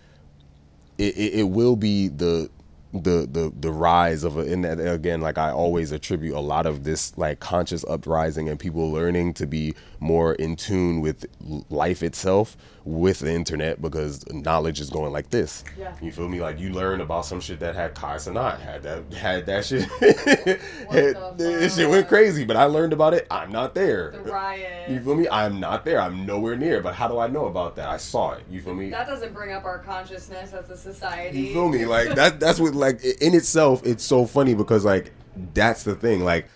it, 0.97 1.17
it, 1.17 1.33
it 1.39 1.43
will 1.43 1.75
be 1.75 2.07
the 2.07 2.49
the 2.93 3.27
the 3.31 3.51
the 3.59 3.71
rise 3.71 4.23
of 4.23 4.37
a, 4.37 4.41
and 4.41 4.65
again 4.65 5.21
like 5.21 5.37
i 5.37 5.51
always 5.51 5.91
attribute 5.91 6.35
a 6.35 6.39
lot 6.39 6.65
of 6.65 6.83
this 6.83 7.15
like 7.17 7.39
conscious 7.39 7.85
uprising 7.87 8.49
and 8.49 8.59
people 8.59 8.91
learning 8.91 9.31
to 9.33 9.45
be 9.45 9.75
more 9.99 10.33
in 10.35 10.55
tune 10.55 10.99
with 10.99 11.25
life 11.69 12.01
itself 12.01 12.57
with 12.85 13.19
the 13.19 13.31
internet 13.31 13.81
because 13.81 14.25
knowledge 14.31 14.79
is 14.79 14.89
going 14.89 15.11
like 15.11 15.29
this. 15.29 15.63
Yeah. 15.77 15.93
You 16.01 16.11
feel 16.11 16.27
me? 16.27 16.41
Like 16.41 16.59
you 16.59 16.69
learn 16.71 17.01
about 17.01 17.25
some 17.25 17.39
shit 17.39 17.59
that 17.59 17.75
had 17.75 17.95
Kai 17.95 18.15
Cenat 18.15 18.59
had 18.59 18.83
that 18.83 19.13
had 19.13 19.45
that 19.45 19.65
shit. 19.65 19.87
this 21.37 21.75
shit 21.75 21.89
went 21.89 22.07
crazy, 22.07 22.45
but 22.45 22.55
I 22.55 22.65
learned 22.65 22.93
about 22.93 23.13
it. 23.13 23.27
I'm 23.29 23.51
not 23.51 23.75
there. 23.75 24.11
The 24.11 24.31
riot. 24.31 24.89
You 24.89 24.99
feel 25.01 25.15
me? 25.15 25.27
I'm 25.29 25.59
not 25.59 25.85
there. 25.85 25.99
I'm 25.99 26.25
nowhere 26.25 26.55
near. 26.55 26.81
But 26.81 26.95
how 26.95 27.07
do 27.07 27.19
I 27.19 27.27
know 27.27 27.45
about 27.45 27.75
that? 27.75 27.89
I 27.89 27.97
saw 27.97 28.33
it. 28.33 28.43
You 28.49 28.61
feel 28.61 28.75
me? 28.75 28.89
That 28.89 29.07
doesn't 29.07 29.33
bring 29.33 29.51
up 29.51 29.65
our 29.65 29.79
consciousness 29.79 30.53
as 30.53 30.69
a 30.69 30.77
society. 30.77 31.39
You 31.39 31.53
feel 31.53 31.69
me? 31.69 31.85
Like 31.85 32.15
that. 32.15 32.39
That's 32.39 32.59
what 32.59 32.75
like 32.75 33.03
in 33.03 33.33
itself. 33.33 33.85
It's 33.85 34.03
so 34.03 34.25
funny 34.25 34.53
because 34.53 34.85
like 34.85 35.11
that's 35.53 35.83
the 35.83 35.95
thing. 35.95 36.23
Like 36.23 36.47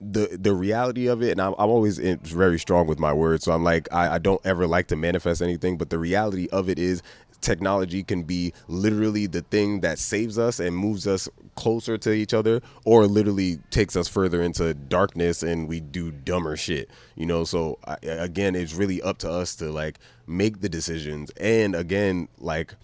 the 0.00 0.38
the 0.40 0.54
reality 0.54 1.06
of 1.08 1.22
it, 1.22 1.32
and 1.32 1.40
I'm, 1.40 1.54
I'm 1.58 1.68
always 1.68 1.98
in, 1.98 2.18
very 2.20 2.58
strong 2.58 2.86
with 2.86 2.98
my 2.98 3.12
words, 3.12 3.44
so 3.44 3.52
I'm 3.52 3.64
like 3.64 3.88
I, 3.92 4.14
I 4.14 4.18
don't 4.18 4.40
ever 4.44 4.66
like 4.66 4.88
to 4.88 4.96
manifest 4.96 5.42
anything, 5.42 5.76
but 5.76 5.90
the 5.90 5.98
reality 5.98 6.48
of 6.50 6.68
it 6.68 6.78
is 6.78 7.02
technology 7.40 8.02
can 8.02 8.22
be 8.22 8.52
literally 8.68 9.26
the 9.26 9.40
thing 9.42 9.80
that 9.80 9.98
saves 9.98 10.38
us 10.38 10.60
and 10.60 10.76
moves 10.76 11.06
us 11.06 11.28
closer 11.54 11.96
to 11.98 12.12
each 12.12 12.34
other 12.34 12.60
or 12.84 13.06
literally 13.06 13.58
takes 13.70 13.96
us 13.96 14.08
further 14.08 14.42
into 14.42 14.74
darkness 14.74 15.42
and 15.42 15.68
we 15.68 15.80
do 15.80 16.10
dumber 16.10 16.56
shit 16.56 16.90
you 17.20 17.26
know? 17.26 17.44
So 17.44 17.78
I, 17.84 17.96
again 18.02 18.54
it's 18.54 18.74
really 18.74 19.02
up 19.02 19.18
to 19.18 19.30
us 19.30 19.54
to 19.56 19.70
like 19.70 19.98
make 20.26 20.60
the 20.60 20.68
decisions. 20.68 21.30
And 21.32 21.74
again 21.74 22.28
like 22.38 22.74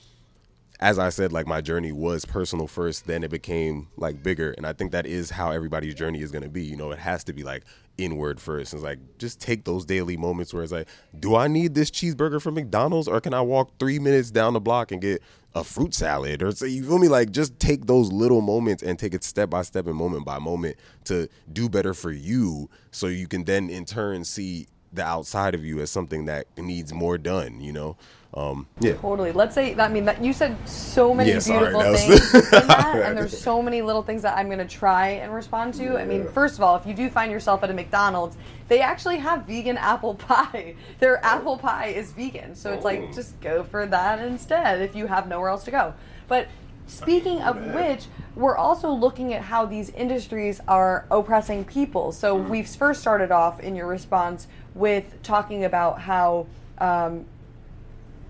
as 0.79 0.99
I 0.99 1.09
said, 1.09 1.33
like 1.33 1.47
my 1.47 1.61
journey 1.61 1.93
was 1.93 2.24
personal 2.24 2.66
first, 2.66 3.07
then 3.07 3.24
it 3.24 3.31
became 3.31 3.89
like 3.97 4.22
bigger. 4.22 4.53
And 4.53 4.66
I 4.66 4.72
think 4.72 4.93
that 4.93 5.07
is 5.07 5.31
how 5.31 5.51
everybody's 5.51 5.95
journey 5.95 6.20
is 6.20 6.31
gonna 6.31 6.49
be. 6.49 6.64
You 6.64 6.77
know, 6.77 6.91
it 6.91 6.99
has 6.99 7.24
to 7.24 7.33
be 7.33 7.43
like 7.43 7.64
inward 7.97 8.41
first. 8.41 8.74
It's 8.74 8.83
like 8.83 8.99
just 9.18 9.41
take 9.41 9.64
those 9.64 9.87
daily 9.87 10.16
moments 10.16 10.53
where 10.53 10.62
it's 10.62 10.72
like, 10.72 10.89
do 11.18 11.35
I 11.35 11.49
need 11.49 11.74
this 11.74 11.91
cheeseburger 11.91 12.43
from 12.43 12.55
McDonald's 12.55 13.09
or 13.09 13.20
can 13.20 13.33
I 13.33 13.41
walk 13.41 13.79
three 13.79 13.99
minutes 13.99 14.31
down 14.31 14.53
the 14.53 14.61
block 14.61 14.93
and 14.93 15.01
get 15.01 15.22
a 15.55 15.64
fruit 15.64 15.95
salad? 15.95 16.43
Or 16.43 16.53
so 16.53 16.66
you 16.66 16.85
feel 16.85 16.99
me? 16.99 17.09
Like 17.09 17.31
just 17.31 17.59
take 17.59 17.87
those 17.87 18.12
little 18.12 18.43
moments 18.43 18.83
and 18.83 18.99
take 18.99 19.14
it 19.14 19.24
step 19.24 19.49
by 19.49 19.62
step 19.62 19.87
and 19.87 19.97
moment 19.97 20.27
by 20.27 20.39
moment 20.39 20.77
to 21.05 21.29
do 21.51 21.70
better 21.70 21.95
for 21.95 22.12
you 22.12 22.68
so 22.91 23.07
you 23.07 23.29
can 23.29 23.45
then 23.45 23.70
in 23.70 23.87
turn 23.87 24.24
see 24.24 24.66
the 24.93 25.05
outside 25.05 25.55
of 25.55 25.64
you 25.64 25.81
as 25.81 25.91
something 25.91 26.27
that 26.27 26.47
needs 26.59 26.93
more 26.93 27.18
done, 27.18 27.61
you 27.61 27.72
know? 27.72 27.97
Um, 28.37 28.66
yeah. 28.80 28.93
Totally. 28.97 29.32
Let's 29.32 29.55
say, 29.55 29.74
I 29.76 29.89
mean, 29.89 30.05
that 30.05 30.22
you 30.22 30.34
said 30.34 30.57
so 30.68 31.14
many 31.14 31.30
Yeah, 31.30 31.39
beautiful 31.43 31.80
that 31.80 31.91
was- 31.91 32.05
things 32.05 32.34
in 32.53 32.66
that, 32.68 33.03
and 33.07 33.16
there's 33.16 33.37
so 33.37 33.62
many 33.62 33.80
little 33.80 34.03
things 34.03 34.20
that 34.22 34.37
I'm 34.37 34.47
going 34.49 34.59
to 34.59 34.66
try 34.68 35.09
and 35.09 35.32
respond 35.32 35.72
to. 35.74 35.97
I 35.99 36.05
mean, 36.05 36.28
first 36.28 36.57
of 36.57 36.62
all, 36.62 36.76
if 36.76 36.84
you 36.87 36.93
do 36.93 37.09
find 37.09 37.32
yourself 37.32 37.64
at 37.64 37.70
a 37.70 37.72
McDonald's, 37.72 38.37
they 38.68 38.80
actually 38.80 39.16
have 39.18 39.47
vegan 39.47 39.78
apple 39.78 40.14
pie. 40.28 40.74
Their 40.99 41.24
apple 41.24 41.57
pie 41.57 41.87
is 41.87 42.12
vegan, 42.12 42.55
so 42.55 42.72
it's 42.74 42.84
like 42.84 43.14
just 43.14 43.41
go 43.41 43.64
for 43.64 43.87
that 43.87 44.18
instead 44.18 44.82
if 44.82 44.95
you 44.95 45.07
have 45.07 45.28
nowhere 45.28 45.49
else 45.49 45.64
to 45.64 45.70
go. 45.70 45.95
But 46.28 46.49
speaking 46.87 47.41
of 47.41 47.57
which, 47.74 48.05
we're 48.34 48.57
also 48.59 48.91
looking 48.91 49.32
at 49.32 49.41
how 49.41 49.64
these 49.64 49.89
industries 49.91 50.61
are 50.68 51.07
oppressing 51.11 51.64
people. 51.64 52.12
So 52.12 52.34
we've 52.34 52.68
first 52.68 53.01
started 53.01 53.30
off 53.30 53.61
in 53.61 53.74
your 53.74 53.87
response 53.87 54.47
with 54.74 55.22
talking 55.22 55.64
about 55.64 56.01
how. 56.01 56.49
Um, 56.78 57.24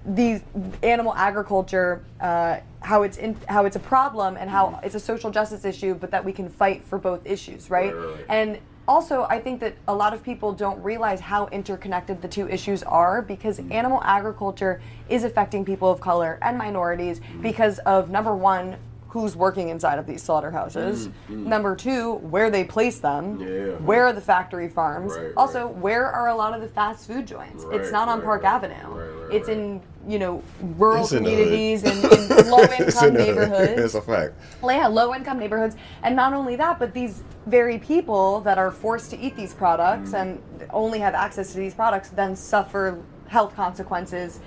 these 0.06 0.42
animal 0.82 1.14
agriculture, 1.14 2.04
uh, 2.20 2.60
how 2.80 3.02
it's 3.02 3.16
in, 3.16 3.36
how 3.48 3.64
it's 3.64 3.76
a 3.76 3.80
problem 3.80 4.36
and 4.36 4.48
how 4.48 4.66
mm-hmm. 4.66 4.86
it's 4.86 4.94
a 4.94 5.00
social 5.00 5.30
justice 5.30 5.64
issue, 5.64 5.94
but 5.94 6.10
that 6.10 6.24
we 6.24 6.32
can 6.32 6.48
fight 6.48 6.84
for 6.84 6.98
both 6.98 7.26
issues, 7.26 7.70
right? 7.70 7.94
Right, 7.94 8.14
right. 8.14 8.24
And 8.28 8.58
also, 8.88 9.26
I 9.28 9.40
think 9.40 9.60
that 9.60 9.74
a 9.88 9.94
lot 9.94 10.14
of 10.14 10.22
people 10.22 10.52
don't 10.52 10.80
realize 10.82 11.18
how 11.18 11.48
interconnected 11.48 12.22
the 12.22 12.28
two 12.28 12.48
issues 12.48 12.84
are 12.84 13.20
because 13.20 13.58
mm-hmm. 13.58 13.72
animal 13.72 14.00
agriculture 14.04 14.80
is 15.08 15.24
affecting 15.24 15.64
people 15.64 15.90
of 15.90 16.00
color 16.00 16.38
and 16.40 16.56
minorities 16.56 17.18
mm-hmm. 17.18 17.42
because 17.42 17.78
of 17.80 18.10
number 18.10 18.34
one, 18.34 18.76
who's 19.08 19.36
working 19.36 19.68
inside 19.68 19.98
of 19.98 20.06
these 20.06 20.22
slaughterhouses. 20.22 21.08
Number 21.28 21.74
two, 21.76 22.14
where 22.16 22.50
they 22.50 22.64
place 22.64 22.98
them. 22.98 23.40
Yeah. 23.40 23.72
Where 23.76 24.06
are 24.06 24.12
the 24.12 24.20
factory 24.20 24.68
farms? 24.68 25.12
Right, 25.16 25.32
also, 25.36 25.68
where 25.68 26.06
are 26.06 26.28
a 26.28 26.34
lot 26.34 26.54
of 26.54 26.60
the 26.60 26.68
fast 26.68 27.06
food 27.06 27.26
joints? 27.26 27.64
it's 27.72 27.90
not 27.92 28.08
on 28.08 28.18
right, 28.18 28.24
Park 28.24 28.42
right. 28.42 28.54
Avenue. 28.54 28.74
Right, 28.88 29.24
right, 29.24 29.34
it's 29.34 29.48
right. 29.48 29.56
in 29.56 29.82
you 30.08 30.18
know 30.20 30.42
rural 30.60 31.02
It's 31.02 31.12
in 31.12 31.24
the 31.24 31.30
communities 31.30 31.82
and, 31.84 32.04
in 32.38 32.50
low 32.50 32.62
income 32.62 33.08
in 33.08 33.14
neighborhoods. 33.14 33.80
It's 33.80 33.94
a 33.94 34.02
fact. 34.02 34.34
Well, 34.60 34.76
yeah, 34.76 34.86
low 34.86 35.14
income 35.14 35.38
neighborhoods. 35.38 35.76
And 36.02 36.14
not 36.14 36.32
only 36.32 36.56
that, 36.56 36.78
but 36.78 36.92
these 36.92 37.22
very 37.46 37.78
people 37.78 38.40
that 38.40 38.58
are 38.58 38.70
forced 38.70 39.10
to 39.10 39.18
eat 39.18 39.36
these 39.36 39.54
products 39.54 40.10
Mm. 40.10 40.20
and 40.20 40.42
only 40.70 40.98
have 40.98 41.14
access 41.14 41.52
to 41.52 41.58
these 41.58 41.74
products 41.74 42.10
then 42.10 42.36
suffer 42.36 42.98
health 43.28 43.54
consequences 43.56 44.40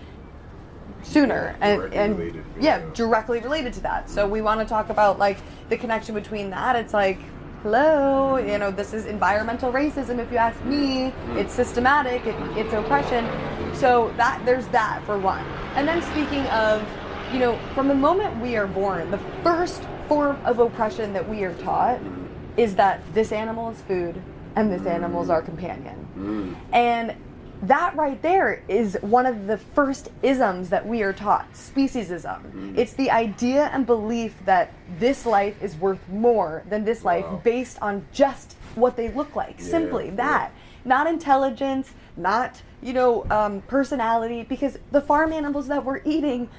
sooner 1.03 1.55
and, 1.61 1.93
and 1.93 2.17
related, 2.17 2.45
yeah. 2.59 2.79
yeah. 2.79 2.89
directly 2.93 3.39
related 3.39 3.73
to 3.73 3.81
that. 3.81 4.09
So 4.09 4.27
we 4.27 4.41
want 4.41 4.59
to 4.59 4.65
talk 4.65 4.89
about 4.89 5.19
like 5.19 5.37
the 5.69 5.77
connection 5.77 6.15
between 6.15 6.49
that. 6.51 6.75
It's 6.75 6.93
like 6.93 7.19
hello 7.63 8.37
you 8.37 8.57
know 8.57 8.71
this 8.71 8.93
is 8.93 9.05
environmental 9.05 9.69
racism 9.71 10.19
if 10.19 10.31
you 10.31 10.37
ask 10.37 10.61
me. 10.65 11.11
Mm-hmm. 11.11 11.37
It's 11.37 11.53
systematic 11.53 12.25
it, 12.25 12.35
it's 12.57 12.73
oppression. 12.73 13.27
So 13.73 14.13
that 14.17 14.41
there's 14.45 14.67
that 14.67 15.03
for 15.05 15.17
one. 15.17 15.45
And 15.75 15.87
then 15.87 16.01
speaking 16.01 16.45
of 16.47 16.85
you 17.33 17.39
know 17.39 17.57
from 17.73 17.87
the 17.87 17.95
moment 17.95 18.39
we 18.41 18.55
are 18.55 18.67
born 18.67 19.11
the 19.11 19.19
first 19.43 19.83
form 20.07 20.39
of 20.45 20.59
oppression 20.59 21.13
that 21.13 21.27
we 21.27 21.43
are 21.43 21.53
taught 21.55 21.99
mm-hmm. 21.99 22.25
is 22.59 22.75
that 22.75 23.01
this 23.13 23.31
animal 23.31 23.69
is 23.69 23.81
food 23.81 24.21
and 24.55 24.71
this 24.71 24.85
animal 24.85 25.21
is 25.21 25.29
our 25.29 25.41
companion. 25.41 26.07
Mm-hmm. 26.17 26.53
And 26.73 27.15
that 27.63 27.95
right 27.95 28.21
there 28.21 28.63
is 28.67 28.97
one 29.01 29.25
of 29.25 29.47
the 29.47 29.57
first 29.57 30.09
isms 30.23 30.69
that 30.69 30.87
we 30.87 31.01
are 31.01 31.11
taught 31.13 31.51
speciesism. 31.53 32.77
It's 32.77 32.93
the 32.93 33.11
idea 33.11 33.69
and 33.73 33.85
belief 33.85 34.33
that 34.45 34.73
this 34.97 35.25
life 35.25 35.61
is 35.61 35.75
worth 35.75 36.07
more 36.09 36.63
than 36.69 36.85
this 36.85 37.03
life 37.03 37.25
Wow. 37.25 37.41
based 37.43 37.77
on 37.81 38.05
just 38.13 38.55
what 38.75 38.95
they 38.95 39.09
look 39.09 39.35
like. 39.35 39.59
Simply 39.59 40.05
yeah. 40.05 40.15
that. 40.15 40.51
Not 40.85 41.07
intelligence, 41.07 41.91
not, 42.15 42.61
you 42.81 42.93
know, 42.93 43.25
um, 43.29 43.61
personality, 43.63 44.43
because 44.43 44.77
the 44.91 45.01
farm 45.01 45.33
animals 45.33 45.67
that 45.67 45.83
we're 45.83 46.01
eating 46.05 46.49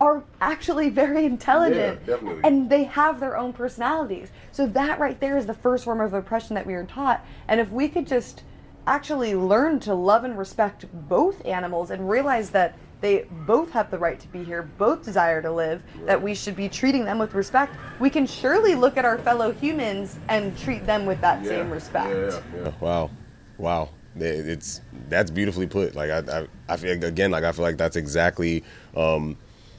are 0.00 0.22
actually 0.40 0.90
very 1.02 1.24
intelligent 1.24 2.00
Yeah, 2.06 2.16
and 2.44 2.68
they 2.68 2.84
have 2.84 3.20
their 3.20 3.36
own 3.38 3.52
personalities. 3.54 4.28
So 4.52 4.66
that 4.68 4.98
right 4.98 5.18
there 5.20 5.38
is 5.38 5.46
the 5.46 5.54
first 5.54 5.84
form 5.84 6.00
of 6.00 6.12
oppression 6.12 6.54
that 6.54 6.66
we 6.66 6.74
are 6.74 6.84
taught. 6.84 7.24
And 7.48 7.60
if 7.60 7.70
we 7.70 7.88
could 7.88 8.06
just 8.06 8.42
actually 8.86 9.34
learn 9.34 9.80
to 9.80 9.94
love 9.94 10.24
and 10.24 10.36
respect 10.36 10.86
both 11.08 11.44
animals 11.46 11.90
and 11.90 12.08
realize 12.08 12.50
that 12.50 12.76
they 13.00 13.26
both 13.46 13.70
have 13.70 13.90
the 13.90 13.98
right 13.98 14.20
to 14.20 14.28
be 14.28 14.44
here, 14.44 14.62
both 14.78 15.02
desire 15.02 15.40
to 15.42 15.50
live, 15.50 15.82
that 16.04 16.20
we 16.20 16.34
should 16.34 16.56
be 16.56 16.68
treating 16.68 17.04
them 17.04 17.18
with 17.18 17.34
respect, 17.34 17.74
we 17.98 18.10
can 18.10 18.26
surely 18.26 18.74
look 18.74 18.96
at 18.96 19.04
our 19.04 19.18
fellow 19.18 19.52
humans 19.52 20.18
and 20.28 20.56
treat 20.58 20.84
them 20.84 21.06
with 21.06 21.20
that 21.20 21.44
same 21.46 21.70
respect. 21.70 22.10
Yeah, 22.54 22.72
Wow, 22.80 23.10
wow. 23.58 23.88
It's 24.16 24.80
that's 25.08 25.30
beautifully 25.30 25.66
put. 25.66 25.94
Like 25.94 26.10
I, 26.10 26.40
I, 26.40 26.46
I 26.68 26.76
feel 26.76 27.04
again, 27.04 27.30
like 27.30 27.44
I 27.44 27.52
feel 27.52 27.62
like 27.62 27.76
that's 27.76 27.96
exactly, 27.96 28.64
um, 28.96 29.36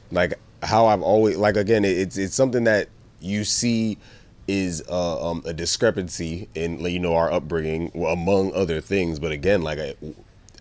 like 0.10 0.34
how 0.64 0.88
I've 0.88 1.02
always 1.02 1.36
like 1.36 1.58
again. 1.58 1.84
It's 1.84 2.18
it's 2.18 2.34
something 2.34 2.64
that 2.64 2.88
you 3.20 3.44
see 3.44 3.98
is 4.48 4.84
uh, 4.90 5.30
um, 5.30 5.44
a 5.46 5.54
discrepancy 5.54 6.50
in 6.56 6.80
you 6.80 7.00
know 7.00 7.16
our 7.16 7.32
upbringing 7.32 7.92
among 7.96 8.54
other 8.54 8.82
things. 8.82 9.20
But 9.20 9.32
again, 9.32 9.62
like 9.62 9.80
I, 9.80 9.96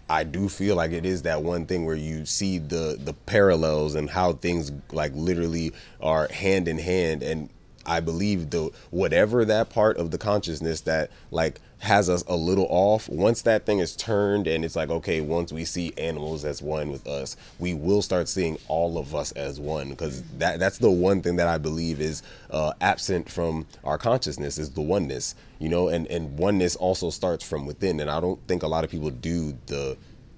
I 0.09 0.25
do 0.25 0.49
feel 0.49 0.77
like 0.77 0.93
it 0.93 1.07
is 1.07 1.23
that 1.23 1.43
one 1.43 1.67
thing 1.67 1.85
where 1.85 1.97
you 1.97 2.27
see 2.27 2.59
the 2.59 2.99
the 3.03 3.15
parallels 3.27 3.95
and 3.95 4.11
how 4.11 4.35
things 4.35 4.73
like 4.93 5.13
literally 5.15 5.73
are 6.01 6.29
hand 6.29 6.69
in 6.69 6.79
hand 6.79 7.23
and 7.23 7.49
I 7.91 8.01
believe 8.01 8.51
the 8.51 8.71
whatever 8.91 9.45
that 9.45 9.71
part 9.71 9.97
of 9.97 10.11
the 10.11 10.19
consciousness 10.19 10.83
that 10.83 11.11
like 11.31 11.61
has 11.79 12.11
us 12.11 12.23
a 12.27 12.37
little 12.37 12.67
off 12.69 13.09
once 13.09 13.43
that 13.43 13.65
thing 13.65 13.79
is 13.79 13.97
turned 13.97 14.47
and 14.47 14.65
it's 14.65 14.77
like 14.77 14.91
okay 14.91 15.23
once 15.23 15.51
we 15.51 15.65
see 15.65 15.95
animals 15.97 16.45
as 16.45 16.61
one 16.61 16.91
with 16.91 17.07
us 17.07 17.37
we 17.59 17.73
will 17.75 18.03
start 18.03 18.29
seeing 18.29 18.59
all 18.69 18.99
of 18.99 19.15
us 19.15 19.33
as 19.33 19.59
one. 19.61 19.91
Because 19.91 20.23
that 20.39 20.59
that's 20.59 20.79
the 20.79 20.91
one 20.91 21.23
thing 21.23 21.37
that 21.37 21.49
I 21.49 21.59
believe 21.59 22.01
is 22.01 22.23
uh, 22.51 22.73
absent 22.81 23.29
from 23.31 23.67
our 23.85 23.99
consciousness 23.99 24.59
is 24.59 24.71
the 24.71 24.81
oneness 24.83 25.35
you 25.59 25.69
know? 25.69 25.89
And 25.89 26.07
and 26.09 26.39
oneness 26.39 26.77
also 26.77 27.11
starts 27.11 27.45
from 27.45 27.67
within. 27.67 28.01
And 28.01 28.11
I 28.11 28.21
don't 28.21 28.41
think 28.47 28.63
a 28.63 28.69
lot 28.69 28.85
of 28.85 28.91
people 28.91 29.11
do 29.11 29.57
the 29.67 29.97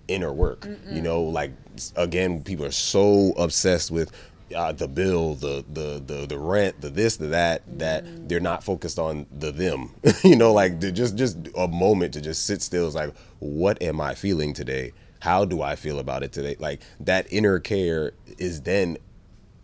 inner 0.09 0.33
work 0.33 0.67
you 0.91 1.01
know? 1.03 1.23
Like 1.23 1.53
again 1.97 2.43
people 2.43 2.65
are 2.65 2.73
so 2.73 3.33
obsessed 3.39 3.91
with 3.91 4.13
uh, 4.55 4.73
the 4.73 4.89
bill, 4.89 5.35
the 5.35 5.65
the 5.71 6.03
the 6.05 6.27
the 6.27 6.39
rent, 6.39 6.81
the 6.81 6.91
this, 6.91 7.17
the 7.17 7.29
that, 7.29 7.63
that 7.79 8.29
they're 8.29 8.41
not 8.41 8.65
focused 8.65 8.99
on 8.99 9.27
the 9.31 9.53
them. 9.53 9.95
you 10.25 10.37
know, 10.37 10.53
like 10.53 10.81
just 10.81 11.17
just 11.17 11.39
a 11.57 11.69
moment 11.69 12.15
to 12.15 12.21
just 12.21 12.47
sit 12.47 12.63
still. 12.63 12.87
Is 12.87 12.95
like, 12.95 13.15
what 13.39 13.81
am 13.83 14.01
I 14.01 14.15
feeling 14.15 14.53
today? 14.53 14.93
How 15.21 15.45
do 15.45 15.63
I 15.63 15.77
feel 15.77 15.99
about 15.99 16.23
it 16.23 16.33
today? 16.33 16.57
Like 16.59 16.81
that 17.01 17.27
inner 17.31 17.61
care 17.61 18.13
is 18.39 18.63
then 18.63 18.99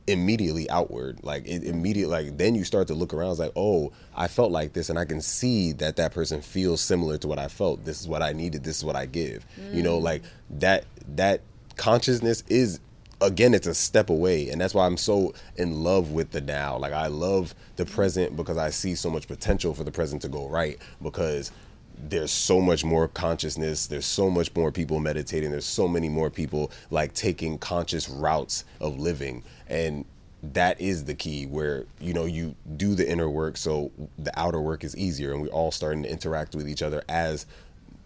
immediately 0.06 0.68
outward. 0.70 1.20
Like 1.22 1.46
it 1.46 1.64
immediate. 1.64 2.08
Like 2.08 2.36
then 2.38 2.54
you 2.54 2.64
start 2.64 2.88
to 2.88 2.94
look 2.94 3.12
around. 3.14 3.30
It's 3.32 3.40
like, 3.40 3.52
oh, 3.56 3.92
I 4.16 4.28
felt 4.28 4.50
like 4.50 4.72
this, 4.72 4.88
and 4.90 4.98
I 4.98 5.04
can 5.04 5.20
see 5.20 5.72
that 5.72 5.96
that 5.96 6.12
person 6.12 6.40
feels 6.42 6.80
similar 6.80 7.18
to 7.18 7.28
what 7.28 7.38
I 7.38 7.48
felt. 7.48 7.84
This 7.84 8.00
is 8.00 8.08
what 8.08 8.22
I 8.22 8.32
needed. 8.32 8.64
This 8.64 8.78
is 8.78 8.84
what 8.84 8.96
I 8.96 9.06
give. 9.06 9.44
You 9.72 9.82
know, 9.82 9.98
like 9.98 10.22
that 10.50 10.84
that 11.16 11.42
consciousness 11.76 12.42
is 12.48 12.80
again 13.20 13.54
it's 13.54 13.66
a 13.66 13.74
step 13.74 14.10
away 14.10 14.48
and 14.48 14.60
that's 14.60 14.74
why 14.74 14.86
i'm 14.86 14.96
so 14.96 15.34
in 15.56 15.82
love 15.82 16.12
with 16.12 16.30
the 16.30 16.40
now. 16.40 16.76
Like 16.76 16.92
i 16.92 17.06
love 17.08 17.54
the 17.76 17.84
present 17.84 18.36
because 18.36 18.56
i 18.56 18.70
see 18.70 18.94
so 18.94 19.10
much 19.10 19.26
potential 19.26 19.74
for 19.74 19.84
the 19.84 19.90
present 19.90 20.22
to 20.22 20.28
go 20.28 20.48
right 20.48 20.78
because 21.02 21.50
there's 22.08 22.30
so 22.30 22.60
much 22.60 22.84
more 22.84 23.08
consciousness 23.08 23.88
there's 23.88 24.06
so 24.06 24.30
much 24.30 24.54
more 24.54 24.70
people 24.70 25.00
meditating 25.00 25.50
there's 25.50 25.66
so 25.66 25.88
many 25.88 26.08
more 26.08 26.30
people 26.30 26.70
like 26.90 27.12
taking 27.14 27.58
conscious 27.58 28.08
routes 28.08 28.64
of 28.80 28.98
living. 28.98 29.42
And 29.68 30.04
that 30.42 30.80
is 30.80 31.04
the 31.04 31.14
key 31.14 31.46
where 31.46 31.84
you 32.00 32.14
know 32.14 32.24
you 32.24 32.54
do 32.76 32.94
the 32.94 33.08
inner 33.10 33.28
work 33.28 33.56
so 33.56 33.90
the 34.18 34.36
outer 34.38 34.60
work 34.60 34.84
is 34.84 34.96
easier 34.96 35.32
and 35.32 35.42
we're 35.42 35.48
all 35.48 35.72
starting 35.72 36.04
to 36.04 36.10
interact 36.10 36.54
with 36.54 36.68
each 36.68 36.80
other 36.80 37.02
as 37.08 37.44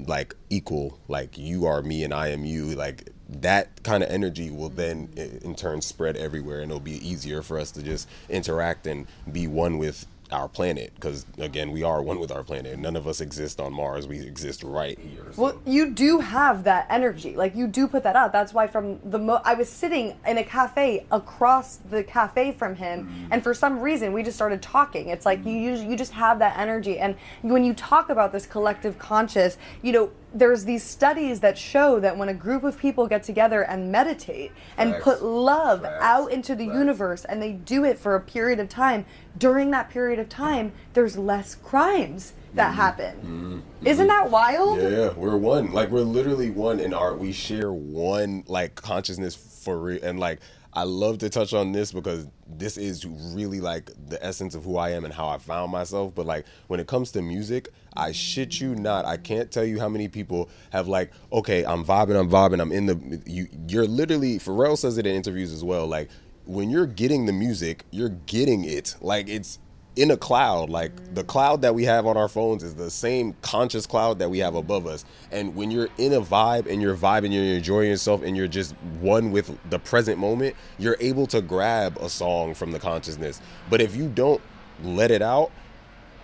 like 0.07 0.34
equal 0.50 0.98
like 1.09 1.36
you 1.38 1.66
are 1.66 1.82
me 1.82 2.05
and 2.05 2.12
i 2.14 2.28
am 2.28 2.44
you 2.44 2.66
like 2.74 3.11
that 3.28 3.82
kind 3.82 4.03
of 4.03 4.11
energy 4.11 4.50
will 4.50 4.68
then 4.68 5.09
in 5.16 5.55
turn 5.55 5.80
spread 5.80 6.16
everywhere 6.16 6.61
and 6.61 6.70
it'll 6.70 6.80
be 6.80 7.07
easier 7.07 7.42
for 7.42 7.59
us 7.59 7.70
to 7.70 7.82
just 7.82 8.09
interact 8.28 8.86
and 8.86 9.07
be 9.30 9.46
one 9.46 9.78
with 9.78 10.07
our 10.33 10.49
planet 10.49 10.93
because 10.95 11.26
again 11.39 11.70
we 11.70 11.83
are 11.83 12.03
one 12.03 12.18
with 12.18 12.33
our 12.33 12.43
planet 12.43 12.78
none 12.78 12.97
of 12.97 13.07
us 13.07 13.20
exist 13.20 13.61
on 13.61 13.72
mars 13.72 14.07
we 14.07 14.20
exist 14.20 14.62
right 14.62 14.99
here 14.99 15.26
so- 15.33 15.43
Well, 15.43 15.62
you 15.66 15.91
do 15.91 16.18
have 16.20 16.64
that 16.64 16.87
energy. 16.91 17.37
Like 17.37 17.55
you 17.55 17.66
do 17.66 17.87
put 17.87 18.03
that 18.05 18.16
out. 18.16 18.33
That's 18.33 18.53
why 18.53 18.66
from 18.66 18.99
the 19.09 19.18
mo 19.18 19.41
I 19.45 19.55
was 19.55 19.68
sitting 19.68 20.16
in 20.26 20.39
a 20.39 20.45
cafe 20.45 21.07
across 21.11 21.76
the 21.76 22.03
cafe 22.03 22.53
from 22.53 22.74
him, 22.76 23.28
and 23.30 23.43
for 23.43 23.55
some 23.55 23.80
reason 23.80 24.12
we 24.12 24.22
just 24.22 24.37
started 24.37 24.61
talking. 24.62 25.09
It's 25.09 25.26
like 25.26 25.45
you 25.45 25.53
usually, 25.53 25.89
you 25.91 25.97
just 25.97 26.12
have 26.12 26.39
that 26.41 26.59
energy, 26.59 26.99
and 26.99 27.16
when 27.43 27.64
you 27.64 27.74
talk 27.74 28.09
about 28.11 28.33
this 28.33 28.47
collective 28.47 28.99
conscious, 28.99 29.57
you 29.83 29.93
know. 29.93 30.11
There's 30.35 30.64
these 30.64 30.83
studies 30.83 31.41
that 31.41 31.59
show 31.59 32.01
that 32.01 32.16
when 32.16 32.28
a 32.28 32.35
group 32.35 32.64
of 32.64 32.78
people 32.78 33.07
get 33.07 33.22
together 33.22 33.62
and 33.62 33.93
meditate 33.93 34.53
and 34.78 34.95
put 35.01 35.22
love 35.22 35.83
Facts. 35.83 36.03
out 36.03 36.33
into 36.33 36.55
the 36.55 36.66
Facts. 36.66 36.78
universe 36.78 37.24
and 37.24 37.43
they 37.43 37.53
do 37.53 37.85
it 37.85 37.99
for 37.99 38.14
a 38.14 38.20
period 38.20 38.59
of 38.59 38.68
time, 38.68 39.05
during 39.37 39.70
that 39.72 39.91
period 39.91 40.18
of 40.18 40.28
time, 40.28 40.72
there's 40.95 41.18
less 41.18 41.55
crimes 41.55 42.33
that 42.55 42.74
happen. 42.74 43.62
Isn't 43.85 44.09
that 44.09 44.30
wild? 44.30 44.78
Mm-hmm. 44.78 44.95
Yeah, 44.95 45.12
we're 45.14 45.37
one. 45.37 45.72
Like 45.72 45.91
we're 45.91 46.01
literally 46.01 46.51
one 46.51 46.80
in 46.80 46.93
art. 46.93 47.18
We 47.18 47.33
share 47.33 47.72
one 47.72 48.45
like 48.47 48.74
consciousness 48.74 49.35
for 49.35 49.78
real. 49.78 50.03
And 50.03 50.20
like 50.20 50.41
I 50.75 50.85
love 50.85 51.18
to 51.18 51.29
touch 51.29 51.53
on 51.53 51.73
this 51.73 51.93
because 51.93 52.27
this 52.49 52.79
is 52.79 53.05
really 53.07 53.61
like 53.61 53.91
the 54.09 54.25
essence 54.25 54.55
of 54.55 54.64
who 54.64 54.77
I 54.79 54.91
am 54.91 55.05
and 55.05 55.12
how 55.12 55.29
I 55.29 55.39
found 55.39 55.70
myself. 55.70 56.14
But 56.14 56.27
like 56.27 56.47
when 56.68 56.81
it 56.81 56.87
comes 56.87 57.12
to 57.12 57.23
music, 57.23 57.68
I 57.95 58.12
shit 58.12 58.61
you 58.61 58.75
not. 58.75 59.05
I 59.05 59.18
can't 59.18 59.51
tell 59.51 59.64
you 59.64 59.79
how 59.79 59.89
many 59.89 60.09
people 60.09 60.49
have 60.70 60.89
like, 60.89 61.12
okay, 61.33 61.64
I'm 61.64 61.85
vibing, 61.85 62.18
I'm 62.18 62.31
vibing, 62.31 62.61
I'm 62.61 62.73
in 62.73 62.87
the 62.87 63.23
you 63.27 63.49
you're 63.68 63.87
literally 63.87 64.39
Pharrell 64.39 64.79
says 64.79 64.97
it 64.97 65.07
in 65.07 65.14
interviews 65.14 65.53
as 65.53 65.62
well. 65.62 65.87
Like 65.87 66.09
when 66.47 66.70
you're 66.70 66.87
getting 66.87 67.27
the 67.27 67.33
music, 67.33 67.85
you're 67.91 68.09
getting 68.09 68.64
it. 68.64 68.97
Like 69.01 69.29
it's 69.29 69.59
in 69.95 70.11
a 70.11 70.16
cloud 70.16 70.70
like 70.70 71.14
the 71.14 71.22
cloud 71.22 71.61
that 71.62 71.74
we 71.74 71.84
have 71.84 72.07
on 72.07 72.16
our 72.16 72.28
phones 72.28 72.62
is 72.62 72.74
the 72.74 72.90
same 72.90 73.34
conscious 73.43 73.86
cloud 73.86 74.18
that 74.18 74.30
we 74.30 74.38
have 74.38 74.55
above 74.55 74.86
us. 74.86 75.05
And 75.30 75.55
when 75.55 75.70
you're 75.70 75.90
in 75.99 76.14
a 76.14 76.20
vibe 76.20 76.66
and 76.66 76.80
you're 76.80 76.97
vibing 76.97 77.32
you're 77.32 77.57
enjoying 77.57 77.90
yourself 77.90 78.22
and 78.22 78.36
you're 78.36 78.49
just 78.49 78.74
one 79.01 79.30
with 79.30 79.57
the 79.68 79.78
present 79.78 80.18
moment 80.18 80.57
you're 80.78 80.97
able 81.01 81.26
to 81.26 81.43
grab 81.43 81.99
a 81.99 82.09
song 82.09 82.55
from 82.55 82.72
the 82.72 82.78
consciousness. 82.78 83.40
But 83.68 83.82
if 83.82 83.95
you 83.95 84.09
don't 84.09 84.40
let 84.82 85.11
it 85.11 85.20
out 85.20 85.53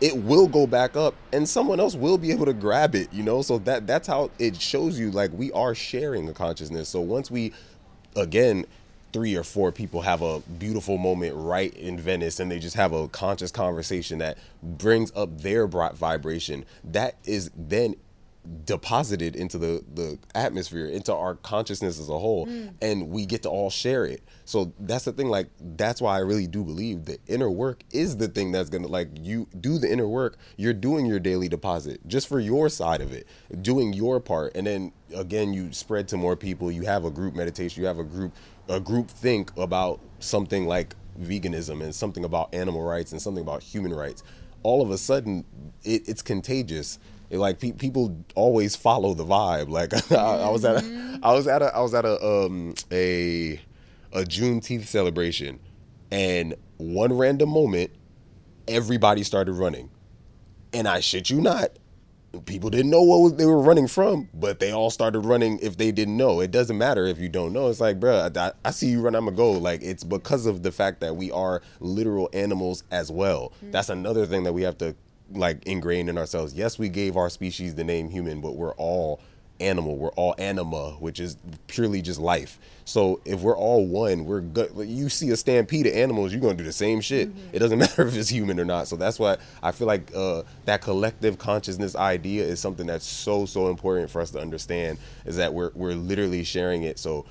it 0.01 0.17
will 0.17 0.47
go 0.47 0.67
back 0.67 0.97
up 0.97 1.15
and 1.33 1.47
someone 1.47 1.81
else 1.81 1.95
will 1.95 2.19
be 2.19 2.31
able 2.31 2.47
to 2.47 2.55
grab 2.55 2.95
it 2.95 3.13
you 3.13 3.23
know? 3.23 3.43
So 3.43 3.59
that 3.59 3.87
that's 3.87 4.09
how 4.09 4.31
it 4.39 4.59
shows 4.61 4.99
you 4.99 5.11
like 5.11 5.31
we 5.35 5.53
are 5.53 5.75
sharing 5.75 6.27
a 6.29 6.33
consciousness. 6.33 6.89
So 6.89 7.01
once 7.01 7.31
we 7.31 7.53
again 8.17 8.65
three 9.13 9.35
or 9.35 9.45
four 9.45 9.73
people 9.73 10.03
have 10.03 10.23
a 10.23 10.41
beautiful 10.41 10.99
moment 10.99 11.35
right 11.37 11.75
in 11.75 11.99
Venice 11.99 12.41
and 12.41 12.51
they 12.51 12.59
just 12.59 12.77
have 12.77 12.93
a 12.93 13.09
conscious 13.09 13.51
conversation 13.51 14.19
that 14.19 14.39
brings 14.63 15.13
up 15.17 15.41
their 15.41 15.67
vibration 15.67 16.65
that 16.85 17.17
is 17.25 17.51
then 17.57 17.95
deposited 18.65 19.37
into 19.37 19.59
the 19.59 19.85
the 19.95 20.19
atmosphere 20.35 20.87
into 20.87 21.15
our 21.15 21.35
consciousness 21.37 21.99
as 21.99 22.09
a 22.09 22.19
whole 22.19 22.47
mm. 22.47 22.73
and 22.81 23.11
we 23.11 23.27
get 23.27 23.43
to 23.43 23.49
all 23.49 23.69
share 23.69 24.05
it. 24.05 24.23
So 24.45 24.73
that's 24.81 25.05
the 25.05 25.13
thing 25.13 25.29
like 25.29 25.49
that's 25.61 26.01
why 26.01 26.17
i 26.17 26.21
really 26.21 26.47
do 26.47 26.65
believe 26.65 27.05
the 27.05 27.19
inner 27.27 27.51
work 27.51 27.83
is 27.91 28.17
the 28.17 28.29
thing 28.29 28.53
that's 28.53 28.71
gonna 28.71 28.87
like 28.87 29.09
you 29.21 29.47
do 29.61 29.79
the 29.79 29.91
inner 29.91 30.09
work 30.09 30.39
you're 30.57 30.73
doing 30.73 31.05
your 31.05 31.19
daily 31.19 31.49
deposit 31.49 32.01
just 32.07 32.29
for 32.29 32.41
your 32.41 32.69
side 32.69 33.01
of 33.01 33.13
it 33.13 33.27
doing 33.61 33.93
your 33.93 34.21
part 34.21 34.55
and 34.55 34.67
then 34.67 34.93
again 35.15 35.53
you 35.53 35.71
spread 35.73 36.09
to 36.09 36.17
more 36.17 36.37
people 36.37 36.73
you 36.73 36.83
have 36.83 37.05
a 37.05 37.11
group 37.11 37.35
meditation 37.35 37.83
you 37.83 37.87
have 37.87 37.99
a 37.99 38.05
group 38.05 38.33
a 38.69 38.81
group 38.81 39.09
think 39.11 39.57
about 39.57 40.01
something 40.21 40.67
like 40.67 40.95
veganism 41.21 41.83
and 41.83 41.95
something 41.95 42.25
about 42.25 42.55
animal 42.55 42.83
rights 42.83 43.13
and 43.13 43.21
something 43.21 43.43
about 43.43 43.63
human 43.63 43.93
rights 43.93 44.23
all 44.63 44.83
of 44.83 44.91
a 44.91 44.99
sudden 44.99 45.45
it, 45.85 46.09
it's 46.09 46.23
contagious. 46.23 46.99
It, 47.31 47.39
like 47.39 47.61
pe- 47.61 47.73
people 47.73 48.25
always 48.35 48.77
follow 48.77 49.15
the 49.15 49.25
vibe. 49.25 49.69
Like 49.69 49.93
I, 50.13 50.17
I 50.17 50.51
was 50.51 50.65
at 50.65 50.83
a, 50.83 51.21
i 51.23 51.33
was 51.33 51.47
at 51.47 51.63
a 51.63 51.75
i 51.75 51.81
was 51.81 51.95
at 51.95 52.05
a 52.05 52.25
um 52.25 52.75
a 52.93 53.61
a 54.13 54.21
juneteenth 54.21 54.87
celebration 54.87 55.59
and 56.11 56.55
one 56.79 57.13
random 57.13 57.51
moment 57.51 57.91
everybody 58.67 59.23
started 59.23 59.53
running. 59.53 59.91
And 60.73 60.87
i 60.87 61.01
shit 61.01 61.31
you 61.31 61.41
not 61.41 61.71
people 62.45 62.71
didn't 62.71 62.91
know 62.91 63.03
what 63.03 63.19
was, 63.19 63.35
they 63.35 63.47
were 63.47 63.61
running 63.61 63.89
from, 63.89 64.29
but 64.35 64.61
they 64.61 64.73
all 64.73 64.91
started 64.91 65.21
running 65.21 65.59
if 65.61 65.77
they 65.77 65.93
didn't 65.93 66.17
know. 66.17 66.41
It 66.41 66.51
doesn't 66.51 66.77
matter 66.77 67.07
if 67.07 67.19
you 67.19 67.29
don't 67.29 67.53
know. 67.53 67.69
It's 67.69 67.81
like, 67.81 67.99
bruh, 67.99 68.37
I, 68.37 68.53
I 68.65 68.71
see 68.71 68.89
you 68.89 69.01
run, 69.01 69.15
I'm 69.15 69.25
gonna 69.25 69.37
go. 69.37 69.53
Like 69.53 69.83
it's 69.83 70.05
because 70.05 70.47
of 70.47 70.63
the 70.63 70.73
fact 70.73 71.01
that 71.01 71.17
we 71.17 71.31
are 71.31 71.63
literal 71.81 72.29
animals 72.33 72.85
as 72.91 73.11
well. 73.11 73.53
Hmm. 73.61 73.71
That's 73.71 73.89
another 73.89 74.27
thing 74.27 74.45
that 74.45 74.53
we 74.53 74.63
have 74.63 74.79
to 74.79 74.95
like 75.31 75.67
ingrain 75.67 76.09
in 76.09 76.19
ourselves. 76.19 76.55
Yes, 76.55 76.79
we 76.79 76.89
gave 76.89 77.17
our 77.17 77.31
species 77.31 77.75
the 77.75 77.85
name 77.85 78.09
human, 78.09 78.41
but 78.41 78.57
we're 78.57 78.75
all 78.75 79.21
animal. 79.61 79.97
We're 79.97 80.11
all 80.11 80.35
anima, 80.39 80.93
which 81.01 81.21
is 81.21 81.37
purely 81.67 82.03
just 82.03 82.21
life. 82.21 82.59
So 82.85 83.21
if 83.25 83.41
we're 83.41 83.57
all 83.57 83.87
one, 83.87 84.25
we're 84.25 84.41
good. 84.41 84.73
You 84.77 85.09
see 85.09 85.31
a 85.31 85.37
stampede 85.37 85.87
of 85.87 85.95
animals, 85.95 86.33
you're 86.33 86.41
gonna 86.41 86.55
do 86.55 86.65
the 86.65 86.73
same 86.73 87.01
shit. 87.01 87.31
It 87.53 87.59
doesn't 87.59 87.79
matter 87.81 88.07
if 88.07 88.17
it's 88.17 88.29
human 88.29 88.59
or 88.59 88.65
not. 88.65 88.89
So 88.89 88.97
that's 88.97 89.19
why 89.19 89.37
I 89.63 89.73
feel 89.73 89.87
like 89.87 90.11
uh, 90.15 90.43
that 90.65 90.81
collective 90.81 91.39
consciousness 91.39 91.97
idea 91.97 92.45
is 92.45 92.61
something 92.61 92.87
that's 92.87 93.07
so 93.07 93.47
so 93.47 93.69
important 93.69 94.11
for 94.11 94.21
us 94.21 94.31
to 94.33 94.41
understand. 94.41 94.99
Is 95.27 95.37
that 95.37 95.53
we're 95.53 95.71
we're 95.75 95.95
literally 95.95 96.45
sharing 96.45 96.83
it. 96.85 96.99
So 96.99 97.27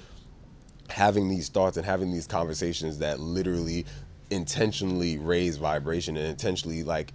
having 0.90 1.30
these 1.30 1.50
thoughts 1.50 1.78
and 1.78 1.86
having 1.86 2.12
these 2.12 2.28
conversations 2.28 3.00
that 3.00 3.20
literally 3.20 3.86
intentionally 4.30 5.18
raise 5.18 5.56
vibration 5.56 6.18
and 6.18 6.28
intentionally 6.28 6.84
like 6.84 7.14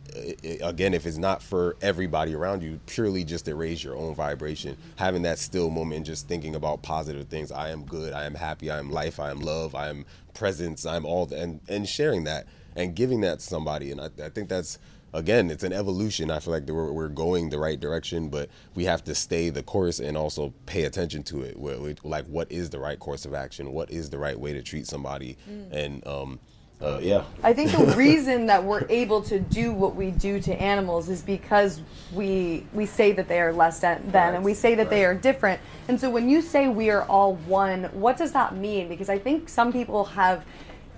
again 0.62 0.94
if 0.94 1.04
it's 1.04 1.18
not 1.18 1.42
for 1.42 1.76
everybody 1.82 2.34
around 2.34 2.62
you 2.62 2.80
purely 2.86 3.22
just 3.22 3.44
to 3.44 3.54
raise 3.54 3.84
your 3.84 3.94
own 3.96 4.14
vibration 4.14 4.76
having 4.96 5.20
that 5.20 5.38
still 5.38 5.68
moment 5.68 5.98
and 5.98 6.06
just 6.06 6.26
thinking 6.26 6.54
about 6.54 6.82
positive 6.82 7.28
things 7.28 7.52
i 7.52 7.68
am 7.68 7.84
good 7.84 8.14
i 8.14 8.24
am 8.24 8.34
happy 8.34 8.70
i 8.70 8.78
am 8.78 8.90
life 8.90 9.20
i 9.20 9.30
am 9.30 9.40
love 9.40 9.74
i 9.74 9.88
am 9.88 10.06
presence 10.32 10.86
i'm 10.86 11.04
all 11.04 11.26
the, 11.26 11.38
and 11.38 11.60
and 11.68 11.86
sharing 11.86 12.24
that 12.24 12.46
and 12.76 12.94
giving 12.96 13.20
that 13.20 13.40
to 13.40 13.44
somebody 13.44 13.90
and 13.90 14.00
i, 14.00 14.08
I 14.24 14.30
think 14.30 14.48
that's 14.48 14.78
again, 15.14 15.50
it's 15.50 15.62
an 15.62 15.72
evolution. 15.72 16.30
I 16.30 16.38
feel 16.38 16.54
like 16.54 16.66
we're, 16.66 16.90
we're 16.92 17.08
going 17.08 17.50
the 17.50 17.58
right 17.58 17.78
direction, 17.78 18.28
but 18.28 18.48
we 18.74 18.84
have 18.84 19.04
to 19.04 19.14
stay 19.14 19.50
the 19.50 19.62
course 19.62 19.98
and 20.00 20.16
also 20.16 20.54
pay 20.66 20.84
attention 20.84 21.22
to 21.24 21.42
it. 21.42 21.58
Like, 22.04 22.26
what 22.26 22.50
is 22.50 22.70
the 22.70 22.78
right 22.78 22.98
course 22.98 23.24
of 23.24 23.34
action? 23.34 23.72
What 23.72 23.90
is 23.90 24.10
the 24.10 24.18
right 24.18 24.38
way 24.38 24.52
to 24.54 24.62
treat 24.62 24.86
somebody? 24.86 25.36
And 25.70 26.06
um, 26.06 26.40
uh, 26.82 26.98
yeah, 27.00 27.24
I 27.42 27.52
think 27.52 27.70
the 27.70 27.86
reason 27.96 28.46
that 28.46 28.64
we're 28.64 28.86
able 28.88 29.22
to 29.22 29.38
do 29.38 29.72
what 29.72 29.94
we 29.94 30.10
do 30.10 30.40
to 30.40 30.52
animals 30.60 31.08
is 31.08 31.22
because 31.22 31.80
we 32.12 32.66
we 32.72 32.86
say 32.86 33.12
that 33.12 33.28
they 33.28 33.40
are 33.40 33.52
less 33.52 33.80
than, 33.80 34.10
than 34.10 34.34
and 34.34 34.44
we 34.44 34.54
say 34.54 34.74
that 34.74 34.90
they 34.90 35.04
are 35.04 35.14
different. 35.14 35.60
And 35.88 36.00
so 36.00 36.10
when 36.10 36.28
you 36.28 36.42
say 36.42 36.68
we 36.68 36.90
are 36.90 37.04
all 37.04 37.34
one, 37.46 37.84
what 37.92 38.16
does 38.16 38.32
that 38.32 38.56
mean? 38.56 38.88
Because 38.88 39.08
I 39.08 39.18
think 39.18 39.48
some 39.48 39.72
people 39.72 40.04
have 40.06 40.44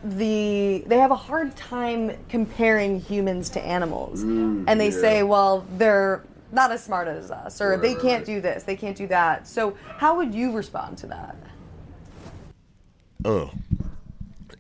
the 0.05 0.85
they 0.87 0.99
have 0.99 1.11
a 1.11 1.17
hard 1.17 1.57
time 1.57 2.13
comparing 2.29 3.01
humans 3.01 3.51
to 3.51 3.61
animals. 3.65 4.23
and 4.69 4.81
they 4.81 4.91
yeah. 4.91 5.01
say, 5.01 5.23
well, 5.23 5.67
they're 5.77 6.23
not 6.53 6.71
as 6.71 6.85
smart 6.85 7.09
as 7.09 7.31
us 7.31 7.61
or 7.61 7.71
Right, 7.71 7.83
they 7.83 7.95
can't 7.95 8.25
do 8.25 8.41
this, 8.41 8.63
they 8.63 8.77
can't 8.77 8.97
do 8.97 9.07
that. 9.09 9.47
So 9.49 9.77
how 9.99 10.17
would 10.17 10.35
you 10.35 10.53
respond 10.53 10.99
to 10.99 11.07
that? 11.09 11.37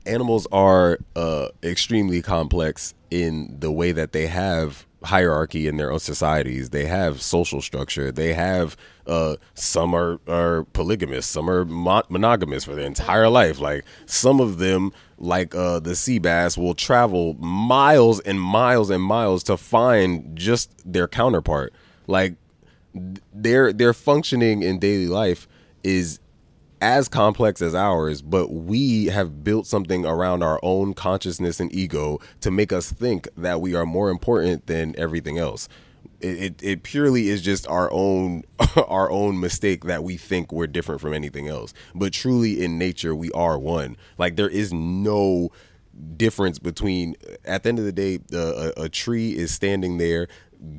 Animals 0.06 0.46
are 0.52 0.98
uh, 1.16 1.48
extremely 1.62 2.22
complex 2.22 2.94
in 3.10 3.56
the 3.60 3.70
way 3.70 3.92
that 3.92 4.12
they 4.12 4.26
have 4.26 4.86
hierarchy 5.04 5.68
in 5.68 5.76
their 5.76 5.92
own 5.92 6.00
societies. 6.00 6.70
They 6.70 6.86
have 6.86 7.22
social 7.22 7.60
structure. 7.60 8.10
They 8.10 8.32
have 8.32 8.76
uh, 9.06 9.36
some 9.54 9.94
are 9.94 10.18
are 10.26 10.64
polygamous, 10.72 11.26
some 11.26 11.48
are 11.48 11.64
mo- 11.64 12.02
monogamous 12.08 12.64
for 12.64 12.74
their 12.74 12.86
entire 12.86 13.28
life. 13.28 13.60
Like 13.60 13.84
some 14.06 14.40
of 14.40 14.58
them, 14.58 14.92
like 15.18 15.54
uh, 15.54 15.80
the 15.80 15.94
sea 15.94 16.18
bass, 16.18 16.56
will 16.56 16.74
travel 16.74 17.34
miles 17.34 18.20
and 18.20 18.40
miles 18.40 18.90
and 18.90 19.02
miles 19.02 19.42
to 19.44 19.56
find 19.56 20.36
just 20.36 20.70
their 20.90 21.06
counterpart. 21.06 21.72
Like 22.06 22.34
their 23.32 23.72
their 23.72 23.92
functioning 23.92 24.62
in 24.62 24.78
daily 24.78 25.08
life 25.08 25.46
is 25.82 26.18
as 26.84 27.08
complex 27.08 27.62
as 27.62 27.74
ours, 27.74 28.20
but 28.20 28.52
we 28.52 29.06
have 29.06 29.42
built 29.42 29.66
something 29.66 30.04
around 30.04 30.42
our 30.42 30.60
own 30.62 30.92
consciousness 30.92 31.58
and 31.58 31.74
ego 31.74 32.20
to 32.42 32.50
make 32.50 32.74
us 32.74 32.92
think 32.92 33.26
that 33.38 33.62
we 33.62 33.74
are 33.74 33.86
more 33.86 34.10
important 34.10 34.66
than 34.66 34.94
everything 34.98 35.38
else. 35.38 35.66
It, 36.20 36.42
it, 36.42 36.62
it 36.62 36.82
purely 36.82 37.28
is 37.30 37.40
just 37.40 37.66
our 37.68 37.90
own 37.90 38.44
our 38.86 39.10
own 39.10 39.40
mistake 39.40 39.84
that 39.84 40.04
we 40.04 40.18
think 40.18 40.52
we're 40.52 40.66
different 40.66 41.00
from 41.00 41.14
anything 41.14 41.48
else. 41.48 41.72
But 41.94 42.12
truly 42.12 42.62
in 42.62 42.76
nature 42.76 43.14
we 43.14 43.32
are 43.32 43.58
one. 43.58 43.96
Like 44.18 44.36
there 44.36 44.50
is 44.50 44.70
no 44.70 45.52
difference 46.18 46.58
between 46.58 47.16
at 47.46 47.62
the 47.62 47.70
end 47.70 47.78
of 47.78 47.86
the 47.86 47.92
day 47.92 48.18
a, 48.30 48.72
a 48.76 48.88
tree 48.90 49.34
is 49.34 49.54
standing 49.54 49.96
there 49.96 50.28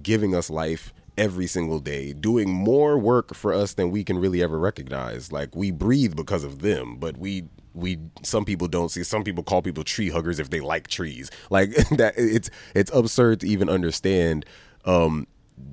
giving 0.04 0.36
us 0.36 0.52
life 0.52 0.94
every 1.18 1.48
single 1.48 1.80
day 1.80 2.14
doing 2.14 2.50
more 2.50 2.98
work 2.98 3.34
for 3.34 3.54
us 3.54 3.74
than 3.74 3.92
we 3.92 4.04
can 4.04 4.18
really 4.18 4.42
ever 4.42 4.60
recognize. 4.60 5.32
Like 5.32 5.56
we 5.56 5.72
breathe 5.72 6.16
because 6.16 6.44
of 6.44 6.62
them 6.62 6.98
but 6.98 7.18
we 7.18 7.46
we 7.74 8.00
some 8.24 8.46
people 8.46 8.68
don't 8.68 8.90
see 8.90 9.04
some 9.04 9.24
people 9.24 9.44
call 9.44 9.62
people 9.62 9.84
tree 9.84 10.10
huggers 10.10 10.40
if 10.40 10.50
they 10.50 10.60
like 10.60 10.88
trees. 10.88 11.30
Like 11.50 11.72
that 11.90 12.16
it's 12.18 12.50
it's 12.74 12.92
absurd 12.94 13.42
to 13.42 13.48
even 13.48 13.70
understand 13.70 14.46
um 14.86 15.28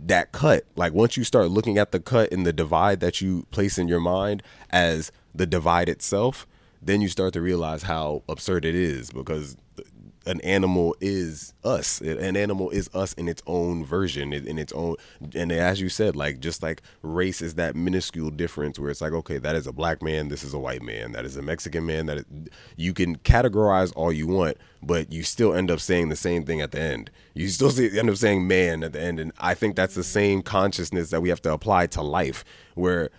that 0.07 0.32
cut. 0.32 0.64
Like 0.76 0.93
once 0.93 1.16
you 1.16 1.24
start 1.24 1.51
looking 1.51 1.78
at 1.78 1.93
the 1.93 2.01
cut 2.01 2.32
and 2.32 2.47
the 2.47 2.53
divide 2.53 3.01
that 3.01 3.20
you 3.20 3.47
place 3.51 3.78
in 3.78 3.88
your 3.88 4.01
mind 4.01 4.43
as 4.70 5.11
the 5.34 5.47
divide 5.47 5.88
itself 5.88 6.47
then 6.82 7.01
you 7.01 7.09
start 7.09 7.32
to 7.32 7.40
realize 7.40 7.84
how 7.84 8.22
absurd 8.28 8.64
it 8.64 8.74
is 8.74 9.11
because 9.11 9.57
an 10.26 10.40
animal 10.42 10.96
is 11.00 11.54
us. 11.64 12.00
An 12.00 12.36
animal 12.36 12.70
is 12.70 12.88
us 12.94 13.12
in 13.14 13.28
its 13.28 13.42
own 13.46 13.84
version, 13.84 14.32
in 14.32 14.58
its 14.58 14.72
own. 14.72 14.96
And 15.34 15.52
as 15.52 15.80
you 15.80 15.88
said, 15.88 16.16
like 16.16 16.40
just 16.40 16.62
like 16.62 16.82
race 17.02 17.42
is 17.42 17.54
that 17.54 17.74
minuscule 17.74 18.30
difference 18.30 18.78
where 18.78 18.90
it's 18.90 19.00
like, 19.00 19.12
okay, 19.12 19.38
that 19.38 19.56
is 19.56 19.66
a 19.66 19.72
black 19.72 20.02
man, 20.02 20.28
this 20.28 20.44
is 20.44 20.54
a 20.54 20.58
white 20.58 20.82
man, 20.82 21.12
that 21.12 21.24
is 21.24 21.36
a 21.36 21.42
Mexican 21.42 21.86
man. 21.86 22.06
That 22.06 22.18
is, 22.18 22.24
you 22.76 22.92
can 22.92 23.16
categorize 23.18 23.92
all 23.96 24.12
you 24.12 24.26
want, 24.26 24.56
but 24.82 25.12
you 25.12 25.22
still 25.22 25.54
end 25.54 25.70
up 25.70 25.80
saying 25.80 26.08
the 26.08 26.16
same 26.16 26.44
thing 26.44 26.60
at 26.60 26.72
the 26.72 26.80
end. 26.80 27.10
You 27.34 27.48
still 27.48 27.70
say, 27.70 27.90
end 27.98 28.10
up 28.10 28.16
saying 28.16 28.46
man 28.46 28.82
at 28.82 28.92
the 28.92 29.00
end, 29.00 29.20
and 29.20 29.32
I 29.38 29.54
think 29.54 29.76
that's 29.76 29.94
the 29.94 30.04
same 30.04 30.42
consciousness 30.42 31.10
that 31.10 31.22
we 31.22 31.28
have 31.28 31.42
to 31.42 31.52
apply 31.52 31.86
to 31.88 32.02
life, 32.02 32.44
where 32.74 33.10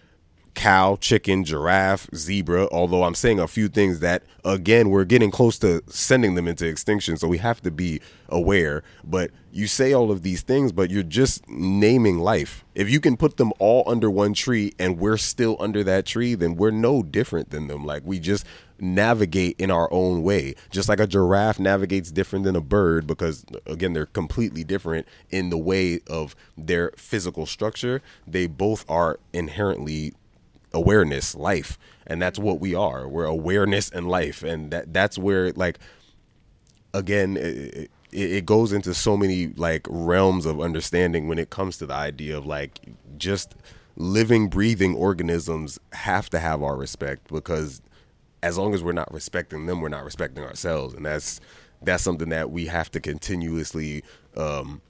cow, 0.56 0.98
chicken, 1.00 1.44
giraffe, 1.44 2.08
zebra, 2.16 2.68
although 2.72 3.04
I'm 3.04 3.16
saying 3.16 3.40
a 3.40 3.48
few 3.48 3.68
things 3.68 4.00
that, 4.00 4.24
again, 4.46 4.90
we're 4.90 5.06
getting 5.06 5.32
close 5.32 5.58
to 5.60 5.82
sending 5.88 6.36
them 6.36 6.48
into 6.48 6.68
extinction. 6.68 7.18
So 7.18 7.28
we 7.28 7.40
have 7.40 7.62
to 7.64 7.72
be 7.72 8.02
aware. 8.30 8.84
But 9.04 9.32
you 9.52 9.68
say 9.68 9.94
all 9.94 10.12
of 10.12 10.22
these 10.22 10.42
things, 10.42 10.72
but 10.72 10.90
you're 10.90 11.04
just 11.04 11.48
naming 11.50 12.20
life. 12.20 12.64
If 12.76 12.90
you 12.90 13.00
can 13.00 13.18
put 13.18 13.38
them 13.38 13.52
all 13.60 13.84
under 13.88 14.10
one 14.10 14.34
tree 14.34 14.74
and 14.80 15.00
we're 15.00 15.18
still 15.18 15.58
under 15.60 15.84
that 15.84 16.06
tree, 16.06 16.36
then 16.36 16.56
we're 16.56 16.72
no 16.72 17.04
different 17.04 17.50
than 17.50 17.68
them. 17.68 17.86
Like 17.86 18.04
we 18.06 18.20
just 18.20 18.46
navigate 18.80 19.56
in 19.60 19.72
our 19.72 19.92
own 19.92 20.24
way. 20.24 20.56
Just 20.70 20.90
like 20.90 21.00
a 21.00 21.08
giraffe 21.08 21.60
navigates 21.60 22.12
different 22.12 22.46
than 22.46 22.56
a 22.56 22.62
bird 22.62 23.08
because, 23.08 23.46
again, 23.66 23.94
they're 23.94 24.06
completely 24.06 24.64
different 24.64 25.08
in 25.30 25.50
the 25.50 25.58
way 25.58 26.00
of 26.08 26.36
their 26.58 26.92
physical 26.98 27.46
structure. 27.46 28.02
They 28.28 28.48
both 28.48 28.90
are 28.90 29.20
inherently 29.32 30.14
awareness 30.74 31.36
life. 31.36 31.78
And 32.06 32.22
that's 32.22 32.40
what 32.40 32.60
we 32.60 32.76
are. 32.76 33.08
We're 33.08 33.26
awareness 33.26 33.90
and 33.90 34.08
life. 34.08 34.44
And 34.44 34.72
that 34.72 34.94
that's 34.94 35.18
where 35.18 35.52
like 35.54 35.80
again 36.94 37.38
it, 37.38 37.90
it, 38.12 38.32
it 38.32 38.46
goes 38.46 38.74
into 38.74 38.94
so 38.94 39.16
many 39.18 39.48
like 39.48 39.88
realms 39.90 40.46
of 40.46 40.60
understanding 40.60 41.28
when 41.28 41.40
it 41.40 41.50
comes 41.50 41.78
to 41.78 41.86
the 41.86 41.94
idea 41.94 42.38
of 42.38 42.46
like 42.46 42.80
just 43.18 43.56
living 43.96 44.48
breathing 44.50 44.96
organisms 44.96 45.80
have 45.94 46.30
to 46.30 46.40
have 46.40 46.62
our 46.64 46.76
respect 46.76 47.32
because 47.32 47.82
as 48.42 48.58
long 48.58 48.74
as 48.74 48.84
we're 48.84 48.92
not 48.92 49.12
respecting 49.14 49.66
them 49.66 49.82
we're 49.82 49.90
not 49.90 50.04
respecting 50.04 50.44
ourselves. 50.44 50.94
And 50.94 51.06
that's 51.06 51.40
that's 51.82 52.04
something 52.04 52.30
that 52.30 52.52
we 52.52 52.66
have 52.68 52.92
to 52.92 53.00
continuously 53.00 54.04
um 54.36 54.82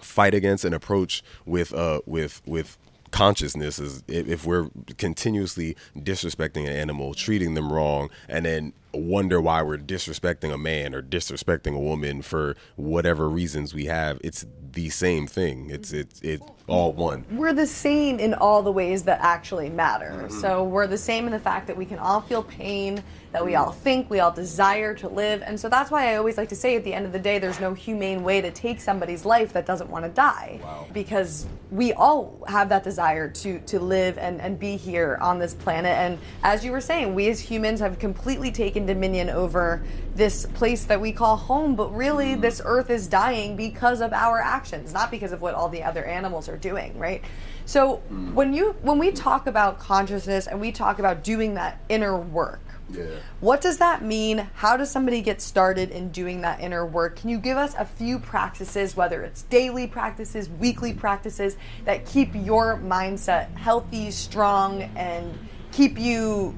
fight 0.00 0.34
against 0.34 0.64
and 0.64 0.74
approach 0.74 1.22
with 1.44 1.72
uh 1.72 2.00
with 2.06 2.42
with 2.46 2.78
consciousness 3.10 3.78
is 3.78 4.02
if, 4.08 4.46
we're 4.46 4.68
continuously 4.98 5.76
disrespecting 5.96 6.66
an 6.66 6.72
animal 6.72 7.14
treating 7.14 7.54
them 7.54 7.72
wrong 7.72 8.10
and 8.28 8.46
then 8.46 8.72
wonder 8.92 9.40
why 9.40 9.62
we're 9.62 9.78
disrespecting 9.78 10.52
a 10.52 10.58
man 10.58 10.94
or 10.94 11.02
disrespecting 11.02 11.74
a 11.74 11.80
woman 11.80 12.22
for 12.22 12.56
whatever 12.76 13.28
reasons 13.28 13.74
we 13.74 13.86
have 13.86 14.18
it's 14.22 14.46
the 14.72 14.88
same 14.88 15.26
thing 15.26 15.68
it's 15.70 15.92
it's 15.92 16.20
it's 16.22 16.46
all 16.68 16.92
one 16.92 17.24
we're 17.32 17.52
the 17.52 17.66
same 17.66 18.18
in 18.18 18.34
all 18.34 18.62
the 18.62 18.72
ways 18.72 19.02
that 19.04 19.20
actually 19.20 19.68
matter. 19.70 20.28
So 20.28 20.64
we're 20.64 20.86
the 20.86 20.98
same 20.98 21.26
in 21.26 21.32
the 21.32 21.38
fact 21.38 21.66
that 21.66 21.76
we 21.76 21.84
can 21.84 21.98
all 21.98 22.20
feel 22.20 22.42
pain, 22.42 23.02
that 23.32 23.44
we 23.44 23.54
all 23.54 23.72
think, 23.72 24.10
we 24.10 24.20
all 24.20 24.32
desire 24.32 24.94
to 24.94 25.08
live. 25.08 25.42
And 25.42 25.58
so 25.58 25.68
that's 25.68 25.90
why 25.90 26.12
I 26.12 26.16
always 26.16 26.36
like 26.36 26.48
to 26.50 26.56
say 26.56 26.76
at 26.76 26.84
the 26.84 26.92
end 26.92 27.06
of 27.06 27.12
the 27.12 27.18
day, 27.18 27.38
there's 27.38 27.60
no 27.60 27.74
humane 27.74 28.22
way 28.22 28.40
to 28.40 28.50
take 28.50 28.80
somebody's 28.80 29.24
life 29.24 29.52
that 29.52 29.66
doesn't 29.66 29.88
want 29.90 30.04
to 30.04 30.10
die. 30.10 30.60
Wow. 30.62 30.86
Because 30.92 31.46
we 31.70 31.92
all 31.92 32.42
have 32.48 32.68
that 32.70 32.82
desire 32.82 33.28
to, 33.28 33.60
to 33.60 33.78
live 33.78 34.18
and, 34.18 34.40
and 34.40 34.58
be 34.58 34.76
here 34.76 35.18
on 35.20 35.38
this 35.38 35.54
planet. 35.54 35.92
And 35.92 36.18
as 36.42 36.64
you 36.64 36.72
were 36.72 36.80
saying, 36.80 37.14
we 37.14 37.28
as 37.28 37.40
humans 37.40 37.80
have 37.80 37.98
completely 37.98 38.50
taken 38.50 38.79
dominion 38.86 39.30
over 39.30 39.82
this 40.14 40.46
place 40.46 40.84
that 40.84 41.00
we 41.00 41.12
call 41.12 41.36
home, 41.36 41.76
but 41.76 41.94
really 41.94 42.32
mm-hmm. 42.32 42.40
this 42.40 42.60
earth 42.64 42.90
is 42.90 43.06
dying 43.06 43.56
because 43.56 44.00
of 44.00 44.12
our 44.12 44.38
actions, 44.40 44.92
not 44.92 45.10
because 45.10 45.32
of 45.32 45.40
what 45.40 45.54
all 45.54 45.68
the 45.68 45.82
other 45.82 46.04
animals 46.04 46.48
are 46.48 46.56
doing, 46.56 46.98
right? 46.98 47.22
So 47.64 48.02
mm. 48.12 48.34
when 48.34 48.52
you 48.52 48.74
when 48.82 48.98
we 48.98 49.12
talk 49.12 49.46
about 49.46 49.78
consciousness 49.78 50.46
and 50.46 50.60
we 50.60 50.72
talk 50.72 50.98
about 50.98 51.22
doing 51.22 51.54
that 51.54 51.80
inner 51.88 52.16
work, 52.16 52.60
Yeah. 52.90 53.04
what 53.38 53.60
does 53.60 53.78
that 53.78 54.02
mean? 54.02 54.48
How 54.54 54.76
does 54.76 54.90
somebody 54.90 55.22
get 55.22 55.40
started 55.40 55.90
in 55.90 56.10
doing 56.10 56.40
that 56.40 56.60
inner 56.60 56.84
work? 56.84 57.14
Can 57.16 57.30
you 57.30 57.38
give 57.38 57.56
us 57.56 57.74
a 57.78 57.84
few 57.84 58.18
practices, 58.18 58.96
whether 58.96 59.22
it's 59.22 59.42
daily 59.42 59.86
practices, 59.86 60.48
weekly 60.48 60.92
practices, 60.92 61.56
that 61.84 62.06
keep 62.06 62.34
your 62.34 62.78
mindset 62.78 63.54
healthy, 63.56 64.10
strong, 64.10 64.82
and 64.96 65.38
keep 65.70 65.96
you 65.98 66.54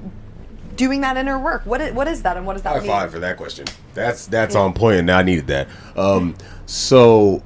doing 0.75 1.01
that 1.01 1.17
inner 1.17 1.39
work? 1.39 1.65
What 1.65 1.81
is, 1.81 1.93
what 1.93 2.07
is 2.07 2.23
that, 2.23 2.37
and 2.37 2.45
what 2.45 2.53
does 2.53 2.63
that 2.63 2.73
High 2.73 2.79
mean? 2.79 2.87
five 2.87 3.11
for 3.11 3.19
that 3.19 3.37
question. 3.37 3.65
That's 3.93 4.27
that's 4.27 4.55
on 4.55 4.73
point, 4.73 4.97
and 4.99 5.11
I 5.11 5.23
needed 5.23 5.47
that. 5.47 5.67
Um, 5.95 6.35
so 6.65 7.43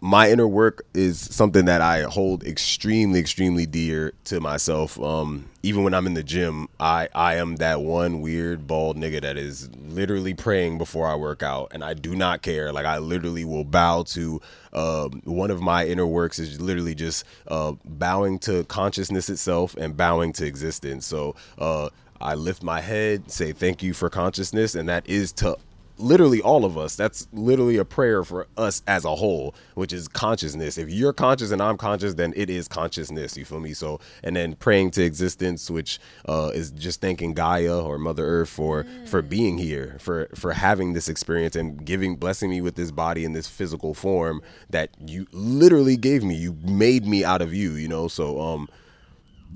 my 0.00 0.30
inner 0.30 0.46
work 0.46 0.84
is 0.94 1.18
something 1.18 1.64
that 1.64 1.80
I 1.80 2.02
hold 2.02 2.44
extremely, 2.44 3.18
extremely 3.18 3.66
dear 3.66 4.12
to 4.24 4.40
myself. 4.40 5.00
Um, 5.00 5.48
even 5.62 5.82
when 5.82 5.92
I'm 5.92 6.06
in 6.06 6.14
the 6.14 6.22
gym, 6.22 6.68
I 6.78 7.08
I 7.14 7.36
am 7.36 7.56
that 7.56 7.80
one 7.80 8.20
weird 8.20 8.66
bald 8.66 8.96
nigga 8.96 9.20
that 9.22 9.36
is 9.36 9.68
literally 9.74 10.34
praying 10.34 10.78
before 10.78 11.08
I 11.08 11.16
work 11.16 11.42
out, 11.42 11.72
and 11.72 11.82
I 11.82 11.94
do 11.94 12.14
not 12.14 12.42
care. 12.42 12.72
Like 12.72 12.86
I 12.86 12.98
literally 12.98 13.44
will 13.44 13.64
bow 13.64 14.04
to. 14.04 14.40
Um, 14.72 15.22
one 15.24 15.50
of 15.50 15.60
my 15.60 15.86
inner 15.86 16.06
works 16.06 16.38
is 16.38 16.60
literally 16.60 16.94
just 16.94 17.24
uh, 17.48 17.72
bowing 17.84 18.38
to 18.40 18.64
consciousness 18.64 19.28
itself 19.30 19.74
and 19.76 19.96
bowing 19.96 20.32
to 20.34 20.46
existence. 20.46 21.06
So 21.06 21.34
uh, 21.58 21.88
I 22.20 22.34
lift 22.34 22.62
my 22.62 22.80
head, 22.80 23.30
say 23.30 23.52
thank 23.52 23.82
you 23.82 23.94
for 23.94 24.10
consciousness, 24.10 24.74
and 24.74 24.88
that 24.88 25.08
is 25.08 25.32
to 25.32 25.56
literally 25.98 26.40
all 26.40 26.64
of 26.64 26.78
us. 26.78 26.96
That's 26.96 27.28
literally 27.32 27.76
a 27.76 27.84
prayer 27.84 28.24
for 28.24 28.46
us 28.56 28.82
as 28.86 29.04
a 29.04 29.14
whole, 29.16 29.54
which 29.74 29.92
is 29.92 30.08
consciousness. 30.08 30.78
If 30.78 30.90
you're 30.90 31.12
conscious 31.12 31.50
and 31.50 31.62
I'm 31.62 31.76
conscious, 31.76 32.14
then 32.14 32.32
it 32.36 32.50
is 32.50 32.68
consciousness. 32.68 33.36
You 33.36 33.44
feel 33.44 33.60
me? 33.60 33.74
So, 33.74 34.00
and 34.22 34.36
then 34.36 34.54
praying 34.56 34.92
to 34.92 35.02
existence, 35.02 35.70
which 35.70 35.98
uh, 36.28 36.50
is 36.54 36.70
just 36.70 37.00
thanking 37.00 37.34
Gaia 37.34 37.80
or 37.80 37.98
Mother 37.98 38.24
Earth 38.24 38.48
for 38.48 38.86
for 39.06 39.22
being 39.22 39.58
here, 39.58 39.96
for 40.00 40.28
for 40.34 40.52
having 40.52 40.92
this 40.92 41.08
experience 41.08 41.56
and 41.56 41.84
giving 41.84 42.16
blessing 42.16 42.50
me 42.50 42.60
with 42.60 42.76
this 42.76 42.90
body 42.90 43.24
in 43.24 43.32
this 43.32 43.48
physical 43.48 43.94
form 43.94 44.42
that 44.70 44.90
you 45.06 45.26
literally 45.32 45.96
gave 45.96 46.22
me. 46.24 46.34
You 46.34 46.56
made 46.62 47.06
me 47.06 47.24
out 47.24 47.42
of 47.42 47.52
you. 47.54 47.72
You 47.72 47.88
know. 47.88 48.08
So, 48.08 48.40
um 48.40 48.68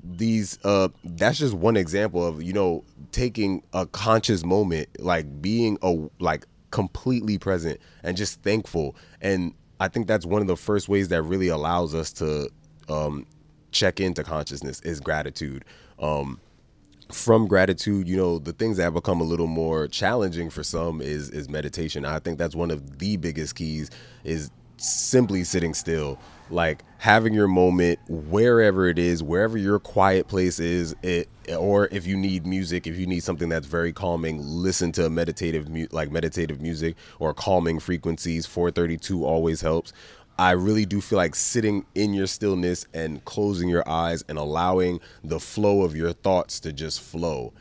these 0.03 0.59
uh 0.65 0.89
that's 1.03 1.37
just 1.39 1.53
one 1.53 1.77
example 1.77 2.25
of 2.25 2.43
you 2.43 2.51
know 2.53 2.83
taking 3.11 3.63
a 3.73 3.85
conscious 3.85 4.43
moment 4.43 4.89
like 4.99 5.41
being 5.41 5.77
a 5.81 5.95
like 6.19 6.45
completely 6.71 7.37
present 7.37 7.79
and 8.03 8.17
just 8.17 8.41
thankful. 8.41 8.95
And 9.21 9.53
i 9.79 9.87
think 9.87 10.07
that's 10.07 10.25
one 10.25 10.41
of 10.41 10.47
the 10.47 10.57
first 10.57 10.89
ways 10.89 11.07
that 11.09 11.21
really 11.23 11.47
allows 11.47 11.95
us 11.95 12.11
to 12.13 12.49
um 12.89 13.25
check 13.71 13.99
into 13.99 14.23
consciousness 14.23 14.81
is 14.81 14.99
gratitude. 14.99 15.63
Um 15.99 16.39
from 17.11 17.47
gratitude 17.47 18.07
you 18.07 18.17
know 18.17 18.39
the 18.39 18.53
things 18.53 18.77
that 18.77 18.83
have 18.83 18.93
become 18.95 19.21
a 19.21 19.23
little 19.23 19.45
more 19.47 19.87
challenging 19.87 20.49
for 20.49 20.63
some 20.63 21.01
is 21.01 21.29
is 21.29 21.47
meditation. 21.49 22.05
I 22.05 22.19
think 22.19 22.37
that's 22.37 22.55
one 22.55 22.71
of 22.71 22.99
the 22.99 23.17
biggest 23.17 23.55
keys 23.55 23.89
is 24.23 24.51
simply 24.77 25.43
sitting 25.43 25.73
still 25.73 26.19
like 26.49 26.83
having 26.97 27.33
your 27.33 27.47
moment 27.47 27.99
wherever 28.07 28.87
it 28.87 28.99
is 28.99 29.23
wherever 29.23 29.57
your 29.57 29.79
quiet 29.79 30.27
place 30.27 30.59
is 30.59 30.95
it 31.01 31.27
or 31.57 31.87
if 31.91 32.05
you 32.05 32.15
need 32.15 32.45
music 32.45 32.85
if 32.87 32.97
you 32.97 33.05
need 33.05 33.21
something 33.21 33.49
that's 33.49 33.67
very 33.67 33.91
calming 33.91 34.39
listen 34.41 34.91
to 34.91 35.09
meditative 35.09 35.69
mu- 35.69 35.87
like 35.91 36.11
meditative 36.11 36.61
music 36.61 36.95
or 37.19 37.33
calming 37.33 37.79
frequencies 37.79 38.45
432 38.45 39.25
always 39.25 39.61
helps 39.61 39.93
I 40.37 40.51
really 40.51 40.85
do 40.85 40.99
feel 40.99 41.17
like 41.17 41.35
sitting 41.35 41.85
in 41.93 42.13
your 42.13 42.25
stillness 42.25 42.87
and 42.93 43.23
closing 43.23 43.69
your 43.69 43.87
eyes 43.87 44.23
and 44.27 44.37
allowing 44.39 44.99
the 45.23 45.39
flow 45.39 45.83
of 45.83 45.95
your 45.95 46.11
thoughts 46.11 46.59
to 46.61 46.73
just 46.73 47.01
flow. 47.01 47.53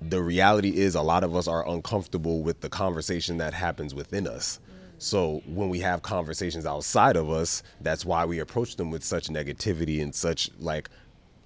The 0.00 0.22
reality 0.22 0.76
is, 0.76 0.94
a 0.94 1.02
lot 1.02 1.24
of 1.24 1.34
us 1.34 1.48
are 1.48 1.68
uncomfortable 1.68 2.42
with 2.42 2.60
the 2.60 2.68
conversation 2.68 3.38
that 3.38 3.52
happens 3.54 3.94
within 3.94 4.28
us. 4.28 4.60
So 4.98 5.42
when 5.46 5.68
we 5.68 5.80
have 5.80 6.02
conversations 6.02 6.66
outside 6.66 7.16
of 7.16 7.30
us, 7.30 7.62
that's 7.80 8.04
why 8.04 8.24
we 8.24 8.38
approach 8.38 8.76
them 8.76 8.90
with 8.90 9.04
such 9.04 9.28
negativity 9.28 10.02
and 10.02 10.14
such 10.14 10.50
like 10.58 10.88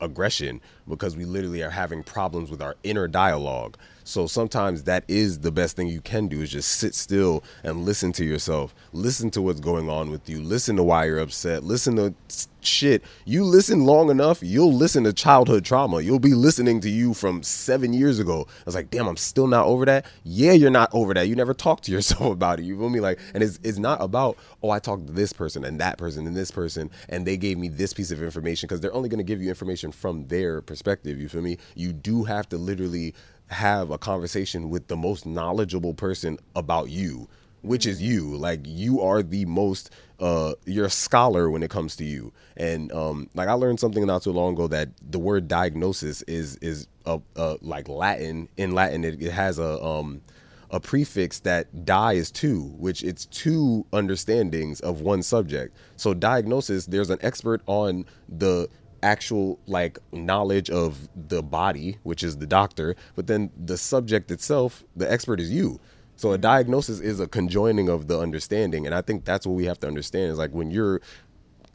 aggression 0.01 0.61
because 0.89 1.17
we 1.17 1.25
literally 1.25 1.63
are 1.63 1.71
having 1.71 2.03
problems 2.03 2.51
with 2.51 2.63
our 2.63 2.77
inner 2.83 3.09
dialogue. 3.09 3.77
So 4.09 4.27
sometimes 4.27 4.85
that 4.85 5.05
is 5.07 5.41
the 5.41 5.53
best 5.53 5.77
thing 5.77 5.87
you 5.87 6.01
can 6.01 6.29
do 6.29 6.41
is 6.41 6.51
just 6.51 6.71
sit 6.71 6.95
still 6.95 7.45
and 7.63 7.85
listen 7.85 8.11
to 8.15 8.25
yourself. 8.25 8.75
Listen 8.95 9.31
to 9.33 9.43
what's 9.43 9.61
going 9.61 9.91
on 9.91 10.11
with 10.11 10.31
you. 10.31 10.41
Listen 10.41 10.77
to 10.77 10.83
why 10.83 11.05
you're 11.05 11.19
upset. 11.19 11.63
Listen 11.63 11.97
to 11.97 12.15
shit. 12.61 13.03
You 13.27 13.45
listen 13.45 13.85
long 13.85 14.11
enough, 14.11 14.43
you'll 14.43 14.73
listen 14.73 15.05
to 15.05 15.13
childhood 15.13 15.65
trauma. 15.67 16.01
You'll 16.01 16.19
be 16.19 16.33
listening 16.33 16.81
to 16.81 16.91
you 16.91 17.13
from 17.13 17.43
7 17.43 17.93
years 17.93 18.19
ago. 18.19 18.47
I 18.49 18.63
was 18.65 18.75
like, 18.75 18.91
"Damn, 18.91 19.07
I'm 19.07 19.19
still 19.19 19.47
not 19.47 19.67
over 19.67 19.85
that." 19.85 20.07
Yeah, 20.25 20.53
you're 20.53 20.71
not 20.71 20.89
over 20.95 21.13
that. 21.13 21.29
You 21.29 21.37
never 21.37 21.53
talked 21.53 21.85
to 21.85 21.93
yourself 21.97 22.33
about 22.33 22.61
it. 22.61 22.65
You 22.65 22.79
feel 22.79 22.89
me? 22.89 23.01
Like 23.01 23.19
and 23.35 23.43
it's 23.43 23.61
it's 23.63 23.79
not 23.79 24.01
about, 24.01 24.39
"Oh, 24.63 24.71
I 24.71 24.79
talked 24.79 25.07
to 25.09 25.13
this 25.13 25.35
person 25.35 25.65
and 25.67 25.79
that 25.81 25.99
person 25.99 26.27
and 26.27 26.35
this 26.35 26.51
person 26.51 26.91
and 27.11 27.27
they 27.27 27.37
gave 27.37 27.59
me 27.59 27.69
this 27.69 27.93
piece 27.93 28.11
of 28.11 28.23
information" 28.23 28.69
because 28.69 28.81
they're 28.81 28.95
only 28.95 29.11
going 29.11 29.19
to 29.19 29.25
give 29.25 29.43
you 29.43 29.51
information 29.51 29.93
from 29.93 30.27
their 30.29 30.63
perspective. 30.63 31.21
You 31.21 31.29
feel 31.29 31.43
me? 31.43 31.59
You 31.75 31.93
do 31.93 32.25
have 32.25 32.49
to 32.49 32.57
literally 32.57 33.15
have 33.49 33.91
a 33.91 33.99
conversation 33.99 34.71
with 34.71 34.89
the 34.89 34.97
most 34.97 35.27
knowledgeable 35.27 35.95
person 35.95 36.39
about 36.55 36.91
you 36.91 37.29
which 37.63 37.87
is 37.87 38.01
you. 38.01 38.37
Like 38.37 38.61
you 38.65 39.01
are 39.01 39.23
the 39.23 39.45
most 39.45 39.91
uh 40.21 40.55
you're 40.65 40.87
a 40.87 40.91
scholar 40.91 41.51
when 41.51 41.63
it 41.63 41.71
comes 41.71 41.97
to 41.97 42.05
you. 42.05 42.33
And 42.57 42.91
um 42.93 43.29
like 43.35 43.49
i 43.49 43.53
learned 43.53 43.81
something 43.81 44.05
not 44.07 44.23
too 44.23 44.33
long 44.33 44.55
ago 44.55 44.67
that 44.69 44.89
the 45.11 45.19
word 45.19 45.49
diagnosis 45.49 46.23
is 46.23 46.57
is 46.57 46.89
a, 47.07 47.21
a 47.37 47.59
like 47.61 47.89
latin. 47.89 48.49
In 48.57 48.73
latin 48.73 49.05
it, 49.05 49.23
it 49.23 49.33
has 49.33 49.59
a 49.59 49.83
um 49.83 50.21
a 50.71 50.79
prefix 50.79 51.41
that 51.41 51.87
die 51.87 52.13
is 52.13 52.31
two, 52.31 52.65
which 52.77 53.03
it's 53.03 53.25
two 53.27 53.87
understandings 53.93 54.81
of 54.81 55.01
one 55.01 55.23
subject. 55.23 55.75
So 55.97 56.13
diagnosis, 56.13 56.85
there's 56.85 57.09
an 57.09 57.19
expert 57.23 57.63
on 57.67 58.05
the 58.29 58.69
actual 59.03 59.59
like 59.67 59.99
knowledge 60.13 60.71
of 60.71 61.09
the 61.15 61.43
body, 61.43 61.99
which 62.03 62.23
is 62.23 62.39
the 62.39 62.47
doctor, 62.47 62.97
but 63.15 63.27
then 63.27 63.51
the 63.57 63.77
subject 63.77 64.31
itself, 64.31 64.85
the 64.97 65.11
expert 65.11 65.41
is 65.41 65.51
you. 65.51 65.81
So 66.17 66.31
a 66.31 66.35
mm-hmm. 66.35 66.43
diagnosis 66.43 67.01
is 67.01 67.21
a 67.21 67.29
conjoining 67.29 67.89
of 67.89 68.09
the 68.09 68.19
understanding, 68.19 68.87
and 68.87 68.95
I 68.95 69.03
think 69.03 69.25
that's 69.25 69.47
what 69.47 69.55
we 69.55 69.67
have 69.67 69.79
to 69.81 69.87
understand 69.87 70.33
is 70.33 70.39
like 70.39 70.53
when 70.53 70.71
you're 70.71 71.01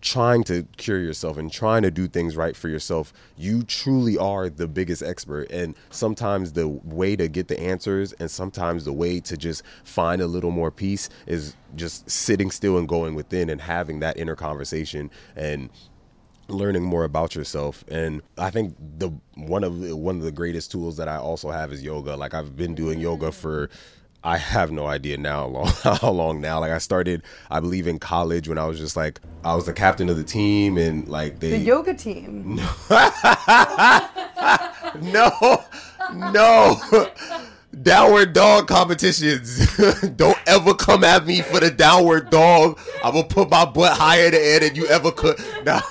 trying 0.03 0.43
to 0.43 0.63
cure 0.75 0.99
yourself 0.99 1.37
and 1.37 1.49
trying 1.49 1.81
to 1.81 1.89
do 1.89 2.09
things 2.09 2.35
right 2.35 2.57
for 2.57 2.67
yourself, 2.67 3.13
you 3.37 3.63
truly 3.63 4.17
are 4.17 4.49
the 4.49 4.67
biggest 4.67 5.01
expert. 5.01 5.49
And 5.49 5.75
sometimes 5.91 6.51
the 6.51 6.67
way 6.67 7.15
to 7.15 7.29
get 7.29 7.47
the 7.47 7.57
answers 7.57 8.11
and 8.13 8.29
sometimes 8.29 8.83
the 8.83 8.91
way 8.91 9.21
to 9.21 9.37
just 9.37 9.63
find 9.85 10.21
a 10.21 10.27
little 10.27 10.51
more 10.51 10.71
peace 10.71 11.07
is 11.25 11.55
just 11.75 12.09
sitting 12.11 12.51
still 12.51 12.77
and 12.77 12.87
going 12.87 13.15
within 13.15 13.49
and 13.49 13.61
having 13.61 14.01
that 14.01 14.17
inner 14.17 14.35
conversation 14.35 15.09
and 15.37 15.69
learning 16.53 16.83
more 16.83 17.03
about 17.03 17.35
yourself 17.35 17.83
and 17.87 18.21
i 18.37 18.49
think 18.49 18.75
the 18.97 19.09
one 19.35 19.63
of 19.63 19.81
the, 19.81 19.95
one 19.95 20.17
of 20.17 20.23
the 20.23 20.31
greatest 20.31 20.71
tools 20.71 20.97
that 20.97 21.07
i 21.07 21.17
also 21.17 21.49
have 21.49 21.71
is 21.71 21.83
yoga 21.83 22.15
like 22.15 22.33
i've 22.33 22.55
been 22.55 22.75
doing 22.75 22.99
yoga 22.99 23.31
for 23.31 23.69
I 24.25 24.37
have 24.37 24.71
no 24.71 24.87
idea 24.87 25.17
now 25.17 25.41
how 25.41 25.47
long, 25.47 25.67
how 25.83 26.11
long 26.11 26.41
now. 26.41 26.59
Like 26.61 26.71
I 26.71 26.77
started, 26.77 27.23
I 27.51 27.59
believe 27.59 27.87
in 27.87 27.99
college 27.99 28.47
when 28.47 28.57
I 28.57 28.65
was 28.65 28.79
just 28.79 28.95
like 28.95 29.19
I 29.43 29.53
was 29.53 29.65
the 29.65 29.73
captain 29.73 30.09
of 30.09 30.15
the 30.15 30.23
team 30.23 30.77
and 30.77 31.07
like 31.09 31.39
they 31.39 31.51
The 31.51 31.57
yoga 31.57 31.93
team. 31.93 32.55
no, 35.01 35.63
no. 36.31 36.79
Downward 37.81 38.33
dog 38.33 38.67
competitions. 38.67 39.75
Don't 40.15 40.37
ever 40.45 40.75
come 40.75 41.03
at 41.03 41.25
me 41.25 41.41
for 41.41 41.59
the 41.59 41.71
downward 41.71 42.29
dog. 42.29 42.79
I'm 43.03 43.13
gonna 43.13 43.27
put 43.27 43.49
my 43.49 43.65
butt 43.65 43.97
higher 43.97 44.25
in 44.25 44.31
the 44.31 44.39
air 44.39 44.59
than 44.59 44.75
you 44.75 44.85
ever 44.87 45.11
could. 45.11 45.39
Nah, 45.65 45.81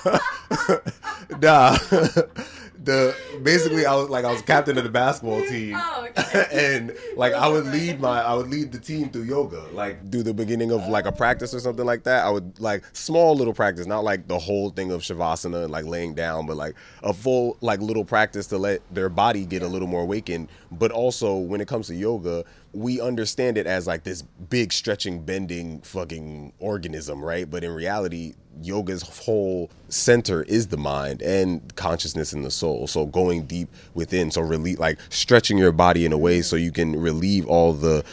nah. 1.41 1.77
The 2.83 3.15
basically, 3.41 3.85
I 3.85 3.95
was 3.95 4.09
like 4.09 4.25
I 4.25 4.31
was 4.31 4.41
captain 4.41 4.77
of 4.77 4.83
the 4.83 4.89
basketball 4.89 5.41
oh, 5.43 5.49
team, 5.49 5.75
Oh, 5.77 6.07
okay. 6.17 6.45
and 6.75 6.95
like 7.15 7.33
I 7.33 7.47
would 7.47 7.65
lead 7.67 7.99
my 7.99 8.21
I 8.21 8.33
would 8.33 8.49
lead 8.49 8.71
the 8.71 8.79
team 8.79 9.09
through 9.09 9.23
yoga, 9.23 9.63
like 9.71 10.09
do 10.09 10.21
the 10.23 10.33
beginning 10.33 10.71
of 10.71 10.87
like 10.87 11.05
a 11.05 11.11
practice 11.11 11.53
or 11.53 11.59
something 11.59 11.85
like 11.85 12.03
that. 12.03 12.25
I 12.25 12.29
would 12.29 12.59
like 12.59 12.83
small 12.93 13.35
little 13.35 13.53
practice, 13.53 13.85
not 13.85 14.03
like 14.03 14.27
the 14.27 14.37
whole 14.39 14.69
thing 14.69 14.91
of 14.91 15.01
shavasana 15.01 15.63
and 15.63 15.71
like 15.71 15.85
laying 15.85 16.13
down, 16.13 16.45
but 16.45 16.57
like 16.57 16.75
a 17.03 17.13
full 17.13 17.57
like 17.61 17.79
little 17.79 18.05
practice 18.05 18.47
to 18.47 18.57
let 18.57 18.81
their 18.93 19.09
body 19.09 19.45
get 19.45 19.61
a 19.61 19.67
little 19.67 19.87
more 19.87 20.01
awakened. 20.01 20.49
But 20.71 20.91
also 20.91 21.37
when 21.37 21.61
it 21.61 21.67
comes 21.67 21.87
to 21.87 21.95
yoga, 21.95 22.43
we 22.73 22.99
understand 22.99 23.57
it 23.57 23.67
as 23.67 23.85
like 23.85 24.03
this 24.03 24.21
big 24.21 24.73
stretching, 24.73 25.23
bending 25.23 25.81
fucking 25.81 26.53
organism, 26.59 27.23
right? 27.23 27.49
But 27.49 27.63
in 27.63 27.71
reality, 27.71 28.33
yoga's 28.61 29.03
whole 29.03 29.69
center 29.89 30.43
is 30.43 30.67
the 30.67 30.77
mind 30.77 31.21
and 31.21 31.75
consciousness 31.75 32.33
in 32.33 32.41
the 32.41 32.51
soul. 32.51 32.87
So 32.87 33.05
going 33.05 33.43
deep 33.43 33.69
within, 33.93 34.31
so 34.31 34.41
relieve 34.41 34.79
like 34.79 34.99
stretching 35.09 35.57
your 35.57 35.71
body 35.71 36.05
in 36.05 36.13
a 36.13 36.17
way 36.17 36.41
so 36.41 36.55
you 36.55 36.71
can 36.71 36.99
relieve 36.99 37.47
all 37.47 37.73
the 37.73 38.03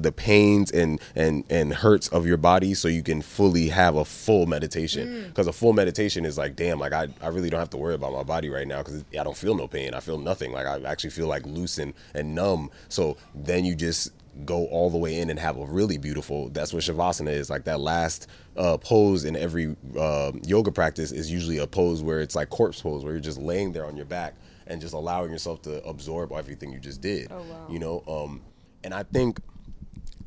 the 0.00 0.12
pains 0.12 0.70
and 0.70 1.00
and 1.14 1.44
and 1.50 1.72
hurts 1.74 2.08
of 2.08 2.26
your 2.26 2.36
body 2.36 2.74
so 2.74 2.88
you 2.88 3.02
can 3.02 3.22
fully 3.22 3.68
have 3.68 3.96
a 3.96 4.04
full 4.04 4.46
meditation. 4.46 5.24
Because 5.28 5.46
a 5.46 5.52
full 5.52 5.72
meditation 5.72 6.24
is 6.24 6.36
like 6.38 6.56
damn 6.56 6.78
like 6.78 6.92
I, 6.92 7.08
I 7.22 7.28
really 7.28 7.50
don't 7.50 7.60
have 7.60 7.70
to 7.70 7.76
worry 7.76 7.94
about 7.94 8.12
my 8.12 8.22
body 8.22 8.48
right 8.50 8.66
now 8.66 8.78
because 8.82 9.04
I 9.18 9.22
don't 9.24 9.36
feel 9.36 9.54
no 9.54 9.68
pain. 9.68 9.94
I 9.94 10.00
feel 10.00 10.18
nothing. 10.18 10.52
Like 10.52 10.66
I 10.66 10.80
actually 10.82 11.10
feel 11.10 11.26
like 11.28 11.44
loose 11.46 11.78
and, 11.78 11.94
and 12.14 12.34
numb. 12.34 12.70
So 12.88 13.16
then 13.34 13.64
you 13.64 13.74
just 13.74 14.12
go 14.44 14.66
all 14.66 14.90
the 14.90 14.98
way 14.98 15.18
in 15.18 15.30
and 15.30 15.38
have 15.38 15.56
a 15.56 15.64
really 15.64 15.96
beautiful 15.96 16.50
that's 16.50 16.70
what 16.70 16.82
shavasana 16.82 17.30
is 17.32 17.48
like 17.48 17.64
that 17.64 17.80
last 17.80 18.26
uh, 18.58 18.76
pose 18.76 19.24
in 19.24 19.34
every 19.34 19.74
uh, 19.98 20.30
yoga 20.44 20.70
practice 20.70 21.10
is 21.10 21.32
usually 21.32 21.56
a 21.56 21.66
pose 21.66 22.02
where 22.02 22.20
it's 22.20 22.34
like 22.34 22.50
corpse 22.50 22.82
pose 22.82 23.02
where 23.02 23.14
you're 23.14 23.20
just 23.20 23.38
laying 23.38 23.72
there 23.72 23.86
on 23.86 23.96
your 23.96 24.04
back 24.04 24.34
and 24.66 24.78
just 24.82 24.92
allowing 24.92 25.30
yourself 25.30 25.62
to 25.62 25.82
absorb 25.86 26.32
everything 26.32 26.70
you 26.70 26.78
just 26.78 27.00
did 27.00 27.28
Oh, 27.32 27.36
wow. 27.50 27.66
you 27.70 27.78
know? 27.78 28.02
Um 28.06 28.42
and 28.84 28.92
i 28.92 29.04
think 29.04 29.40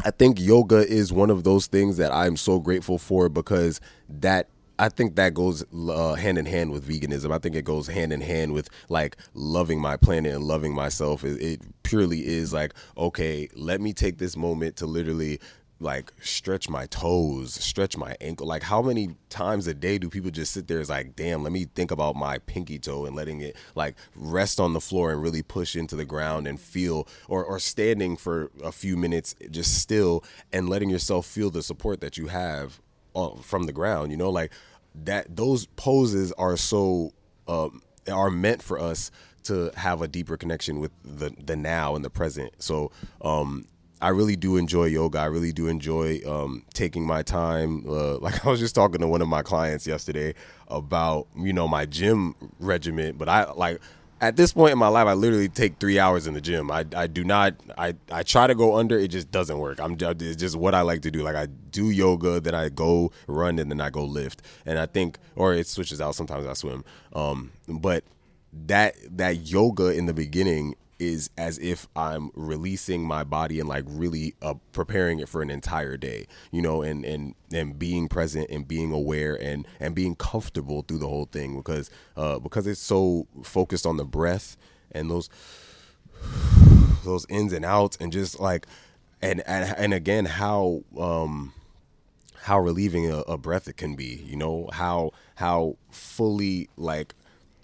I 0.05 0.11
think 0.11 0.39
yoga 0.39 0.87
is 0.87 1.11
one 1.11 1.29
of 1.29 1.43
those 1.43 1.67
things 1.67 1.97
that 1.97 2.13
I'm 2.13 2.37
so 2.37 2.59
grateful 2.59 2.97
for 2.97 3.27
because 3.27 3.81
that 4.07 4.47
I 4.79 4.87
think 4.87 5.17
that 5.17 5.33
goes 5.33 5.65
uh, 5.73 6.13
hand 6.13 6.37
in 6.37 6.45
hand 6.45 6.71
with 6.71 6.87
veganism. 6.87 7.33
I 7.33 7.37
think 7.37 7.53
it 7.55 7.65
goes 7.65 7.87
hand 7.87 8.13
in 8.13 8.21
hand 8.21 8.53
with 8.53 8.69
like 8.87 9.17
loving 9.33 9.81
my 9.81 9.97
planet 9.97 10.33
and 10.33 10.45
loving 10.45 10.73
myself. 10.73 11.25
It, 11.25 11.41
it 11.41 11.83
purely 11.83 12.25
is 12.25 12.53
like, 12.53 12.73
okay, 12.97 13.49
let 13.55 13.81
me 13.81 13.91
take 13.91 14.19
this 14.19 14.37
moment 14.37 14.77
to 14.77 14.85
literally 14.85 15.41
like 15.79 16.11
stretch 16.21 16.69
my 16.69 16.85
toes, 16.87 17.53
stretch 17.53 17.95
my 17.95 18.15
ankle. 18.19 18.45
Like 18.47 18.63
how 18.63 18.81
many 18.81 19.15
times 19.29 19.67
a 19.67 19.73
day 19.73 19.97
do 19.97 20.09
people 20.09 20.31
just 20.31 20.53
sit 20.53 20.67
there 20.67 20.79
is 20.79 20.89
like, 20.89 21.15
damn, 21.15 21.43
let 21.43 21.51
me 21.51 21.65
think 21.73 21.91
about 21.91 22.15
my 22.15 22.37
pinky 22.39 22.79
toe 22.79 23.05
and 23.05 23.15
letting 23.15 23.39
it 23.39 23.55
like 23.75 23.95
rest 24.15 24.59
on 24.59 24.73
the 24.73 24.81
floor 24.81 25.11
and 25.11 25.21
really 25.21 25.41
push 25.41 25.75
into 25.75 25.95
the 25.95 26.05
ground 26.05 26.47
and 26.47 26.59
feel 26.59 27.07
or 27.27 27.43
or 27.43 27.59
standing 27.59 28.17
for 28.17 28.51
a 28.63 28.71
few 28.71 28.97
minutes 28.97 29.35
just 29.49 29.79
still 29.81 30.23
and 30.51 30.69
letting 30.69 30.89
yourself 30.89 31.25
feel 31.25 31.49
the 31.49 31.63
support 31.63 32.01
that 32.01 32.17
you 32.17 32.27
have 32.27 32.81
uh, 33.15 33.35
from 33.37 33.63
the 33.63 33.73
ground, 33.73 34.11
you 34.11 34.17
know, 34.17 34.29
like 34.29 34.51
that 34.95 35.35
those 35.35 35.65
poses 35.65 36.31
are 36.33 36.57
so 36.57 37.13
um 37.47 37.81
are 38.11 38.31
meant 38.31 38.61
for 38.61 38.79
us 38.79 39.11
to 39.43 39.71
have 39.75 40.01
a 40.01 40.07
deeper 40.07 40.35
connection 40.35 40.79
with 40.79 40.91
the 41.03 41.31
the 41.43 41.55
now 41.55 41.95
and 41.95 42.03
the 42.03 42.09
present. 42.09 42.51
So 42.59 42.91
um 43.21 43.65
I 44.01 44.09
really 44.09 44.35
do 44.35 44.57
enjoy 44.57 44.85
yoga. 44.85 45.19
I 45.19 45.25
really 45.25 45.51
do 45.51 45.67
enjoy 45.67 46.21
um, 46.25 46.63
taking 46.73 47.05
my 47.05 47.21
time. 47.21 47.85
Uh, 47.87 48.17
like 48.19 48.45
I 48.45 48.49
was 48.49 48.59
just 48.59 48.75
talking 48.75 49.01
to 49.01 49.07
one 49.07 49.21
of 49.21 49.27
my 49.27 49.41
clients 49.41 49.85
yesterday 49.85 50.33
about 50.67 51.27
you 51.35 51.53
know 51.53 51.67
my 51.67 51.85
gym 51.85 52.35
regimen, 52.59 53.17
but 53.17 53.29
I 53.29 53.51
like 53.51 53.79
at 54.21 54.35
this 54.35 54.51
point 54.51 54.73
in 54.73 54.77
my 54.77 54.87
life, 54.89 55.07
I 55.07 55.13
literally 55.13 55.47
take 55.47 55.77
three 55.79 55.97
hours 55.97 56.27
in 56.27 56.33
the 56.33 56.41
gym. 56.41 56.69
I, 56.71 56.85
I 56.95 57.07
do 57.07 57.23
not. 57.23 57.55
I, 57.77 57.95
I 58.11 58.23
try 58.23 58.47
to 58.47 58.55
go 58.55 58.75
under. 58.75 58.97
It 58.97 59.09
just 59.09 59.31
doesn't 59.31 59.57
work. 59.57 59.79
I'm 59.79 59.95
it's 59.99 60.35
just 60.35 60.55
what 60.55 60.75
I 60.75 60.81
like 60.81 61.01
to 61.03 61.11
do. 61.11 61.21
Like 61.21 61.35
I 61.35 61.45
do 61.45 61.89
yoga, 61.89 62.39
then 62.39 62.53
I 62.53 62.69
go 62.69 63.11
run, 63.27 63.59
and 63.59 63.71
then 63.71 63.79
I 63.79 63.89
go 63.89 64.03
lift. 64.03 64.41
And 64.65 64.77
I 64.77 64.85
think, 64.87 65.17
or 65.35 65.53
it 65.53 65.67
switches 65.67 66.01
out. 66.01 66.15
Sometimes 66.15 66.45
I 66.47 66.53
swim. 66.53 66.83
Um, 67.13 67.51
but 67.67 68.03
that 68.51 68.95
that 69.17 69.49
yoga 69.49 69.89
in 69.89 70.05
the 70.05 70.13
beginning 70.13 70.75
is 70.99 71.29
as 71.37 71.57
if 71.59 71.87
I'm 71.95 72.29
releasing 72.35 73.03
my 73.03 73.23
body 73.23 73.59
and 73.59 73.67
like 73.67 73.85
really 73.87 74.35
uh, 74.41 74.55
preparing 74.73 75.19
it 75.19 75.29
for 75.29 75.41
an 75.41 75.49
entire 75.49 75.97
day, 75.97 76.27
you 76.51 76.61
know, 76.61 76.81
and 76.81 77.05
and 77.05 77.35
and 77.51 77.79
being 77.79 78.07
present 78.07 78.49
and 78.49 78.67
being 78.67 78.91
aware 78.91 79.35
and 79.41 79.67
and 79.79 79.95
being 79.95 80.15
comfortable 80.15 80.83
through 80.83 80.99
the 80.99 81.07
whole 81.07 81.25
thing 81.31 81.55
because 81.55 81.89
uh, 82.17 82.39
because 82.39 82.67
it's 82.67 82.81
so 82.81 83.27
focused 83.43 83.85
on 83.85 83.97
the 83.97 84.05
breath 84.05 84.57
and 84.91 85.09
those 85.09 85.29
those 87.03 87.25
ins 87.29 87.53
and 87.53 87.65
outs 87.65 87.97
and 87.99 88.11
just 88.11 88.39
like 88.39 88.67
and 89.21 89.41
and, 89.47 89.73
and 89.77 89.93
again 89.93 90.25
how 90.25 90.83
um 90.97 91.53
how 92.43 92.59
relieving 92.59 93.09
a, 93.11 93.19
a 93.19 93.37
breath 93.37 93.67
it 93.67 93.77
can 93.77 93.95
be 93.95 94.23
you 94.25 94.35
know 94.35 94.69
how 94.73 95.11
how 95.35 95.77
fully 95.91 96.69
like 96.77 97.13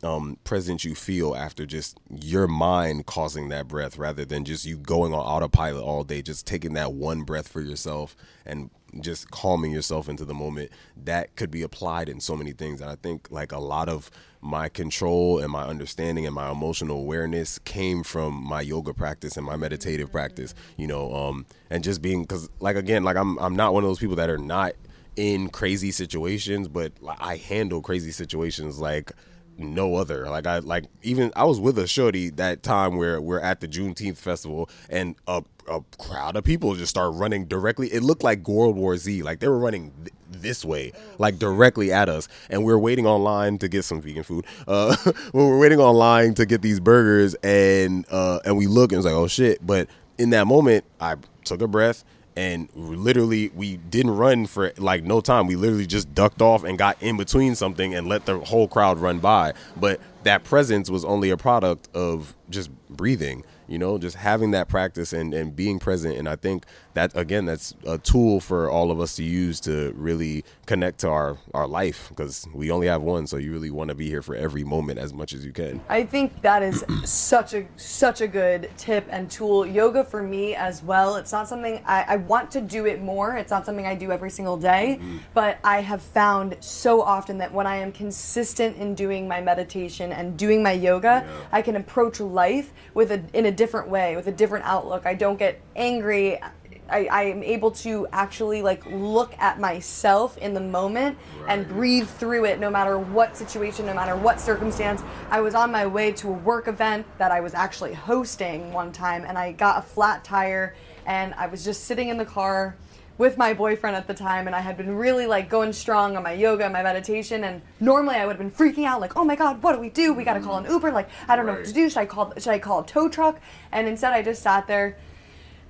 um 0.05 0.37
you 0.83 0.95
feel 0.95 1.35
after 1.35 1.65
just 1.65 1.99
your 2.09 2.47
mind 2.47 3.05
causing 3.05 3.49
that 3.49 3.67
breath 3.67 3.97
rather 3.97 4.23
than 4.23 4.45
just 4.45 4.65
you 4.65 4.77
going 4.77 5.13
on 5.13 5.19
autopilot 5.19 5.83
all 5.83 6.03
day 6.03 6.21
just 6.21 6.45
taking 6.45 6.73
that 6.73 6.93
one 6.93 7.23
breath 7.23 7.47
for 7.47 7.61
yourself 7.61 8.15
and 8.45 8.69
just 9.01 9.29
calming 9.31 9.71
yourself 9.71 10.07
into 10.07 10.25
the 10.25 10.33
moment. 10.33 10.71
That 11.03 11.35
could 11.35 11.51
be 11.51 11.63
applied 11.63 12.09
in 12.09 12.19
so 12.19 12.35
many 12.35 12.51
things 12.51 12.81
and 12.81 12.89
i 12.89 12.95
think 12.95 13.27
like 13.29 13.51
a 13.51 13.59
lot 13.59 13.89
of 13.89 14.09
my 14.41 14.69
control 14.69 15.39
and 15.39 15.51
my 15.51 15.65
understanding 15.65 16.25
and 16.25 16.35
my 16.35 16.51
emotional 16.51 16.99
awareness 16.99 17.57
came 17.59 18.03
from 18.03 18.33
my 18.33 18.61
yoga 18.61 18.93
practice 18.93 19.37
and 19.37 19.45
my 19.45 19.55
meditative 19.55 20.11
practice 20.11 20.53
you 20.77 20.87
know 20.87 21.13
um 21.13 21.45
and 21.69 21.83
just 21.83 22.01
being 22.01 22.21
because 22.21 22.49
like 22.59 22.75
again 22.75 23.03
like 23.03 23.17
i'm 23.17 23.37
i'm 23.39 23.55
not 23.55 23.73
one 23.73 23.83
of 23.83 23.89
those 23.89 23.99
people 23.99 24.15
that 24.15 24.29
are 24.29 24.37
not 24.37 24.73
in 25.15 25.49
crazy 25.49 25.91
situations 25.91 26.67
but 26.67 26.91
like, 27.01 27.17
i 27.19 27.37
handle 27.37 27.81
crazy 27.81 28.11
situations 28.11 28.79
like 28.79 29.11
no 29.57 29.95
other. 29.95 30.29
Like 30.29 30.47
I 30.47 30.59
like 30.59 30.85
even 31.03 31.31
I 31.35 31.45
was 31.45 31.59
with 31.59 31.77
a 31.79 31.87
shorty 31.87 32.29
that 32.31 32.63
time 32.63 32.97
where 32.97 33.19
we're 33.21 33.39
at 33.39 33.61
the 33.61 33.67
Juneteenth 33.67 34.17
festival 34.17 34.69
and 34.89 35.15
a 35.27 35.43
a 35.67 35.81
crowd 35.97 36.35
of 36.35 36.43
people 36.43 36.75
just 36.75 36.89
start 36.91 37.13
running 37.15 37.45
directly. 37.45 37.87
It 37.87 38.03
looked 38.03 38.23
like 38.23 38.47
World 38.47 38.75
War 38.75 38.97
Z. 38.97 39.23
Like 39.23 39.39
they 39.39 39.47
were 39.47 39.57
running 39.57 39.91
th- 40.03 40.13
this 40.29 40.63
way, 40.63 40.91
like 41.17 41.39
directly 41.39 41.91
at 41.91 42.09
us, 42.09 42.27
and 42.49 42.63
we 42.63 42.71
are 42.71 42.79
waiting 42.79 43.07
online 43.07 43.57
to 43.59 43.67
get 43.67 43.83
some 43.83 44.01
vegan 44.01 44.23
food. 44.23 44.45
Uh, 44.67 44.95
we 45.33 45.43
were 45.43 45.57
waiting 45.57 45.79
online 45.79 46.33
to 46.35 46.45
get 46.45 46.61
these 46.61 46.79
burgers, 46.79 47.35
and 47.43 48.05
uh, 48.11 48.39
and 48.45 48.57
we 48.57 48.67
look 48.67 48.91
and 48.91 48.99
it's 48.99 49.05
like, 49.05 49.15
oh 49.15 49.27
shit! 49.27 49.65
But 49.65 49.87
in 50.17 50.29
that 50.31 50.47
moment, 50.47 50.85
I 50.99 51.15
took 51.43 51.61
a 51.61 51.67
breath 51.67 52.03
and 52.35 52.69
literally 52.75 53.49
we 53.55 53.77
didn't 53.77 54.15
run 54.15 54.45
for 54.45 54.73
like 54.77 55.03
no 55.03 55.21
time. 55.21 55.47
We 55.47 55.55
literally 55.55 55.85
just 55.85 56.13
ducked 56.13 56.41
off 56.41 56.63
and 56.63 56.77
got 56.77 57.01
in 57.01 57.17
between 57.17 57.55
something 57.55 57.95
and 57.95 58.07
let 58.07 58.25
the 58.25 58.39
whole 58.39 58.67
crowd 58.67 58.99
run 58.99 59.19
by. 59.19 59.53
But 59.77 60.01
that 60.23 60.43
presence 60.43 60.89
was 60.89 61.05
only 61.05 61.29
a 61.29 61.37
product 61.37 61.89
of 61.95 62.35
just 62.49 62.69
breathing 62.89 63.43
you 63.67 63.77
know 63.77 63.97
just 63.97 64.15
having 64.15 64.51
that 64.51 64.67
practice 64.67 65.13
and 65.13 65.33
and 65.33 65.55
being 65.55 65.79
present 65.79 66.17
and 66.17 66.27
i 66.27 66.35
think 66.35 66.65
that 66.93 67.15
again 67.15 67.45
that's 67.45 67.73
a 67.85 67.97
tool 67.97 68.39
for 68.39 68.69
all 68.69 68.91
of 68.91 68.99
us 68.99 69.15
to 69.15 69.23
use 69.23 69.59
to 69.59 69.93
really 69.95 70.43
connect 70.65 70.99
to 70.99 71.09
our 71.09 71.37
our 71.53 71.67
life 71.67 72.09
because 72.09 72.47
we 72.53 72.71
only 72.71 72.87
have 72.87 73.01
one 73.01 73.27
so 73.27 73.37
you 73.37 73.51
really 73.51 73.69
want 73.69 73.89
to 73.89 73.95
be 73.95 74.07
here 74.09 74.21
for 74.21 74.35
every 74.35 74.63
moment 74.63 74.99
as 74.99 75.13
much 75.13 75.33
as 75.33 75.45
you 75.45 75.51
can 75.51 75.81
I 75.89 76.03
think 76.03 76.41
that 76.41 76.63
is 76.63 76.83
such 77.05 77.53
a 77.53 77.65
such 77.77 78.21
a 78.21 78.27
good 78.27 78.69
tip 78.77 79.07
and 79.09 79.29
tool. 79.29 79.65
Yoga 79.65 80.03
for 80.03 80.21
me 80.21 80.55
as 80.55 80.83
well. 80.83 81.15
It's 81.15 81.31
not 81.31 81.47
something 81.47 81.81
I, 81.85 82.05
I 82.07 82.15
want 82.17 82.51
to 82.51 82.61
do 82.61 82.85
it 82.85 83.01
more. 83.01 83.37
It's 83.37 83.51
not 83.51 83.65
something 83.65 83.85
I 83.85 83.95
do 83.95 84.11
every 84.11 84.29
single 84.29 84.57
day, 84.57 84.97
mm-hmm. 84.99 85.17
but 85.33 85.59
I 85.63 85.81
have 85.81 86.01
found 86.01 86.57
so 86.59 87.01
often 87.01 87.37
that 87.39 87.53
when 87.53 87.67
I 87.67 87.77
am 87.77 87.91
consistent 87.91 88.77
in 88.77 88.95
doing 88.95 89.27
my 89.27 89.41
meditation 89.41 90.11
and 90.11 90.37
doing 90.37 90.61
my 90.63 90.71
yoga, 90.71 91.27
I 91.51 91.61
can 91.61 91.75
approach 91.75 92.19
life 92.19 92.73
with 92.93 93.11
a 93.11 93.23
in 93.33 93.45
a 93.45 93.51
different 93.55 93.89
way, 93.89 94.15
with 94.15 94.27
a 94.27 94.31
different 94.31 94.65
outlook. 94.65 95.05
I 95.05 95.13
don't 95.13 95.37
get 95.37 95.61
angry. 95.75 96.39
I, 96.87 97.05
I 97.05 97.23
am 97.23 97.41
able 97.41 97.71
to 97.71 98.07
actually 98.11 98.61
like 98.61 98.85
look 98.85 99.33
at 99.39 99.59
myself 99.59 100.37
in 100.37 100.53
the 100.53 100.61
moment 100.61 101.17
and 101.47 101.67
breathe 101.67 102.07
through 102.07 102.45
it 102.45 102.59
no 102.59 102.69
matter 102.69 102.99
what 102.99 103.35
situation, 103.35 103.85
no 103.85 103.93
matter 103.93 104.15
what 104.15 104.39
circumstance. 104.39 105.01
I 105.31 105.41
was 105.41 105.55
on 105.55 105.71
my 105.71 105.87
way 105.87 106.11
to 106.13 106.29
a 106.29 106.33
work 106.33 106.67
event 106.67 107.07
that 107.17 107.31
I 107.31 107.39
was 107.39 107.53
actually 107.53 107.93
hosting 107.93 108.71
one 108.71 108.91
time 108.91 109.25
and 109.27 109.37
I 109.37 109.53
got 109.53 109.79
a 109.79 109.81
flat 109.81 110.23
tire 110.23 110.75
and 111.07 111.33
I 111.35 111.47
was 111.47 111.63
just 111.63 111.85
sitting 111.85 112.09
in 112.09 112.17
the 112.17 112.25
car 112.25 112.75
with 113.17 113.37
my 113.37 113.53
boyfriend 113.53 113.95
at 113.95 114.07
the 114.07 114.13
time 114.13 114.47
and 114.47 114.55
I 114.55 114.59
had 114.59 114.75
been 114.77 114.95
really 114.95 115.25
like 115.25 115.49
going 115.49 115.71
strong 115.71 116.17
on 116.17 116.23
my 116.23 116.33
yoga 116.33 116.65
and 116.65 116.73
my 116.73 116.83
meditation 116.83 117.43
and 117.45 117.61
normally 117.79 118.15
I 118.15 118.25
would 118.25 118.37
have 118.37 118.39
been 118.39 118.51
freaking 118.51 118.85
out 118.85 118.99
like 118.99 119.15
oh 119.15 119.23
my 119.23 119.35
god 119.35 119.63
what 119.63 119.73
do 119.73 119.79
we 119.79 119.89
do 119.89 120.13
we 120.13 120.23
gotta 120.23 120.41
call 120.41 120.57
an 120.57 120.69
Uber 120.69 120.91
like 120.91 121.09
I 121.27 121.35
don't 121.35 121.45
know 121.45 121.53
what 121.53 121.65
to 121.65 121.73
do 121.73 121.89
should 121.89 121.99
I 121.99 122.05
call 122.05 122.33
should 122.37 122.49
I 122.49 122.59
call 122.59 122.81
a 122.81 122.85
tow 122.85 123.07
truck 123.07 123.39
and 123.71 123.87
instead 123.87 124.11
I 124.11 124.21
just 124.21 124.41
sat 124.41 124.67
there 124.67 124.97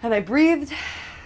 and 0.05 0.13
I 0.13 0.19
breathed. 0.19 0.73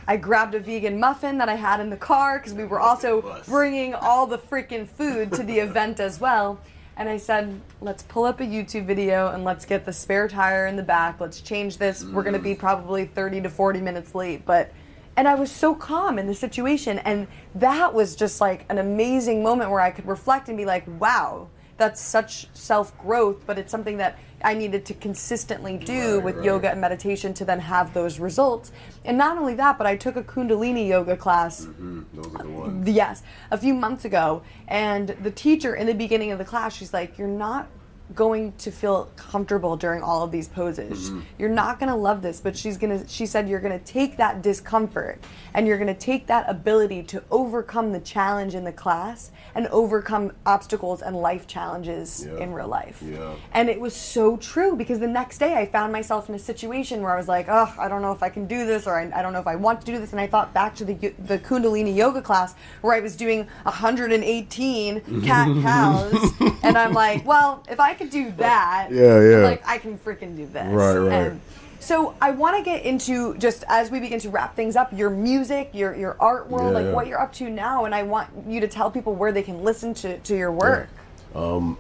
I 0.08 0.18
grabbed 0.18 0.56
a 0.56 0.60
vegan 0.60 1.00
muffin 1.00 1.38
that 1.38 1.50
I 1.50 1.56
had 1.56 1.80
in 1.80 1.90
the 1.90 1.98
car 1.98 2.40
because 2.40 2.54
we 2.54 2.64
were 2.64 2.80
also 2.80 3.42
bringing 3.46 3.94
all 3.94 4.26
the 4.26 4.40
freaking 4.40 4.88
food 4.88 5.32
to 5.34 5.44
the 5.44 5.60
event 5.60 6.00
as 6.00 6.20
well. 6.20 6.60
And 6.98 7.08
I 7.08 7.18
said, 7.18 7.62
let's 7.80 8.04
pull 8.04 8.26
up 8.26 8.40
a 8.42 8.44
YouTube 8.44 8.86
video 8.86 9.28
and 9.28 9.44
let's 9.44 9.66
get 9.66 9.86
the 9.86 9.94
spare 9.94 10.28
tire 10.28 10.68
in 10.68 10.76
the 10.76 10.84
back. 10.84 11.20
Let's 11.20 11.42
change 11.42 11.78
this. 11.78 12.04
We're 12.04 12.24
going 12.24 12.34
to 12.34 12.40
be 12.40 12.56
mm. 12.56 12.60
probably 12.60 13.06
30 13.06 13.42
to 13.42 13.50
40 13.50 13.82
minutes 13.82 14.16
late. 14.16 14.46
But, 14.46 14.72
and 15.20 15.28
I 15.28 15.36
was 15.36 15.52
so 15.52 15.76
calm 15.76 16.18
in 16.18 16.28
the 16.28 16.34
situation. 16.34 17.00
And 17.00 17.28
that 17.56 17.94
was 17.94 18.16
just 18.16 18.40
like 18.40 18.66
an 18.70 18.78
amazing 18.78 19.44
moment 19.44 19.70
where 19.70 19.82
I 19.82 19.92
could 19.92 20.08
reflect 20.08 20.48
and 20.48 20.58
be 20.58 20.64
like, 20.64 20.86
wow, 20.98 21.50
that's 21.76 22.00
such 22.00 22.48
self 22.54 22.98
growth, 22.98 23.46
but 23.46 23.60
it's 23.60 23.70
something 23.70 23.98
that 23.98 24.18
I 24.42 24.54
needed 24.54 24.86
to 24.86 24.94
consistently 24.94 25.76
do 25.76 26.16
Right, 26.16 26.24
with 26.24 26.36
right. 26.38 26.46
yoga 26.46 26.72
and 26.72 26.80
meditation 26.80 27.34
to 27.34 27.44
then 27.44 27.60
have 27.60 27.94
those 27.94 28.18
results. 28.18 28.72
And 29.04 29.18
not 29.18 29.38
only 29.38 29.56
that, 29.56 29.78
but 29.78 29.86
I 29.86 29.98
took 29.98 30.16
a 30.16 30.24
Kundalini 30.24 30.88
yoga 30.88 31.18
class 31.18 31.66
mm-hmm, 31.66 32.04
those 32.14 32.36
are 32.36 32.44
the 32.44 32.50
ones 32.50 32.88
yes, 32.88 33.22
a 33.52 33.58
few 33.58 33.74
months 33.74 34.06
ago, 34.06 34.42
and 34.70 35.10
the 35.22 35.32
teacher 35.32 35.76
in 35.76 35.86
the 35.86 35.94
beginning 35.94 36.32
of 36.32 36.38
the 36.38 36.46
class, 36.46 36.74
she's 36.78 36.94
like, 36.94 37.18
"You're 37.18 37.28
not 37.28 37.68
going 38.16 38.52
to 38.54 38.72
feel 38.72 39.10
comfortable 39.16 39.78
during 39.78 40.02
all 40.02 40.24
of 40.24 40.32
these 40.32 40.48
poses. 40.48 41.10
Mm-hmm. 41.12 41.20
You're 41.38 41.50
not 41.50 41.80
going 41.80 41.90
to 41.90 41.96
love 41.96 42.22
this, 42.22 42.42
but 42.42 42.58
she's 42.58 42.78
going 42.78 43.00
to 43.00 43.08
she 43.08 43.26
said 43.26 43.48
you're 43.48 43.60
going 43.60 43.78
to 43.78 43.86
take 43.86 44.18
that 44.18 44.42
discomfort 44.42 45.24
and 45.54 45.68
you're 45.68 45.78
going 45.78 45.94
to 45.94 46.00
take 46.00 46.28
that 46.28 46.50
ability 46.50 47.04
to 47.04 47.24
overcome 47.30 47.92
the 47.92 48.00
challenge 48.00 48.56
in 48.56 48.64
the 48.64 48.72
class 48.72 49.32
and 49.56 49.68
overcome 49.68 50.32
obstacles 50.46 51.02
and 51.02 51.16
life 51.16 51.46
challenges 51.48 52.26
Yeah. 52.26 52.38
in 52.44 52.54
real 52.54 52.68
life. 52.68 53.02
Yeah. 53.06 53.36
And 53.54 53.70
it 53.70 53.80
was 53.80 53.96
so 53.96 54.38
true 54.38 54.76
because 54.76 55.00
the 55.00 55.08
next 55.08 55.38
day 55.38 55.56
I 55.56 55.66
found 55.66 55.92
myself 55.92 56.30
in 56.30 56.36
a 56.36 56.40
situation 56.40 57.02
where 57.02 57.14
I 57.14 57.18
was 57.18 57.28
like, 57.28 57.48
oh, 57.50 57.74
I 57.78 57.88
don't 57.88 58.02
know 58.02 58.12
if 58.12 58.24
I 58.24 58.30
can 58.30 58.48
do 58.48 58.66
this 58.66 58.88
or 58.88 58.98
I, 59.00 59.12
I 59.14 59.22
don't 59.22 59.34
know 59.34 59.40
if 59.40 59.48
I 59.48 59.56
want 59.56 59.80
to 59.82 59.86
do 59.86 59.98
this. 60.00 60.12
And 60.12 60.20
I 60.22 60.28
thought 60.28 60.54
back 60.54 60.76
to 60.76 60.86
the, 60.86 60.94
the 61.20 61.38
Kundalini 61.40 61.96
yoga 61.96 62.22
class 62.22 62.56
where 62.82 62.94
I 62.94 63.00
was 63.00 63.16
doing 63.16 63.48
118 63.64 65.22
cat 65.24 65.48
cows. 65.62 66.32
and 66.64 66.78
I'm 66.78 66.94
like, 66.94 67.26
well, 67.26 67.64
if 67.70 67.80
I 67.80 67.94
could 68.00 68.10
do 68.10 68.32
that, 68.38 68.88
Yeah, 68.92 69.20
yeah. 69.22 69.38
like 69.38 69.62
I 69.68 69.78
can 69.78 69.98
freaking 69.98 70.36
do 70.36 70.46
this. 70.48 70.66
Right, 70.66 70.98
right. 70.98 71.14
And 71.14 71.42
so 71.80 72.16
I 72.22 72.32
want 72.32 72.58
to 72.58 72.64
get 72.64 72.84
into 72.84 73.36
just 73.38 73.64
as 73.68 73.92
we 73.92 74.00
begin 74.00 74.20
to 74.22 74.30
wrap 74.30 74.56
things 74.56 74.76
up, 74.76 74.92
your 74.92 75.10
music, 75.10 75.70
your 75.74 75.96
your 75.96 76.16
art 76.20 76.50
world, 76.50 76.72
Yeah, 76.72 76.80
like 76.80 76.86
yeah. 76.86 76.94
what 76.94 77.08
you're 77.08 77.22
up 77.22 77.34
to 77.34 77.50
now, 77.50 77.86
and 77.86 77.94
I 77.94 78.04
want 78.04 78.30
you 78.48 78.60
to 78.62 78.68
tell 78.68 78.90
people 78.90 79.14
where 79.14 79.32
they 79.32 79.44
can 79.44 79.64
listen 79.64 79.94
to, 79.96 80.18
to 80.20 80.36
your 80.36 80.52
work. 80.52 80.90
Um 81.36 81.78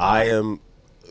I 0.00 0.24
am 0.26 0.60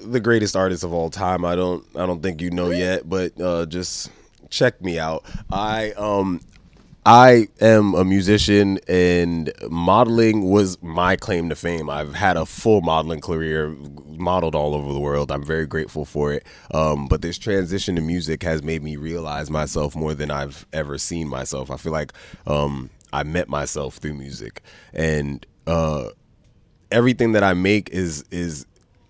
the 0.03 0.19
greatest 0.19 0.55
artist 0.55 0.83
of 0.83 0.93
all 0.93 1.09
time. 1.09 1.45
I 1.45 1.55
don't 1.55 1.85
I 1.95 2.05
don't 2.05 2.21
think 2.21 2.41
you 2.41 2.51
know 2.51 2.69
yet, 2.71 3.07
but 3.09 3.39
uh, 3.39 3.65
just 3.65 4.11
check 4.49 4.81
me 4.81 4.99
out. 4.99 5.23
I 5.51 5.91
um 5.93 6.41
I 7.07 7.47
am 7.61 7.95
a 7.95 8.03
musician 8.03 8.79
and 8.85 9.49
modeling 9.69 10.49
was 10.49 10.77
my 10.83 11.15
claim 11.15 11.47
to 11.47 11.55
fame. 11.55 11.89
I've 11.89 12.13
had 12.13 12.35
a 12.35 12.45
full 12.45 12.81
modeling 12.81 13.21
career, 13.21 13.69
modeled 14.07 14.55
all 14.55 14.75
over 14.75 14.91
the 14.91 14.99
world. 14.99 15.31
I'm 15.31 15.41
very 15.41 15.65
grateful 15.65 16.03
for 16.03 16.33
it. 16.33 16.45
Um, 16.73 17.07
but 17.07 17.21
this 17.21 17.37
transition 17.37 17.95
to 17.95 18.01
music 18.01 18.43
has 18.43 18.61
made 18.61 18.83
me 18.83 18.97
realize 18.97 19.49
myself 19.49 19.95
more 19.95 20.13
than 20.13 20.29
I've 20.29 20.65
ever 20.73 20.97
seen 20.97 21.29
myself. 21.29 21.71
I 21.71 21.77
feel 21.77 21.93
like 21.93 22.11
um, 22.45 22.89
I 23.13 23.23
met 23.23 23.47
myself 23.47 23.95
through 23.95 24.15
music, 24.15 24.61
and 24.93 25.45
uh, 25.65 26.09
everything 26.91 27.31
that 27.31 27.43
I 27.43 27.53
make 27.53 27.89
is 27.89 28.25
is 28.31 28.65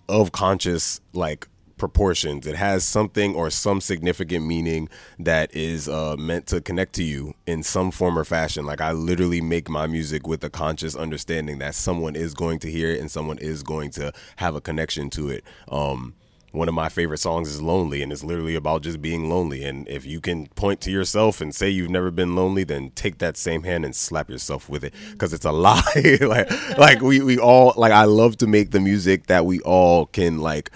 of 0.08 0.30
conscious 0.30 1.00
like 1.14 1.48
proportions. 1.78 2.46
It 2.46 2.56
has 2.56 2.84
something 2.84 3.34
or 3.34 3.50
some 3.50 3.80
significant 3.80 4.44
meaning 4.46 4.88
that 5.18 5.54
is 5.54 5.88
uh, 5.88 6.16
meant 6.18 6.46
to 6.48 6.60
connect 6.60 6.94
to 6.94 7.04
you 7.04 7.34
in 7.46 7.62
some 7.62 7.90
form 7.90 8.18
or 8.18 8.24
fashion. 8.24 8.66
Like 8.66 8.80
I 8.80 8.92
literally 8.92 9.40
make 9.40 9.68
my 9.68 9.86
music 9.86 10.26
with 10.26 10.44
a 10.44 10.50
conscious 10.50 10.94
understanding 10.94 11.58
that 11.58 11.74
someone 11.74 12.16
is 12.16 12.34
going 12.34 12.58
to 12.60 12.70
hear 12.70 12.90
it 12.90 13.00
and 13.00 13.10
someone 13.10 13.38
is 13.38 13.62
going 13.62 13.90
to 13.92 14.12
have 14.36 14.54
a 14.54 14.60
connection 14.60 15.10
to 15.10 15.30
it. 15.30 15.44
Um, 15.68 16.14
one 16.52 16.68
of 16.68 16.74
my 16.74 16.88
favorite 16.88 17.18
songs 17.18 17.50
is 17.50 17.60
Lonely, 17.60 18.02
and 18.02 18.10
it's 18.10 18.24
literally 18.24 18.54
about 18.54 18.82
just 18.82 19.02
being 19.02 19.28
lonely. 19.28 19.64
And 19.64 19.86
if 19.88 20.06
you 20.06 20.20
can 20.20 20.46
point 20.48 20.80
to 20.82 20.90
yourself 20.90 21.40
and 21.40 21.54
say 21.54 21.68
you've 21.68 21.90
never 21.90 22.10
been 22.10 22.34
lonely, 22.34 22.64
then 22.64 22.90
take 22.94 23.18
that 23.18 23.36
same 23.36 23.64
hand 23.64 23.84
and 23.84 23.94
slap 23.94 24.30
yourself 24.30 24.68
with 24.68 24.82
it 24.82 24.94
because 25.12 25.32
it's 25.32 25.44
a 25.44 25.52
lie. 25.68 25.82
like, 26.20 26.78
like 26.78 27.00
we, 27.02 27.20
we 27.20 27.38
all, 27.38 27.74
like, 27.76 27.92
I 27.92 28.04
love 28.04 28.38
to 28.38 28.46
make 28.46 28.70
the 28.70 28.80
music 28.80 29.26
that 29.26 29.44
we 29.44 29.60
all 29.60 30.06
can, 30.06 30.38
like, 30.38 30.70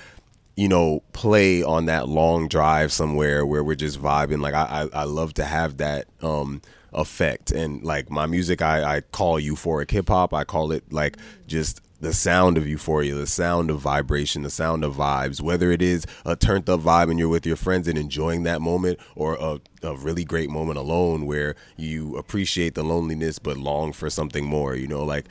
you 0.57 0.69
know, 0.69 1.03
play 1.13 1.63
on 1.63 1.87
that 1.87 2.09
long 2.09 2.49
drive 2.49 2.93
somewhere 2.93 3.45
where 3.47 3.65
we're 3.65 3.75
just 3.75 4.01
vibing. 4.01 4.41
Like, 4.41 4.55
I, 4.55 4.89
I, 4.93 5.01
I 5.01 5.05
love 5.05 5.35
to 5.35 5.45
have 5.45 5.79
that, 5.79 6.07
um, 6.23 6.63
effect 6.95 7.51
and 7.51 7.83
like 7.83 8.11
my 8.11 8.27
music 8.27 8.61
I, 8.61 8.97
I 8.97 9.01
call 9.01 9.41
euphoric 9.41 9.91
hip 9.91 10.09
hop 10.09 10.35
i 10.35 10.45
call 10.45 10.73
it 10.73 10.93
like 10.93 11.17
just 11.47 11.81
the 12.03 12.13
sound 12.13 12.59
of 12.59 12.67
euphoria, 12.67 13.15
the 13.15 13.29
sound 13.29 13.71
of 13.71 13.79
vibration, 13.79 14.43
the 14.43 14.51
sound 14.51 14.83
of 14.83 14.97
vibes, 14.97 15.41
whether 15.41 15.71
it 15.71 15.81
is 15.81 16.05
a 16.27 16.35
turned 16.35 16.69
up 16.69 16.81
vibe 16.81 17.09
and 17.09 17.19
you're 17.19 17.29
with 17.29 17.47
your 17.47 17.57
friends 17.57 17.87
and 17.87 17.97
enjoying 17.97 18.43
that 18.43 18.61
moment, 18.61 18.99
or 19.15 19.35
a, 19.35 19.61
a 19.85 19.97
really 19.97 20.25
great 20.25 20.51
moment 20.51 20.79
alone 20.79 21.27
where 21.27 21.55
you 21.77 22.17
appreciate 22.17 22.75
the 22.75 22.83
loneliness 22.83 23.39
but 23.39 23.57
long 23.57 23.93
for 23.93 24.11
something 24.11 24.45
more, 24.45 24.75
you 24.75 24.89
know, 24.89 25.05
like. 25.05 25.27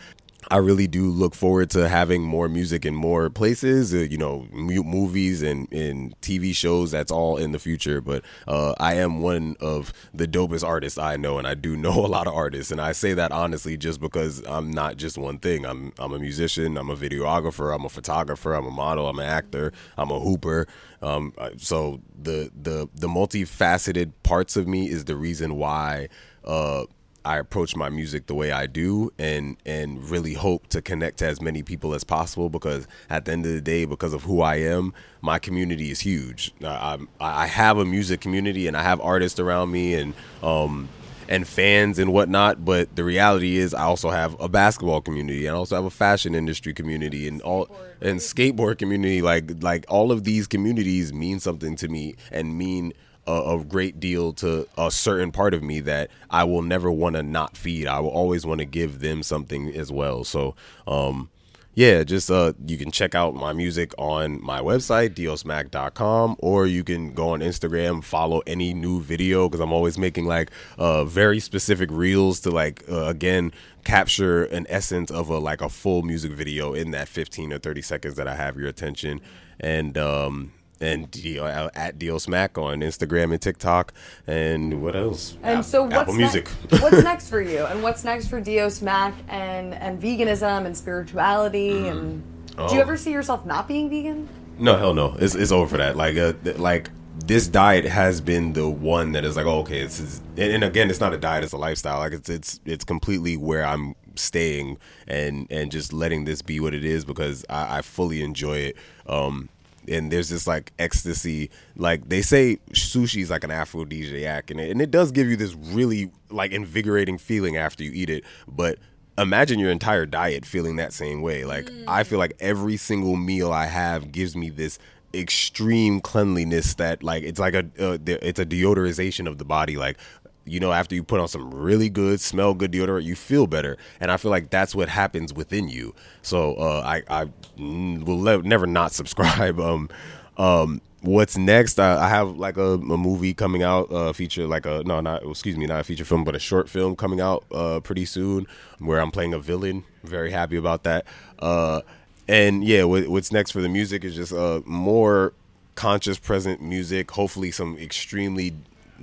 I 0.49 0.57
really 0.57 0.87
do 0.87 1.09
look 1.09 1.35
forward 1.35 1.69
to 1.71 1.87
having 1.87 2.23
more 2.23 2.49
music 2.49 2.85
in 2.85 2.95
more 2.95 3.29
places, 3.29 3.93
uh, 3.93 3.97
you 3.97 4.17
know, 4.17 4.47
mu- 4.51 4.83
movies 4.83 5.41
and, 5.41 5.71
and 5.71 6.19
TV 6.21 6.55
shows. 6.55 6.91
That's 6.91 7.11
all 7.11 7.37
in 7.37 7.51
the 7.51 7.59
future. 7.59 8.01
But 8.01 8.23
uh, 8.47 8.73
I 8.79 8.95
am 8.95 9.21
one 9.21 9.55
of 9.59 9.93
the 10.13 10.27
dopest 10.27 10.67
artists 10.67 10.97
I 10.97 11.15
know, 11.17 11.37
and 11.37 11.47
I 11.47 11.53
do 11.53 11.77
know 11.77 11.93
a 12.05 12.07
lot 12.07 12.27
of 12.27 12.33
artists. 12.33 12.71
And 12.71 12.81
I 12.81 12.91
say 12.91 13.13
that 13.13 13.31
honestly 13.31 13.77
just 13.77 13.99
because 14.01 14.43
I'm 14.47 14.71
not 14.71 14.97
just 14.97 15.17
one 15.17 15.37
thing. 15.37 15.65
I'm 15.65 15.93
I'm 15.99 16.13
a 16.13 16.19
musician, 16.19 16.77
I'm 16.77 16.89
a 16.89 16.95
videographer, 16.95 17.73
I'm 17.73 17.85
a 17.85 17.89
photographer, 17.89 18.53
I'm 18.53 18.65
a 18.65 18.71
model, 18.71 19.07
I'm 19.07 19.19
an 19.19 19.25
actor, 19.25 19.71
I'm 19.97 20.09
a 20.09 20.19
hooper. 20.19 20.67
Um, 21.01 21.33
uh, 21.37 21.51
so 21.57 22.01
the 22.19 22.51
the 22.59 22.89
the 22.95 23.07
multifaceted 23.07 24.11
parts 24.23 24.55
of 24.55 24.67
me 24.67 24.89
is 24.89 25.05
the 25.05 25.15
reason 25.15 25.55
why. 25.55 26.09
Uh, 26.43 26.85
I 27.23 27.37
approach 27.37 27.75
my 27.75 27.89
music 27.89 28.27
the 28.27 28.33
way 28.33 28.51
I 28.51 28.65
do 28.65 29.11
and 29.19 29.57
and 29.65 30.09
really 30.09 30.33
hope 30.33 30.67
to 30.67 30.81
connect 30.81 31.19
to 31.19 31.27
as 31.27 31.41
many 31.41 31.61
people 31.61 31.93
as 31.93 32.03
possible 32.03 32.49
because 32.49 32.87
at 33.09 33.25
the 33.25 33.31
end 33.31 33.45
of 33.45 33.51
the 33.53 33.61
day 33.61 33.85
because 33.85 34.13
of 34.13 34.23
who 34.23 34.41
I 34.41 34.55
am 34.55 34.93
my 35.21 35.37
community 35.37 35.91
is 35.91 35.99
huge. 35.99 36.51
I, 36.63 36.97
I 37.19 37.45
have 37.45 37.77
a 37.77 37.85
music 37.85 38.21
community 38.21 38.67
and 38.67 38.75
I 38.75 38.81
have 38.81 38.99
artists 39.01 39.39
around 39.39 39.71
me 39.71 39.93
and 39.93 40.13
um 40.41 40.89
and 41.29 41.47
fans 41.47 41.99
and 41.99 42.11
whatnot 42.11 42.65
but 42.65 42.95
the 42.95 43.03
reality 43.03 43.57
is 43.57 43.73
I 43.73 43.83
also 43.83 44.09
have 44.09 44.39
a 44.39 44.49
basketball 44.49 45.01
community 45.01 45.45
and 45.45 45.55
I 45.55 45.59
also 45.59 45.75
have 45.75 45.85
a 45.85 45.91
fashion 45.91 46.33
industry 46.33 46.73
community 46.73 47.27
and 47.27 47.41
all 47.43 47.69
and 48.01 48.19
skateboard 48.19 48.79
community. 48.79 49.21
Like 49.21 49.61
like 49.61 49.85
all 49.89 50.11
of 50.11 50.23
these 50.23 50.47
communities 50.47 51.13
mean 51.13 51.39
something 51.39 51.75
to 51.77 51.87
me 51.87 52.15
and 52.31 52.57
mean 52.57 52.93
a, 53.27 53.57
a 53.59 53.63
great 53.63 53.99
deal 53.99 54.33
to 54.33 54.67
a 54.77 54.91
certain 54.91 55.31
part 55.31 55.53
of 55.53 55.63
me 55.63 55.79
that 55.81 56.09
I 56.29 56.43
will 56.43 56.61
never 56.61 56.91
want 56.91 57.15
to 57.15 57.23
not 57.23 57.57
feed. 57.57 57.87
I 57.87 57.99
will 57.99 58.09
always 58.09 58.45
want 58.45 58.59
to 58.59 58.65
give 58.65 58.99
them 58.99 59.23
something 59.23 59.73
as 59.75 59.91
well. 59.91 60.23
So, 60.23 60.55
um, 60.87 61.29
yeah, 61.73 62.03
just 62.03 62.29
uh, 62.29 62.51
you 62.65 62.77
can 62.77 62.91
check 62.91 63.15
out 63.15 63.33
my 63.33 63.53
music 63.53 63.93
on 63.97 64.43
my 64.43 64.59
website 64.59 65.11
diosmac.com 65.11 66.35
or 66.39 66.67
you 66.67 66.83
can 66.83 67.13
go 67.13 67.29
on 67.29 67.39
Instagram, 67.39 68.03
follow 68.03 68.41
any 68.45 68.73
new 68.73 68.99
video 68.99 69.47
because 69.47 69.61
I'm 69.61 69.71
always 69.71 69.97
making 69.97 70.25
like 70.25 70.51
uh 70.77 71.05
very 71.05 71.39
specific 71.39 71.89
reels 71.89 72.41
to 72.41 72.51
like 72.51 72.83
uh, 72.89 73.05
again 73.05 73.53
capture 73.85 74.43
an 74.43 74.65
essence 74.69 75.09
of 75.11 75.29
a 75.29 75.39
like 75.39 75.61
a 75.61 75.69
full 75.69 76.01
music 76.01 76.33
video 76.33 76.73
in 76.73 76.91
that 76.91 77.07
15 77.07 77.53
or 77.53 77.57
30 77.57 77.81
seconds 77.81 78.15
that 78.15 78.27
I 78.27 78.35
have 78.35 78.57
your 78.57 78.67
attention 78.67 79.21
and 79.59 79.97
um 79.97 80.51
and 80.81 81.09
Dio, 81.11 81.45
at 81.45 81.97
Dios 81.99 82.27
Mac 82.27 82.57
on 82.57 82.79
Instagram 82.81 83.31
and 83.31 83.41
TikTok, 83.41 83.93
and 84.27 84.81
what 84.81 84.95
else? 84.95 85.37
And 85.43 85.59
App- 85.59 85.65
so, 85.65 85.83
what's 85.83 85.93
Apple 85.95 86.13
Music. 86.15 86.47
What's 86.79 87.03
next 87.03 87.29
for 87.29 87.39
you? 87.41 87.65
And 87.65 87.81
what's 87.83 88.03
next 88.03 88.27
for 88.27 88.41
Dios 88.41 88.81
Mac 88.81 89.13
and 89.29 89.73
and 89.73 90.01
veganism 90.01 90.65
and 90.65 90.75
spirituality? 90.75 91.87
And 91.87 92.23
do 92.57 92.63
you 92.63 92.79
Oh. 92.79 92.81
ever 92.81 92.97
see 92.97 93.11
yourself 93.11 93.45
not 93.45 93.67
being 93.67 93.89
vegan? 93.89 94.27
No, 94.57 94.77
hell 94.77 94.93
no. 94.93 95.15
It's 95.19 95.35
it's 95.35 95.51
over 95.51 95.67
for 95.67 95.77
that. 95.77 95.95
Like 95.95 96.17
uh, 96.17 96.33
th- 96.43 96.57
like 96.57 96.89
this 97.25 97.47
diet 97.47 97.85
has 97.85 98.19
been 98.21 98.53
the 98.53 98.67
one 98.69 99.11
that 99.11 99.23
is 99.25 99.35
like, 99.35 99.45
oh, 99.45 99.59
okay, 99.59 99.79
it's, 99.81 99.99
it's 99.99 100.21
and, 100.37 100.53
and 100.53 100.63
again, 100.63 100.89
it's 100.89 100.99
not 100.99 101.13
a 101.13 101.17
diet, 101.17 101.43
it's 101.43 101.53
a 101.53 101.57
lifestyle. 101.57 101.99
Like 101.99 102.13
it's 102.13 102.29
it's 102.29 102.59
it's 102.65 102.83
completely 102.83 103.37
where 103.37 103.65
I'm 103.65 103.95
staying 104.15 104.77
and 105.07 105.47
and 105.49 105.71
just 105.71 105.93
letting 105.93 106.25
this 106.25 106.41
be 106.41 106.59
what 106.59 106.73
it 106.73 106.83
is 106.83 107.05
because 107.05 107.45
I, 107.49 107.77
I 107.77 107.81
fully 107.81 108.21
enjoy 108.21 108.57
it. 108.57 108.77
Um 109.07 109.49
and 109.91 110.11
there's 110.11 110.29
this 110.29 110.47
like 110.47 110.71
ecstasy. 110.79 111.49
Like 111.75 112.09
they 112.09 112.21
say 112.21 112.57
sushi 112.71 113.21
is 113.21 113.29
like 113.29 113.43
an 113.43 113.51
aphrodisiac 113.51 114.49
and 114.51 114.59
it, 114.59 114.71
and 114.71 114.81
it 114.81 114.91
does 114.91 115.11
give 115.11 115.27
you 115.27 115.35
this 115.35 115.53
really 115.53 116.11
like 116.29 116.51
invigorating 116.51 117.17
feeling 117.17 117.57
after 117.57 117.83
you 117.83 117.91
eat 117.93 118.09
it. 118.09 118.23
But 118.47 118.79
imagine 119.17 119.59
your 119.59 119.71
entire 119.71 120.05
diet 120.05 120.45
feeling 120.45 120.77
that 120.77 120.93
same 120.93 121.21
way. 121.21 121.45
Like 121.45 121.69
i 121.87 122.03
feel 122.03 122.19
like 122.19 122.35
every 122.39 122.77
single 122.77 123.15
meal 123.15 123.51
i 123.51 123.65
have 123.65 124.11
gives 124.11 124.35
me 124.35 124.49
this 124.49 124.79
extreme 125.13 125.99
cleanliness 125.99 126.75
that 126.75 127.03
like 127.03 127.23
it's 127.23 127.39
like 127.39 127.53
a 127.53 127.65
uh, 127.79 127.97
it's 128.05 128.39
a 128.39 128.45
deodorization 128.45 129.27
of 129.27 129.37
the 129.37 129.45
body. 129.45 129.77
Like 129.77 129.97
you 130.45 130.59
know 130.59 130.71
after 130.71 130.95
you 130.95 131.03
put 131.03 131.19
on 131.19 131.27
some 131.27 131.53
really 131.53 131.89
good 131.89 132.19
smell 132.19 132.53
good 132.53 132.71
deodorant 132.71 133.03
you 133.03 133.15
feel 133.15 133.47
better. 133.47 133.77
And 133.99 134.11
i 134.11 134.17
feel 134.17 134.31
like 134.31 134.49
that's 134.49 134.73
what 134.75 134.89
happens 134.89 135.33
within 135.33 135.67
you. 135.69 135.93
So 136.21 136.55
uh 136.55 136.81
i 136.85 137.03
i 137.21 137.29
will 137.57 138.19
le- 138.21 138.41
never 138.43 138.67
not 138.67 138.91
subscribe. 138.99 139.59
Um 139.59 139.89
um 140.37 140.81
what's 141.01 141.35
next? 141.37 141.79
I, 141.79 142.05
I 142.05 142.09
have 142.09 142.37
like 142.37 142.57
a, 142.57 142.73
a 142.73 142.97
movie 142.97 143.33
coming 143.33 143.63
out 143.63 143.91
uh 143.91 144.13
feature 144.13 144.45
like 144.47 144.65
a 144.65 144.83
no 144.85 144.99
not 145.01 145.23
excuse 145.23 145.57
me 145.57 145.65
not 145.65 145.81
a 145.81 145.83
feature 145.83 146.05
film 146.05 146.23
but 146.23 146.35
a 146.35 146.39
short 146.39 146.69
film 146.69 146.95
coming 146.95 147.19
out 147.21 147.43
uh 147.51 147.79
pretty 147.79 148.05
soon 148.05 148.47
where 148.79 148.99
i'm 148.99 149.11
playing 149.11 149.33
a 149.33 149.39
villain. 149.39 149.83
Very 150.03 150.31
happy 150.31 150.57
about 150.57 150.83
that. 150.83 151.05
Uh 151.39 151.81
and 152.27 152.63
yeah 152.63 152.83
what, 152.83 153.07
what's 153.07 153.31
next 153.31 153.51
for 153.51 153.61
the 153.61 153.69
music 153.69 154.03
is 154.03 154.15
just 154.15 154.31
uh 154.33 154.61
more 154.65 155.33
conscious 155.75 156.19
present 156.19 156.61
music 156.61 157.09
hopefully 157.11 157.49
some 157.49 157.77
extremely 157.77 158.53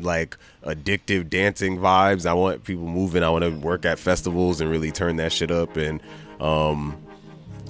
like 0.02 0.36
addictive 0.64 1.28
dancing 1.28 1.78
vibes 1.78 2.26
i 2.26 2.32
want 2.32 2.64
people 2.64 2.86
moving 2.86 3.22
i 3.22 3.30
want 3.30 3.44
to 3.44 3.50
work 3.50 3.84
at 3.84 3.98
festivals 3.98 4.60
and 4.60 4.70
really 4.70 4.90
turn 4.92 5.16
that 5.16 5.32
shit 5.32 5.50
up 5.50 5.76
and 5.76 6.00
um 6.40 6.96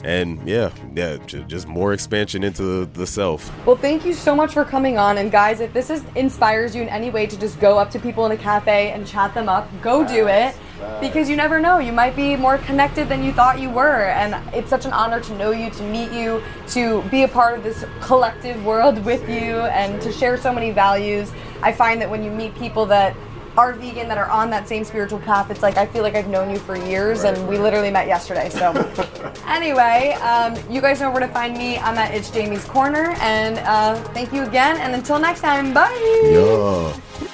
and 0.05 0.47
yeah, 0.49 0.71
yeah, 0.95 1.17
ju- 1.27 1.45
just 1.45 1.67
more 1.67 1.93
expansion 1.93 2.45
into 2.45 2.87
the 2.87 3.07
self. 3.07 3.53
Well, 3.67 3.77
thank 3.77 4.05
you 4.05 4.15
so 4.15 4.35
much 4.35 4.53
for 4.53 4.65
coming 4.65 4.97
on. 4.97 5.19
And 5.19 5.31
guys, 5.31 5.61
if 5.61 5.73
this 5.73 5.91
is, 5.91 6.05
inspires 6.15 6.75
you 6.75 6.83
in 6.83 6.89
any 6.89 7.11
way 7.11 7.27
to 7.27 7.39
just 7.39 7.59
go 7.61 7.79
up 7.79 7.91
to 7.91 7.99
people 7.99 8.25
in 8.27 8.33
a 8.33 8.37
cafe 8.37 8.93
and 8.93 9.07
chat 9.07 9.35
them 9.35 9.49
up, 9.49 9.69
go 9.83 10.07
do 10.07 10.29
it. 10.29 10.55
Because 11.01 11.29
you 11.29 11.35
never 11.35 11.59
know, 11.59 11.81
you 11.81 11.91
might 11.91 12.15
be 12.15 12.37
more 12.37 12.59
connected 12.59 13.09
than 13.09 13.25
you 13.25 13.33
thought 13.33 13.59
you 13.59 13.69
were. 13.69 14.05
And 14.05 14.37
it's 14.55 14.71
such 14.71 14.85
an 14.87 14.93
honor 14.93 15.21
to 15.21 15.35
know 15.35 15.51
you, 15.51 15.71
to 15.71 15.83
meet 15.83 16.13
you, 16.13 16.41
to 16.69 17.03
be 17.11 17.25
a 17.25 17.29
part 17.29 17.59
of 17.59 17.65
this 17.65 17.85
collective 18.01 18.65
world 18.65 19.05
with 19.05 19.29
you, 19.29 19.57
and 19.57 20.01
to 20.03 20.13
share 20.13 20.37
so 20.37 20.53
many 20.53 20.71
values. 20.71 21.33
I 21.63 21.73
find 21.73 22.01
that 22.01 22.11
when 22.11 22.23
you 22.23 22.31
meet 22.31 22.55
people 22.57 22.87
that 22.87 23.17
are 23.57 23.73
vegan 23.73 24.07
that 24.07 24.17
are 24.19 24.31
on 24.31 24.51
that 24.51 24.69
same 24.69 24.85
spiritual 24.85 25.19
path 25.19 25.51
it's 25.51 25.63
like 25.63 25.77
i 25.77 25.85
feel 25.85 26.05
like 26.05 26.15
i've 26.15 26.29
known 26.29 26.49
you 26.49 26.59
for 26.59 26.77
years 26.77 27.25
and 27.25 27.49
we 27.49 27.59
literally 27.59 27.91
met 27.91 28.07
yesterday 28.07 28.49
so. 28.49 28.73
Anyway 29.49 30.13
um, 30.23 30.55
you 30.71 30.81
guys 30.81 31.01
know 31.01 31.11
where 31.11 31.21
to 31.21 31.29
find 31.29 31.57
me. 31.57 31.79
I'm 31.79 31.99
at 31.99 32.15
it's 32.15 32.31
jamie's 32.31 32.65
corner 32.65 33.17
and 33.19 33.59
uh, 33.59 33.97
thank 34.13 34.33
you 34.33 34.43
again 34.43 34.77
and 34.77 34.95
until 34.95 35.19
next 35.19 35.41
time 35.41 35.75
bye! 35.75 35.91
Yeah. 36.31 37.29